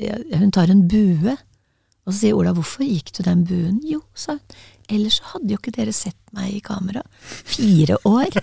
Hun 0.00 0.52
tar 0.56 0.72
en 0.72 0.86
bue. 0.88 1.34
Og 2.06 2.14
så 2.14 2.18
sier 2.22 2.38
Ola 2.38 2.54
'hvorfor 2.56 2.86
gikk 2.86 3.12
du 3.12 3.22
den 3.22 3.44
buen'? 3.44 3.82
Jo, 3.84 4.00
sa 4.14 4.38
hun. 4.38 4.40
Ellers 4.90 5.20
så 5.20 5.28
hadde 5.34 5.54
jo 5.54 5.60
ikke 5.60 5.74
dere 5.76 5.94
sett 5.94 6.18
meg 6.36 6.52
i 6.56 6.60
kamera. 6.64 7.02
Fire 7.46 7.96
år! 8.08 8.34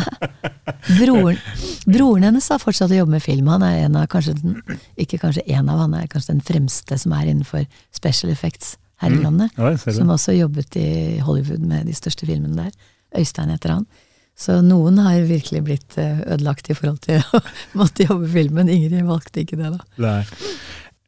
broren, 1.00 1.40
broren 1.88 2.28
hennes 2.28 2.48
har 2.52 2.62
fortsatt 2.62 2.92
å 2.92 3.00
jobbe 3.00 3.16
med 3.16 3.24
film. 3.24 3.50
Han 3.52 3.64
er 3.66 3.84
en 3.86 3.98
av, 4.00 4.08
kanskje 4.12 4.36
den, 4.40 4.58
ikke 5.00 5.20
kanskje 5.22 5.46
en 5.56 5.70
av, 5.72 5.84
han 5.86 5.96
er 5.98 6.08
kanskje 6.12 6.34
den 6.34 6.44
fremste 6.44 6.98
som 7.00 7.14
er 7.16 7.30
innenfor 7.32 7.64
special 7.96 8.32
effects 8.34 8.76
her 9.02 9.12
i 9.12 9.18
mm. 9.18 9.24
landet. 9.24 9.56
Mm. 9.56 9.66
Ja, 9.66 9.94
som 9.98 10.12
også 10.14 10.36
jobbet 10.36 10.76
i 10.80 10.88
Hollywood 11.24 11.64
med 11.64 11.88
de 11.88 11.96
største 11.96 12.28
filmene 12.28 12.66
der. 12.66 12.90
Øystein 13.18 13.52
heter 13.54 13.78
han. 13.78 13.88
Så 14.34 14.58
noen 14.66 14.98
har 14.98 15.20
virkelig 15.28 15.60
blitt 15.62 15.98
eh, 16.00 16.22
ødelagt 16.26 16.70
i 16.70 16.74
forhold 16.74 17.04
til 17.06 17.22
å 17.36 17.42
måtte 17.78 18.08
jobbe 18.08 18.30
filmen. 18.32 18.70
Ingrid 18.72 19.06
valgte 19.06 19.44
ikke 19.44 19.60
det, 19.60 19.70
da. 19.76 19.84
Nei. 20.02 20.22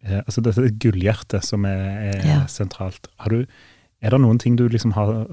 Eh, 0.07 0.21
altså 0.23 0.45
dette 0.47 0.71
gullhjertet 0.83 1.47
som 1.47 1.67
er, 1.67 1.89
er 2.13 2.29
ja. 2.29 2.43
sentralt. 2.51 3.11
Har 3.23 3.35
du 3.35 3.43
er 4.07 4.15
det 4.15 4.23
noen 4.23 4.41
ting 4.43 4.57
du 4.59 4.67
liksom 4.71 4.95
har 4.97 5.27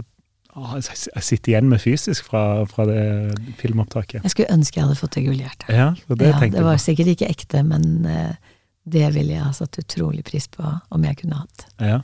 sitter 0.53 1.53
igjen 1.53 1.69
med 1.69 1.81
fysisk 1.81 2.27
fra, 2.29 2.63
fra, 2.69 2.85
det 2.85 3.57
filmopptaket? 3.57 4.21
Jeg 4.21 4.33
skulle 4.33 4.53
ønske 4.53 4.79
jeg 4.79 4.85
hadde 4.85 4.99
fått 4.99 5.17
det. 5.17 5.23
Ja, 5.25 5.93
det, 6.07 6.29
ja, 6.29 6.49
det 6.53 6.65
var 6.65 6.77
sikkert 6.81 7.13
ikke 7.15 7.29
ekte, 7.31 7.63
men 7.65 8.05
uh, 8.05 8.35
det 8.85 9.07
ville 9.15 9.33
jeg 9.33 9.45
ha 9.45 9.53
satt 9.55 9.79
utrolig 9.81 10.23
pris 10.27 10.45
på 10.51 10.61
om 10.63 11.07
jeg 11.07 11.17
kunne 11.23 11.41
hatt. 11.41 11.65
Ja. 11.81 12.01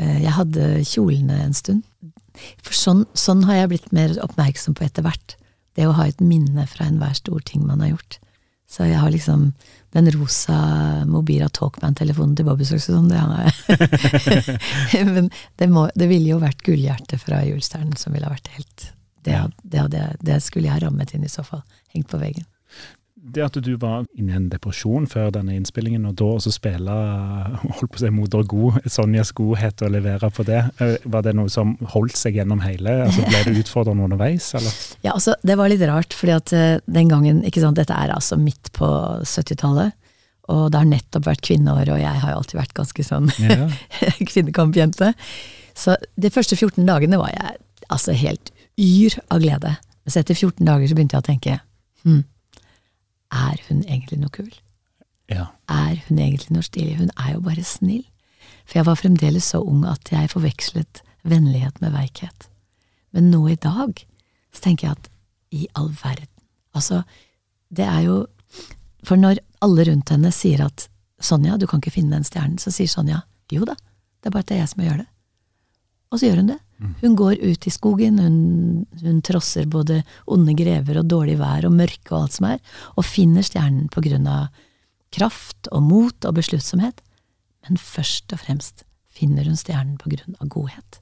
Uh, 0.00 0.18
jeg 0.18 0.34
hadde 0.34 0.70
kjolene 0.82 1.38
en 1.44 1.54
stund. 1.54 1.84
For 2.58 2.76
sånn, 2.76 3.06
sånn, 3.16 3.46
har 3.48 3.62
jeg 3.62 3.72
blitt 3.72 3.90
mer 3.96 4.16
oppmerksom 4.24 4.76
på 4.76 4.86
etter 4.88 5.06
hvert. 5.06 5.36
Det 5.78 5.86
å 5.86 5.94
ha 5.96 6.08
et 6.08 6.20
minne 6.24 6.66
fra 6.68 6.88
enhver 6.88 7.14
stor 7.16 7.44
ting 7.46 7.64
man 7.68 7.84
har 7.84 7.94
gjort. 7.94 8.18
Så 8.70 8.88
jeg 8.88 8.98
har 8.98 9.12
liksom 9.14 9.52
den 9.94 10.10
rosa 10.12 10.56
Mobira 11.08 11.48
Talkman-telefonen 11.48 12.34
til 12.36 12.48
Bobby 12.48 12.66
Socks 12.68 12.88
sånn, 12.90 13.08
det 13.08 13.20
har 13.22 13.46
jeg. 13.46 14.58
Men 15.14 15.30
det, 15.56 15.70
må, 15.72 15.86
det, 15.94 16.10
ville 16.10 16.34
jo 16.34 16.42
vært 16.42 16.64
gullhjertet 16.66 17.22
fra 17.22 17.40
Julestjernen 17.46 17.96
som 18.00 18.16
ville 18.16 18.28
ha 18.28 18.34
vært 18.34 18.52
helt 18.58 18.90
det, 19.26 19.38
det, 19.62 20.04
det, 20.22 20.36
skulle 20.44 20.68
jeg 20.68 20.76
ha 20.76 20.84
rammet 20.84 21.14
inn 21.16 21.24
i 21.26 21.30
så 21.30 21.42
fall. 21.46 21.64
Hengt 21.94 22.10
på 22.10 22.20
veggen 22.20 22.46
det 23.26 23.42
at 23.42 23.56
du 23.62 23.72
var 23.80 24.04
inne 24.16 24.32
i 24.32 24.36
en 24.38 24.48
depresjon 24.52 25.06
før 25.10 25.32
denne 25.34 25.56
innspillingen, 25.56 26.06
og 26.08 26.16
da 26.20 26.28
også 26.36 26.52
spille 26.54 26.94
holdt 27.62 27.90
på 27.92 27.98
å 27.98 28.02
si 28.02 28.10
moder 28.14 28.46
god, 28.48 28.78
Sonjas 28.90 29.32
godhet 29.36 29.82
og 29.82 29.92
levere 29.94 30.30
på 30.34 30.46
det, 30.46 30.62
eh, 30.82 30.96
var 31.04 31.26
det 31.26 31.34
noe 31.38 31.50
som 31.52 31.74
holdt 31.94 32.18
seg 32.18 32.38
gjennom 32.38 32.62
hele? 32.64 32.94
altså 33.06 33.26
Ble 33.26 33.42
det 33.48 33.64
utfordrende 33.64 34.06
underveis, 34.06 34.52
eller? 34.58 34.80
Ja, 35.06 35.14
altså 35.14 35.36
det 35.46 35.58
var 35.58 35.70
litt 35.70 35.84
rart, 35.88 36.14
fordi 36.16 36.34
at 36.36 36.54
eh, 36.56 36.78
den 36.86 37.10
gangen 37.12 37.42
ikke 37.46 37.62
sant, 37.64 37.78
Dette 37.80 37.96
er 37.96 38.14
altså 38.14 38.38
midt 38.40 38.70
på 38.76 38.88
70-tallet. 39.26 39.96
Og 40.52 40.68
det 40.70 40.78
har 40.78 40.86
nettopp 40.88 41.26
vært 41.26 41.42
kvinneår, 41.44 41.90
og 41.90 41.98
jeg 42.00 42.22
har 42.22 42.32
jo 42.32 42.38
alltid 42.40 42.60
vært 42.60 42.76
ganske 42.78 43.04
sånn 43.04 43.26
ja. 43.42 43.66
kvinnekampjente. 44.30 45.10
Så 45.76 45.96
de 46.14 46.30
første 46.32 46.56
14 46.56 46.86
dagene 46.86 47.18
var 47.20 47.34
jeg 47.34 47.58
altså 47.92 48.14
helt 48.16 48.52
yr 48.80 49.18
av 49.34 49.42
glede. 49.42 49.74
Så 50.06 50.22
etter 50.22 50.38
14 50.38 50.62
dager 50.62 50.86
så 50.86 50.96
begynte 50.96 51.18
jeg 51.18 51.24
å 51.24 51.26
tenke 51.26 51.58
hm, 52.06 52.22
er 53.32 53.60
hun 53.68 53.82
egentlig 53.84 54.20
noe 54.20 54.32
kul? 54.34 54.50
Ja. 55.32 55.48
Er 55.70 55.98
hun 56.06 56.18
egentlig 56.18 56.54
noe 56.54 56.66
stilig? 56.66 56.98
Hun 57.00 57.10
er 57.16 57.34
jo 57.34 57.42
bare 57.46 57.64
snill. 57.66 58.04
For 58.66 58.80
jeg 58.80 58.88
var 58.88 58.98
fremdeles 58.98 59.50
så 59.52 59.62
ung 59.62 59.84
at 59.88 60.10
jeg 60.12 60.30
forvekslet 60.32 61.02
vennlighet 61.26 61.80
med 61.82 61.94
veikhet. 61.94 62.48
Men 63.14 63.30
nå 63.32 63.42
i 63.50 63.58
dag 63.58 64.02
så 64.54 64.62
tenker 64.62 64.88
jeg 64.88 64.98
at 64.98 65.10
i 65.54 65.66
all 65.78 65.92
verden 66.02 66.32
Altså, 66.76 67.02
det 67.72 67.86
er 67.86 68.02
jo 68.04 68.16
For 69.06 69.16
når 69.16 69.38
alle 69.64 69.86
rundt 69.88 70.10
henne 70.12 70.32
sier 70.34 70.64
at 70.66 70.88
Sonja, 71.22 71.56
du 71.56 71.64
kan 71.70 71.80
ikke 71.80 71.94
finne 71.94 72.18
den 72.18 72.26
stjernen, 72.26 72.58
så 72.60 72.68
sier 72.74 72.90
Sonja 72.90 73.22
jo 73.48 73.64
da, 73.64 73.76
det 74.20 74.28
er 74.28 74.34
bare 74.34 74.44
at 74.44 74.48
det 74.50 74.56
er 74.56 74.64
jeg 74.64 74.72
som 74.72 74.82
gjør 74.82 74.98
det. 75.00 75.06
Og 76.10 76.18
så 76.18 76.26
gjør 76.26 76.40
hun 76.42 76.50
det. 76.50 76.58
Hun 77.00 77.16
går 77.16 77.38
ut 77.40 77.66
i 77.66 77.72
skogen, 77.72 78.18
hun, 78.20 78.86
hun, 79.00 79.22
trosser 79.24 79.64
både 79.70 80.02
onde 80.28 80.52
grever 80.58 81.00
og 81.00 81.08
dårlig 81.08 81.38
vær 81.40 81.64
og 81.68 81.72
mørke 81.72 82.12
og 82.12 82.26
alt 82.26 82.36
som 82.36 82.48
er, 82.50 82.60
og 82.96 83.08
finner 83.08 83.46
stjernen 83.46 83.88
på 83.92 84.02
grunn 84.04 84.28
av 84.28 84.52
kraft 85.16 85.70
og 85.72 85.86
mot 85.86 86.28
og 86.28 86.36
besluttsomhet. 86.36 87.00
Men 87.66 87.80
først 87.80 88.32
og 88.36 88.42
fremst 88.44 88.84
finner 89.08 89.48
hun 89.48 89.56
stjernen 89.56 89.96
på 90.00 90.12
grunn 90.12 90.36
av 90.36 90.52
godhet. 90.52 91.00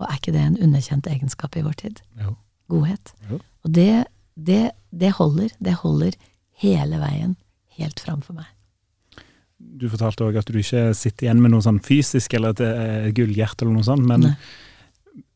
Og 0.00 0.08
er 0.08 0.18
ikke 0.18 0.34
det 0.34 0.44
en 0.44 0.58
underkjent 0.64 1.08
egenskap 1.12 1.56
i 1.56 1.64
vår 1.66 1.76
tid? 1.84 2.02
Jo. 2.20 2.34
Godhet. 2.72 3.12
Jo. 3.28 3.40
Og 3.64 3.72
det, 3.76 4.06
det, 4.34 4.64
det 4.90 5.14
holder. 5.20 5.52
Det 5.60 5.76
holder 5.84 6.16
hele 6.64 7.00
veien 7.00 7.36
helt 7.76 8.00
fram 8.00 8.22
for 8.24 8.38
meg 8.38 8.48
du 9.56 9.86
fortalte 9.88 10.24
òg 10.26 10.36
at 10.40 10.50
du 10.52 10.58
ikke 10.60 10.90
sitter 10.96 11.26
igjen 11.26 11.40
med 11.42 11.52
noe 11.54 11.64
sånn 11.64 11.80
fysisk 11.84 12.34
eller 12.36 12.56
et 12.56 13.14
gullhjerte 13.16 13.64
eller 13.64 13.78
noe 13.78 13.86
sånt, 13.86 14.04
men 14.08 14.26
Nei. 14.28 14.34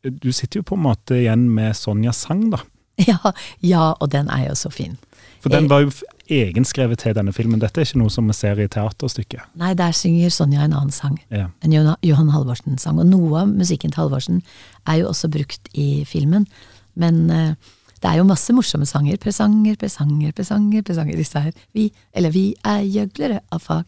Du 0.03 0.31
sitter 0.33 0.61
jo 0.61 0.66
på 0.70 0.78
en 0.78 0.87
måte 0.89 1.18
igjen 1.18 1.49
med 1.55 1.76
Sonjas 1.78 2.26
sang, 2.26 2.49
da. 2.55 2.62
Ja, 3.09 3.33
ja, 3.64 3.85
og 3.97 4.11
den 4.12 4.28
er 4.28 4.51
jo 4.51 4.57
så 4.59 4.68
fin. 4.68 4.99
For 5.41 5.49
den 5.49 5.70
var 5.70 5.87
jo 5.87 5.93
egenskrevet 6.31 7.01
til 7.03 7.14
denne 7.16 7.33
filmen. 7.33 7.61
Dette 7.62 7.81
er 7.81 7.89
ikke 7.89 8.01
noe 8.03 8.12
som 8.12 8.28
vi 8.28 8.37
ser 8.37 8.61
i 8.61 8.68
teaterstykket. 8.70 9.55
Nei, 9.61 9.72
der 9.78 9.95
synger 9.97 10.33
Sonja 10.35 10.66
en 10.66 10.76
annen 10.76 10.95
sang. 10.95 11.16
Ja. 11.33 11.49
En 11.64 11.74
Johan 11.74 12.33
Halvorsen-sang. 12.35 13.01
Og 13.01 13.09
noe 13.09 13.43
av 13.43 13.51
musikken 13.51 13.95
til 13.95 14.03
Halvorsen 14.03 14.43
er 14.85 15.01
jo 15.01 15.11
også 15.11 15.31
brukt 15.33 15.70
i 15.72 16.05
filmen. 16.09 16.47
Men 16.95 17.22
uh, 17.33 17.53
Det 18.01 18.09
er 18.09 18.16
jo 18.16 18.28
masse 18.28 18.53
morsomme 18.57 18.87
sanger. 18.89 19.18
Presanger, 19.20 19.76
presanger, 19.76 20.33
presanger, 20.33 20.83
presanger. 20.83 21.16
Disse 21.16 21.41
her. 21.41 21.53
Vi, 21.76 21.91
eller 22.16 22.33
vi 22.33 22.55
er 22.64 22.85
gjøglere 22.85 23.43
av 23.53 23.64
fag. 23.64 23.85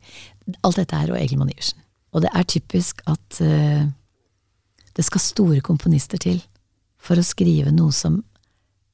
Alt 0.65 0.81
dette 0.81 0.99
er 0.99 1.13
og 1.13 1.21
Egil 1.21 1.41
Monn 1.41 1.53
Iversen. 1.53 1.81
Og 2.13 2.25
det 2.25 2.33
er 2.35 2.49
typisk 2.49 3.01
at 3.09 3.41
uh, 3.41 3.87
det 4.97 5.05
skal 5.07 5.21
store 5.21 5.61
komponister 5.65 6.21
til 6.21 6.43
for 7.03 7.19
å 7.19 7.27
skrive 7.27 7.73
noe 7.75 7.93
som 7.95 8.21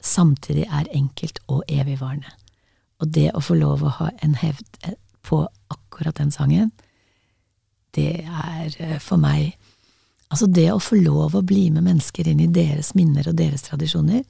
samtidig 0.05 0.67
er 0.71 0.91
enkelt 0.95 1.41
og 1.49 1.65
evigvarende. 1.69 2.31
Og 3.03 3.11
det 3.15 3.31
å 3.35 3.43
få 3.43 3.59
lov 3.59 3.83
å 3.83 3.95
ha 4.01 4.11
en 4.23 4.37
hevd 4.39 4.83
eh, 4.87 4.97
på 5.27 5.43
akkurat 5.71 6.19
den 6.19 6.31
sangen, 6.35 6.71
det 7.97 8.23
er 8.23 8.75
uh, 8.79 8.99
for 9.01 9.21
meg 9.21 9.57
Altså 10.29 10.45
det 10.45 10.67
å 10.69 10.81
få 10.83 10.99
lov 11.01 11.39
å 11.39 11.41
bli 11.41 11.71
med 11.73 11.87
mennesker 11.87 12.27
inn 12.29 12.43
i 12.45 12.51
deres 12.53 12.91
minner 12.93 13.31
og 13.31 13.39
deres 13.39 13.63
tradisjoner, 13.65 14.27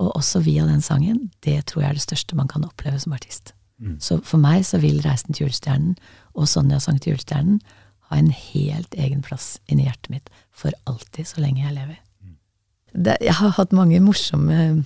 og 0.00 0.14
også 0.16 0.40
via 0.40 0.64
den 0.64 0.80
sangen, 0.80 1.26
det 1.44 1.66
tror 1.68 1.82
jeg 1.82 1.90
er 1.90 1.98
det 1.98 2.04
største 2.06 2.38
man 2.38 2.48
kan 2.48 2.64
oppleve 2.64 2.96
som 3.02 3.12
artist. 3.12 3.52
Mm. 3.76 3.98
Så 4.00 4.16
for 4.24 4.40
meg 4.40 4.64
så 4.64 4.80
vil 4.80 5.02
Reisen 5.04 5.36
til 5.36 5.44
julestjernen 5.44 5.98
og 6.32 6.48
Sonja 6.48 6.80
sang 6.80 6.96
til 6.96 7.12
julestjernen 7.12 7.60
ha 8.08 8.18
en 8.18 8.30
helt 8.32 8.94
egen 8.96 9.22
plass 9.24 9.56
inni 9.68 9.86
hjertet 9.86 10.12
mitt 10.12 10.30
for 10.56 10.74
alltid, 10.90 11.26
så 11.28 11.42
lenge 11.44 11.64
jeg 11.64 11.76
lever. 11.76 11.98
Det, 12.92 13.18
jeg 13.20 13.36
har 13.36 13.52
hatt 13.58 13.74
mange 13.76 14.00
morsomme 14.00 14.84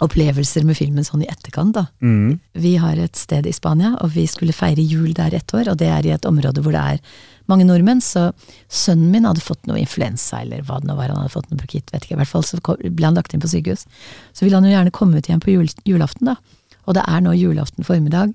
opplevelser 0.00 0.64
med 0.64 0.78
filmen 0.78 1.04
sånn 1.04 1.24
i 1.24 1.28
etterkant, 1.28 1.74
da. 1.76 1.84
Mm. 2.00 2.38
Vi 2.62 2.76
har 2.80 2.98
et 3.00 3.18
sted 3.18 3.46
i 3.48 3.52
Spania, 3.54 3.96
og 4.00 4.14
vi 4.14 4.24
skulle 4.30 4.54
feire 4.56 4.84
jul 4.84 5.10
der 5.16 5.34
ett 5.36 5.52
år, 5.56 5.72
og 5.72 5.80
det 5.80 5.90
er 5.90 6.06
i 6.06 6.14
et 6.14 6.28
område 6.28 6.62
hvor 6.64 6.74
det 6.76 6.84
er 6.94 7.18
mange 7.50 7.66
nordmenn, 7.66 8.00
så 8.04 8.28
sønnen 8.70 9.10
min 9.10 9.26
hadde 9.26 9.42
fått 9.42 9.66
noe 9.66 9.80
influensa, 9.82 10.44
eller 10.44 10.62
hva 10.66 10.78
det 10.80 10.88
nå 10.88 10.96
var, 10.96 11.10
han 11.10 11.18
hadde 11.24 11.34
fått 11.34 11.50
noe 11.50 11.58
brokitt, 11.60 11.90
vet 11.90 12.06
ikke, 12.06 12.16
i 12.16 12.20
hvert 12.22 12.32
fall 12.32 12.46
så 12.46 12.60
ble 12.62 13.08
han 13.08 13.18
lagt 13.18 13.34
inn 13.34 13.42
på 13.42 13.50
sykehus. 13.50 13.84
Så 14.32 14.46
ville 14.46 14.60
han 14.60 14.68
jo 14.68 14.72
gjerne 14.72 14.94
komme 14.94 15.18
ut 15.18 15.28
igjen 15.28 15.42
på 15.42 15.56
jul, 15.56 15.68
julaften, 15.88 16.30
da. 16.32 16.38
Og 16.86 16.96
det 16.96 17.04
er 17.10 17.26
nå 17.26 17.34
julaften 17.36 17.86
formiddag, 17.86 18.32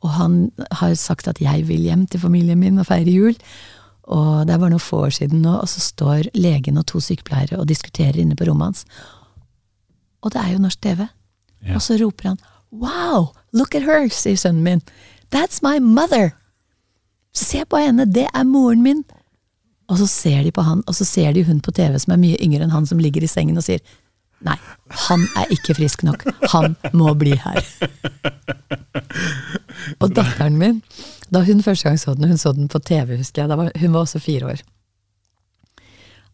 og 0.00 0.14
han 0.16 0.38
har 0.80 0.94
sagt 0.96 1.28
at 1.28 1.40
jeg 1.42 1.66
vil 1.68 1.84
hjem 1.84 2.06
til 2.08 2.22
familien 2.22 2.58
min 2.60 2.80
og 2.80 2.88
feire 2.88 3.12
jul. 3.12 3.36
Og 4.10 4.46
det 4.46 4.54
er 4.54 4.60
bare 4.62 4.72
noen 4.72 4.82
få 4.82 5.04
år 5.06 5.14
siden 5.14 5.42
nå, 5.44 5.58
og 5.60 5.68
så 5.68 5.82
står 5.84 6.30
legen 6.34 6.80
og 6.80 6.86
to 6.90 7.02
sykepleiere 7.04 7.60
og 7.60 7.68
diskuterer 7.68 8.18
inne 8.18 8.36
på 8.38 8.48
rommet 8.48 8.72
hans. 8.72 8.84
Og 10.24 10.32
det 10.32 10.40
er 10.40 10.54
jo 10.54 10.62
norsk 10.64 10.80
TV. 10.82 11.06
Ja. 11.66 11.76
Og 11.76 11.84
så 11.84 11.98
roper 12.00 12.32
han 12.32 12.40
Wow, 12.70 13.32
look 13.52 13.74
at 13.74 13.82
her, 13.82 14.06
sier 14.14 14.38
sønnen 14.38 14.62
min. 14.62 14.82
That's 15.34 15.58
my 15.62 15.78
mother! 15.82 16.30
Se 17.34 17.64
på 17.66 17.78
henne, 17.82 18.06
det 18.06 18.28
er 18.30 18.46
moren 18.46 18.82
min! 18.82 19.02
Og 19.90 19.98
så 19.98 20.06
ser 20.06 20.44
de 20.46 20.52
på 20.54 20.62
han, 20.62 20.84
og 20.86 20.94
så 20.94 21.04
ser 21.04 21.32
de 21.34 21.42
hun 21.44 21.58
på 21.60 21.74
TV 21.74 21.98
som 21.98 22.14
er 22.14 22.22
mye 22.22 22.38
yngre 22.38 22.62
enn 22.62 22.74
han 22.74 22.86
som 22.86 23.02
ligger 23.02 23.26
i 23.26 23.30
sengen 23.30 23.58
og 23.58 23.66
sier 23.66 23.82
Nei, 24.46 24.56
han 25.06 25.26
er 25.36 25.52
ikke 25.52 25.76
frisk 25.76 26.04
nok. 26.06 26.24
Han 26.54 26.76
må 26.96 27.12
bli 27.20 27.36
her. 27.36 27.60
Og 30.00 30.10
datteren 30.16 30.56
min, 30.60 30.82
da 31.30 31.44
hun 31.46 31.62
første 31.64 31.88
gang 31.88 32.00
så 32.00 32.16
den, 32.16 32.30
hun 32.30 32.40
så 32.40 32.54
den 32.56 32.70
på 32.72 32.80
TV, 32.80 33.18
husker 33.20 33.44
jeg, 33.44 33.58
var, 33.60 33.72
hun 33.76 33.96
var 33.96 34.06
også 34.06 34.22
fire 34.22 34.54
år. 34.54 34.62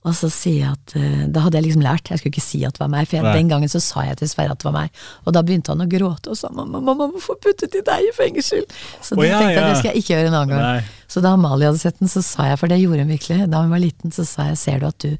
Og 0.06 0.14
så 0.14 0.28
sier 0.30 0.60
jeg 0.60 0.70
at 0.70 0.92
uh, 0.94 1.22
Da 1.34 1.42
hadde 1.42 1.58
jeg 1.58 1.66
liksom 1.66 1.82
lært, 1.82 2.10
jeg 2.12 2.20
skulle 2.20 2.34
ikke 2.36 2.44
si 2.44 2.60
at 2.66 2.76
det 2.76 2.82
var 2.82 2.90
meg, 2.92 3.08
for 3.10 3.18
jeg, 3.18 3.38
den 3.40 3.48
gangen 3.50 3.70
så 3.70 3.80
sa 3.82 4.04
jeg 4.06 4.20
til 4.20 4.30
Sverre 4.30 4.54
at 4.54 4.62
det 4.62 4.68
var 4.68 4.76
meg. 4.76 5.00
Og 5.26 5.34
da 5.34 5.42
begynte 5.46 5.74
han 5.74 5.82
å 5.82 5.88
gråte 5.90 6.30
og 6.30 6.38
sa 6.38 6.50
'mamma, 6.52 6.78
mamma, 6.78 7.08
hvorfor 7.14 7.40
puttet 7.42 7.74
de 7.74 7.82
deg 7.86 8.06
i 8.06 8.12
fengsel?' 8.14 8.68
Så 9.02 9.18
oh, 9.18 9.24
ja, 9.26 9.40
tenkte 9.40 9.56
jeg 9.56 9.64
ja. 9.64 9.66
det 9.66 9.80
skal 9.80 9.90
jeg 9.90 10.04
ikke 10.04 10.14
gjøre 10.14 10.30
en 10.30 10.38
annen 10.38 10.54
gang. 10.54 10.62
Nei. 10.62 11.08
Så 11.10 11.22
da 11.24 11.34
Amalie 11.34 11.72
hadde 11.72 11.82
sett 11.82 11.98
den, 11.98 12.12
så 12.12 12.22
sa 12.22 12.46
jeg, 12.52 12.60
for 12.62 12.70
det 12.70 12.78
gjorde 12.78 13.02
hun 13.02 13.14
virkelig, 13.16 13.50
da 13.50 13.64
hun 13.64 13.74
var 13.74 13.82
liten, 13.82 14.14
så 14.14 14.26
sa 14.28 14.46
jeg 14.52 14.62
'ser 14.62 14.78
du 14.78 14.86
at 14.86 14.98
du 15.02 15.10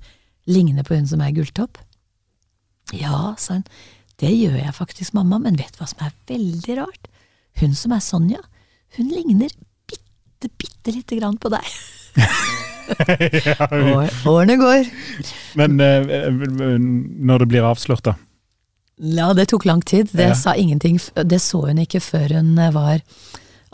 ligner 0.47 0.87
på 0.87 0.95
hun 0.95 1.11
som 1.11 1.25
er 1.25 1.35
gulltopp'? 1.35 1.83
Ja, 2.95 3.35
sa 3.41 3.59
hun, 3.59 3.65
det 4.21 4.33
gjør 4.33 4.57
jeg 4.61 4.75
faktisk, 4.77 5.15
mamma, 5.17 5.41
men 5.43 5.59
vet 5.59 5.75
du 5.75 5.83
hva 5.83 5.89
som 5.91 6.07
er 6.07 6.15
veldig 6.31 6.77
rart? 6.79 7.09
Hun 7.61 7.75
som 7.77 7.95
er 7.97 8.05
Sonja, 8.05 8.43
hun 8.97 9.11
ligner 9.13 9.51
bitte, 9.89 10.51
bitte 10.61 10.95
lite 10.95 11.19
grann 11.19 11.39
på 11.41 11.53
deg. 11.53 11.67
År, 12.87 14.13
årene 14.31 14.55
går. 14.61 14.87
Men 15.59 15.81
uh, 15.83 16.77
når 16.79 17.43
det 17.43 17.49
blir 17.51 17.67
avslørt, 17.67 18.05
da? 18.07 18.15
Ja, 18.97 19.33
det 19.37 19.49
tok 19.51 19.67
lang 19.67 19.83
tid. 19.83 20.13
Det 20.15 20.31
ja. 20.31 20.37
sa 20.39 20.55
ingenting. 20.55 21.01
Det 21.27 21.41
så 21.43 21.65
hun 21.67 21.83
ikke 21.83 22.01
før 22.01 22.39
hun 22.39 22.55
eh, 22.63 22.71
var 22.73 23.03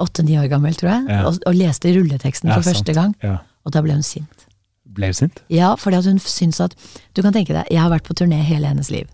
åtte-ni 0.02 0.38
år 0.40 0.48
gammel, 0.50 0.74
tror 0.74 0.90
jeg, 0.94 1.04
ja. 1.12 1.20
og, 1.28 1.36
og, 1.46 1.54
leste 1.54 1.92
rulleteksten 1.94 2.50
for 2.50 2.64
første 2.66 2.96
gang. 2.96 3.12
Og 3.62 3.74
da 3.76 3.84
ble 3.84 3.94
hun 3.94 4.06
sint. 4.06 4.48
Ble 4.96 5.10
hun 5.10 5.16
sint? 5.16 5.42
Ja, 5.52 5.72
fordi 5.80 6.02
hun 6.04 6.20
syns 6.22 6.60
at 6.60 6.76
Du 7.16 7.22
kan 7.24 7.34
tenke 7.34 7.54
deg, 7.54 7.68
jeg 7.70 7.80
har 7.80 7.92
vært 7.92 8.08
på 8.08 8.16
turné 8.18 8.42
hele 8.44 8.68
hennes 8.68 8.90
liv. 8.92 9.08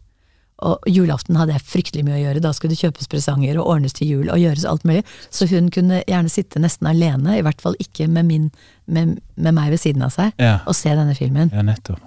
Og 0.67 0.83
julaften 0.91 1.37
hadde 1.39 1.55
jeg 1.55 1.63
fryktelig 1.71 2.03
mye 2.07 2.17
å 2.17 2.23
gjøre. 2.25 2.43
Da 2.43 2.51
skulle 2.55 2.75
det 2.75 2.81
kjøpes 2.81 3.11
presanger 3.11 3.61
og 3.61 3.69
ordnes 3.77 3.95
til 3.95 4.11
jul 4.11 4.31
og 4.35 4.41
gjøres 4.43 4.67
alt 4.67 4.87
mulig. 4.89 5.05
Så 5.31 5.47
hun 5.53 5.69
kunne 5.75 6.01
gjerne 6.03 6.33
sitte 6.33 6.59
nesten 6.63 6.89
alene, 6.91 7.37
i 7.39 7.45
hvert 7.47 7.63
fall 7.63 7.79
ikke 7.79 8.09
med, 8.11 8.27
min, 8.27 8.49
med, 8.91 9.21
med 9.39 9.55
meg 9.55 9.71
ved 9.71 9.83
siden 9.85 10.03
av 10.03 10.11
seg, 10.15 10.33
ja. 10.43 10.57
og 10.67 10.75
se 10.75 10.91
denne 10.99 11.15
filmen. 11.15 11.53
Ja, 11.55 11.63
nettopp. 11.63 12.03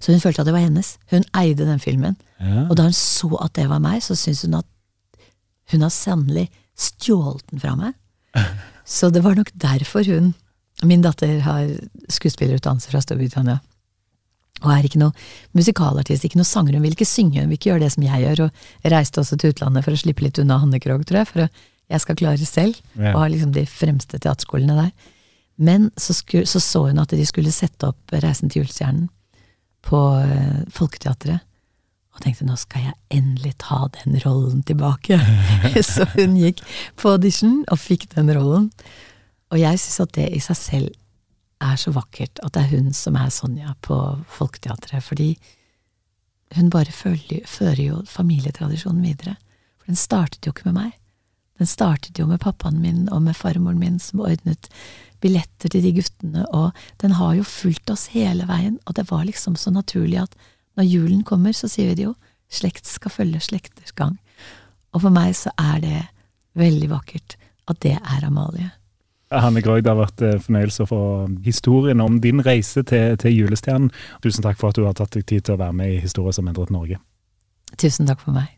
Så 0.00 0.14
hun 0.14 0.22
følte 0.24 0.40
at 0.40 0.48
det 0.48 0.56
var 0.56 0.64
hennes. 0.64 0.94
Hun 1.12 1.26
eide 1.36 1.68
den 1.68 1.82
filmen. 1.82 2.16
Ja. 2.40 2.64
Og 2.64 2.78
da 2.80 2.88
hun 2.88 2.96
så 2.96 3.28
at 3.44 3.52
det 3.60 3.68
var 3.68 3.84
meg, 3.84 4.00
så 4.04 4.16
syntes 4.16 4.46
hun 4.48 4.56
at 4.62 4.70
hun 5.72 5.84
har 5.84 5.92
sannelig 5.92 6.48
stjålet 6.78 7.44
den 7.50 7.60
fra 7.60 7.76
meg. 7.78 7.94
Så 8.86 9.08
det 9.10 9.24
var 9.24 9.34
nok 9.34 9.48
derfor 9.58 10.06
hun 10.06 10.34
Min 10.84 11.04
datter 11.04 11.38
har 11.40 11.70
skuespillerutdannelse 12.12 12.92
fra 12.92 13.00
Storbritannia. 13.00 13.60
Og 14.64 14.70
er 14.72 14.86
ikke 14.88 15.00
noe 15.00 15.12
musikalartist, 15.56 16.24
ikke 16.24 16.40
noe 16.40 16.48
sanger. 16.48 16.76
Hun 16.76 16.84
vil 16.84 16.96
ikke 16.96 17.08
synge, 17.08 17.42
hun 17.42 17.50
vil 17.52 17.58
ikke 17.58 17.70
gjøre 17.72 17.84
det 17.84 17.92
som 17.92 18.04
jeg 18.06 18.22
gjør, 18.24 18.46
og 18.46 18.92
reiste 18.92 19.20
også 19.20 19.38
til 19.40 19.52
utlandet 19.52 19.84
for 19.84 19.96
å 19.96 20.00
slippe 20.00 20.24
litt 20.24 20.40
unna 20.40 20.60
Hanne 20.62 20.80
Krogh, 20.80 21.04
tror 21.08 21.22
jeg, 21.22 21.30
for 21.32 21.44
å, 21.44 21.48
jeg 21.92 22.02
skal 22.02 22.18
klare 22.18 22.48
selv, 22.48 22.78
ja. 22.96 23.12
og 23.12 23.20
ha 23.20 23.26
liksom 23.32 23.52
de 23.54 23.66
fremste 23.68 24.18
teaterskolene 24.18 24.78
der. 24.78 24.94
Men 25.56 25.90
så, 26.00 26.16
sku, 26.16 26.42
så, 26.48 26.60
så 26.60 26.86
hun 26.88 27.00
at 27.00 27.12
de 27.16 27.24
skulle 27.28 27.52
sette 27.54 27.88
opp 27.88 28.12
Reisen 28.12 28.52
til 28.52 28.64
julestjernen 28.64 29.08
på 29.86 30.00
uh, 30.18 30.64
Folketeatret, 30.74 31.44
og 32.16 32.22
tenkte 32.24 32.46
nå 32.48 32.56
skal 32.56 32.88
jeg 32.88 32.96
endelig 33.18 33.52
ta 33.60 33.82
den 33.98 34.16
rollen 34.24 34.62
tilbake. 34.64 35.18
så 35.84 36.08
hun 36.14 36.38
gikk 36.40 36.62
på 36.96 37.12
audition 37.12 37.60
og 37.68 37.80
fikk 37.80 38.08
den 38.16 38.32
rollen. 38.32 38.70
Og 39.52 39.60
jeg 39.60 39.78
syns 39.80 40.02
at 40.02 40.14
det 40.16 40.30
i 40.34 40.42
seg 40.42 40.58
selv 40.58 40.94
er 41.62 41.78
så 41.80 41.92
vakkert 41.94 42.40
at 42.44 42.54
det 42.54 42.64
er 42.64 42.74
hun 42.74 42.92
som 42.96 43.16
er 43.16 43.32
Sonja 43.32 43.74
på 43.84 43.96
Folketeatret, 44.36 45.04
fordi 45.04 45.30
hun 46.56 46.70
bare 46.70 46.92
følger, 46.94 47.46
fører 47.48 47.82
jo 47.82 48.02
familietradisjonen 48.10 49.02
videre. 49.06 49.36
For 49.78 49.90
den 49.90 49.98
startet 49.98 50.46
jo 50.46 50.52
ikke 50.54 50.68
med 50.68 50.78
meg. 50.78 50.92
Den 51.58 51.70
startet 51.70 52.18
jo 52.20 52.26
med 52.28 52.42
pappaen 52.42 52.82
min 52.82 53.06
og 53.08 53.22
med 53.24 53.36
farmoren 53.38 53.80
min 53.80 53.98
som 54.02 54.20
ordnet 54.20 54.68
billetter 55.24 55.72
til 55.72 55.82
de 55.82 55.94
guttene, 55.96 56.44
og 56.52 56.76
den 57.00 57.16
har 57.16 57.34
jo 57.38 57.46
fulgt 57.48 57.90
oss 57.90 58.10
hele 58.12 58.44
veien, 58.48 58.76
og 58.84 58.98
det 58.98 59.06
var 59.10 59.24
liksom 59.24 59.56
så 59.56 59.72
naturlig 59.72 60.20
at 60.26 60.36
når 60.76 60.90
julen 60.90 61.22
kommer, 61.24 61.56
så 61.56 61.70
sier 61.72 61.88
vi 61.88 61.96
det 61.96 62.04
jo, 62.10 62.14
slekt 62.52 62.86
skal 62.86 63.14
følge 63.14 63.40
slekters 63.40 63.94
gang. 63.96 64.18
Og 64.92 65.02
for 65.06 65.14
meg 65.14 65.32
så 65.38 65.52
er 65.56 65.80
det 65.82 66.02
veldig 66.56 66.90
vakkert 66.92 67.38
at 67.66 67.80
det 67.82 67.96
er 67.96 68.26
Amalie. 68.28 68.70
Hanne 69.30 69.62
Grøg, 69.62 69.82
det 69.84 69.90
har 69.90 69.98
vært 69.98 70.22
eh, 70.22 70.38
fornøyelse 70.42 70.84
å 70.84 70.90
få 70.90 71.00
historien 71.44 72.02
om 72.04 72.20
din 72.22 72.42
reise 72.46 72.84
til, 72.86 73.16
til 73.18 73.34
julestjernen. 73.34 73.90
Tusen 74.22 74.46
takk 74.46 74.60
for 74.60 74.70
at 74.70 74.78
du 74.78 74.86
har 74.86 74.94
tatt 74.98 75.16
deg 75.18 75.26
tid 75.26 75.48
til 75.48 75.56
å 75.56 75.62
være 75.64 75.74
med 75.80 75.96
i 75.96 76.02
Historie 76.04 76.34
som 76.36 76.46
endret 76.46 76.70
Norge. 76.74 77.00
Tusen 77.74 78.06
takk 78.06 78.22
for 78.22 78.36
meg. 78.36 78.55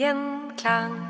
Gjenklang. 0.00 1.09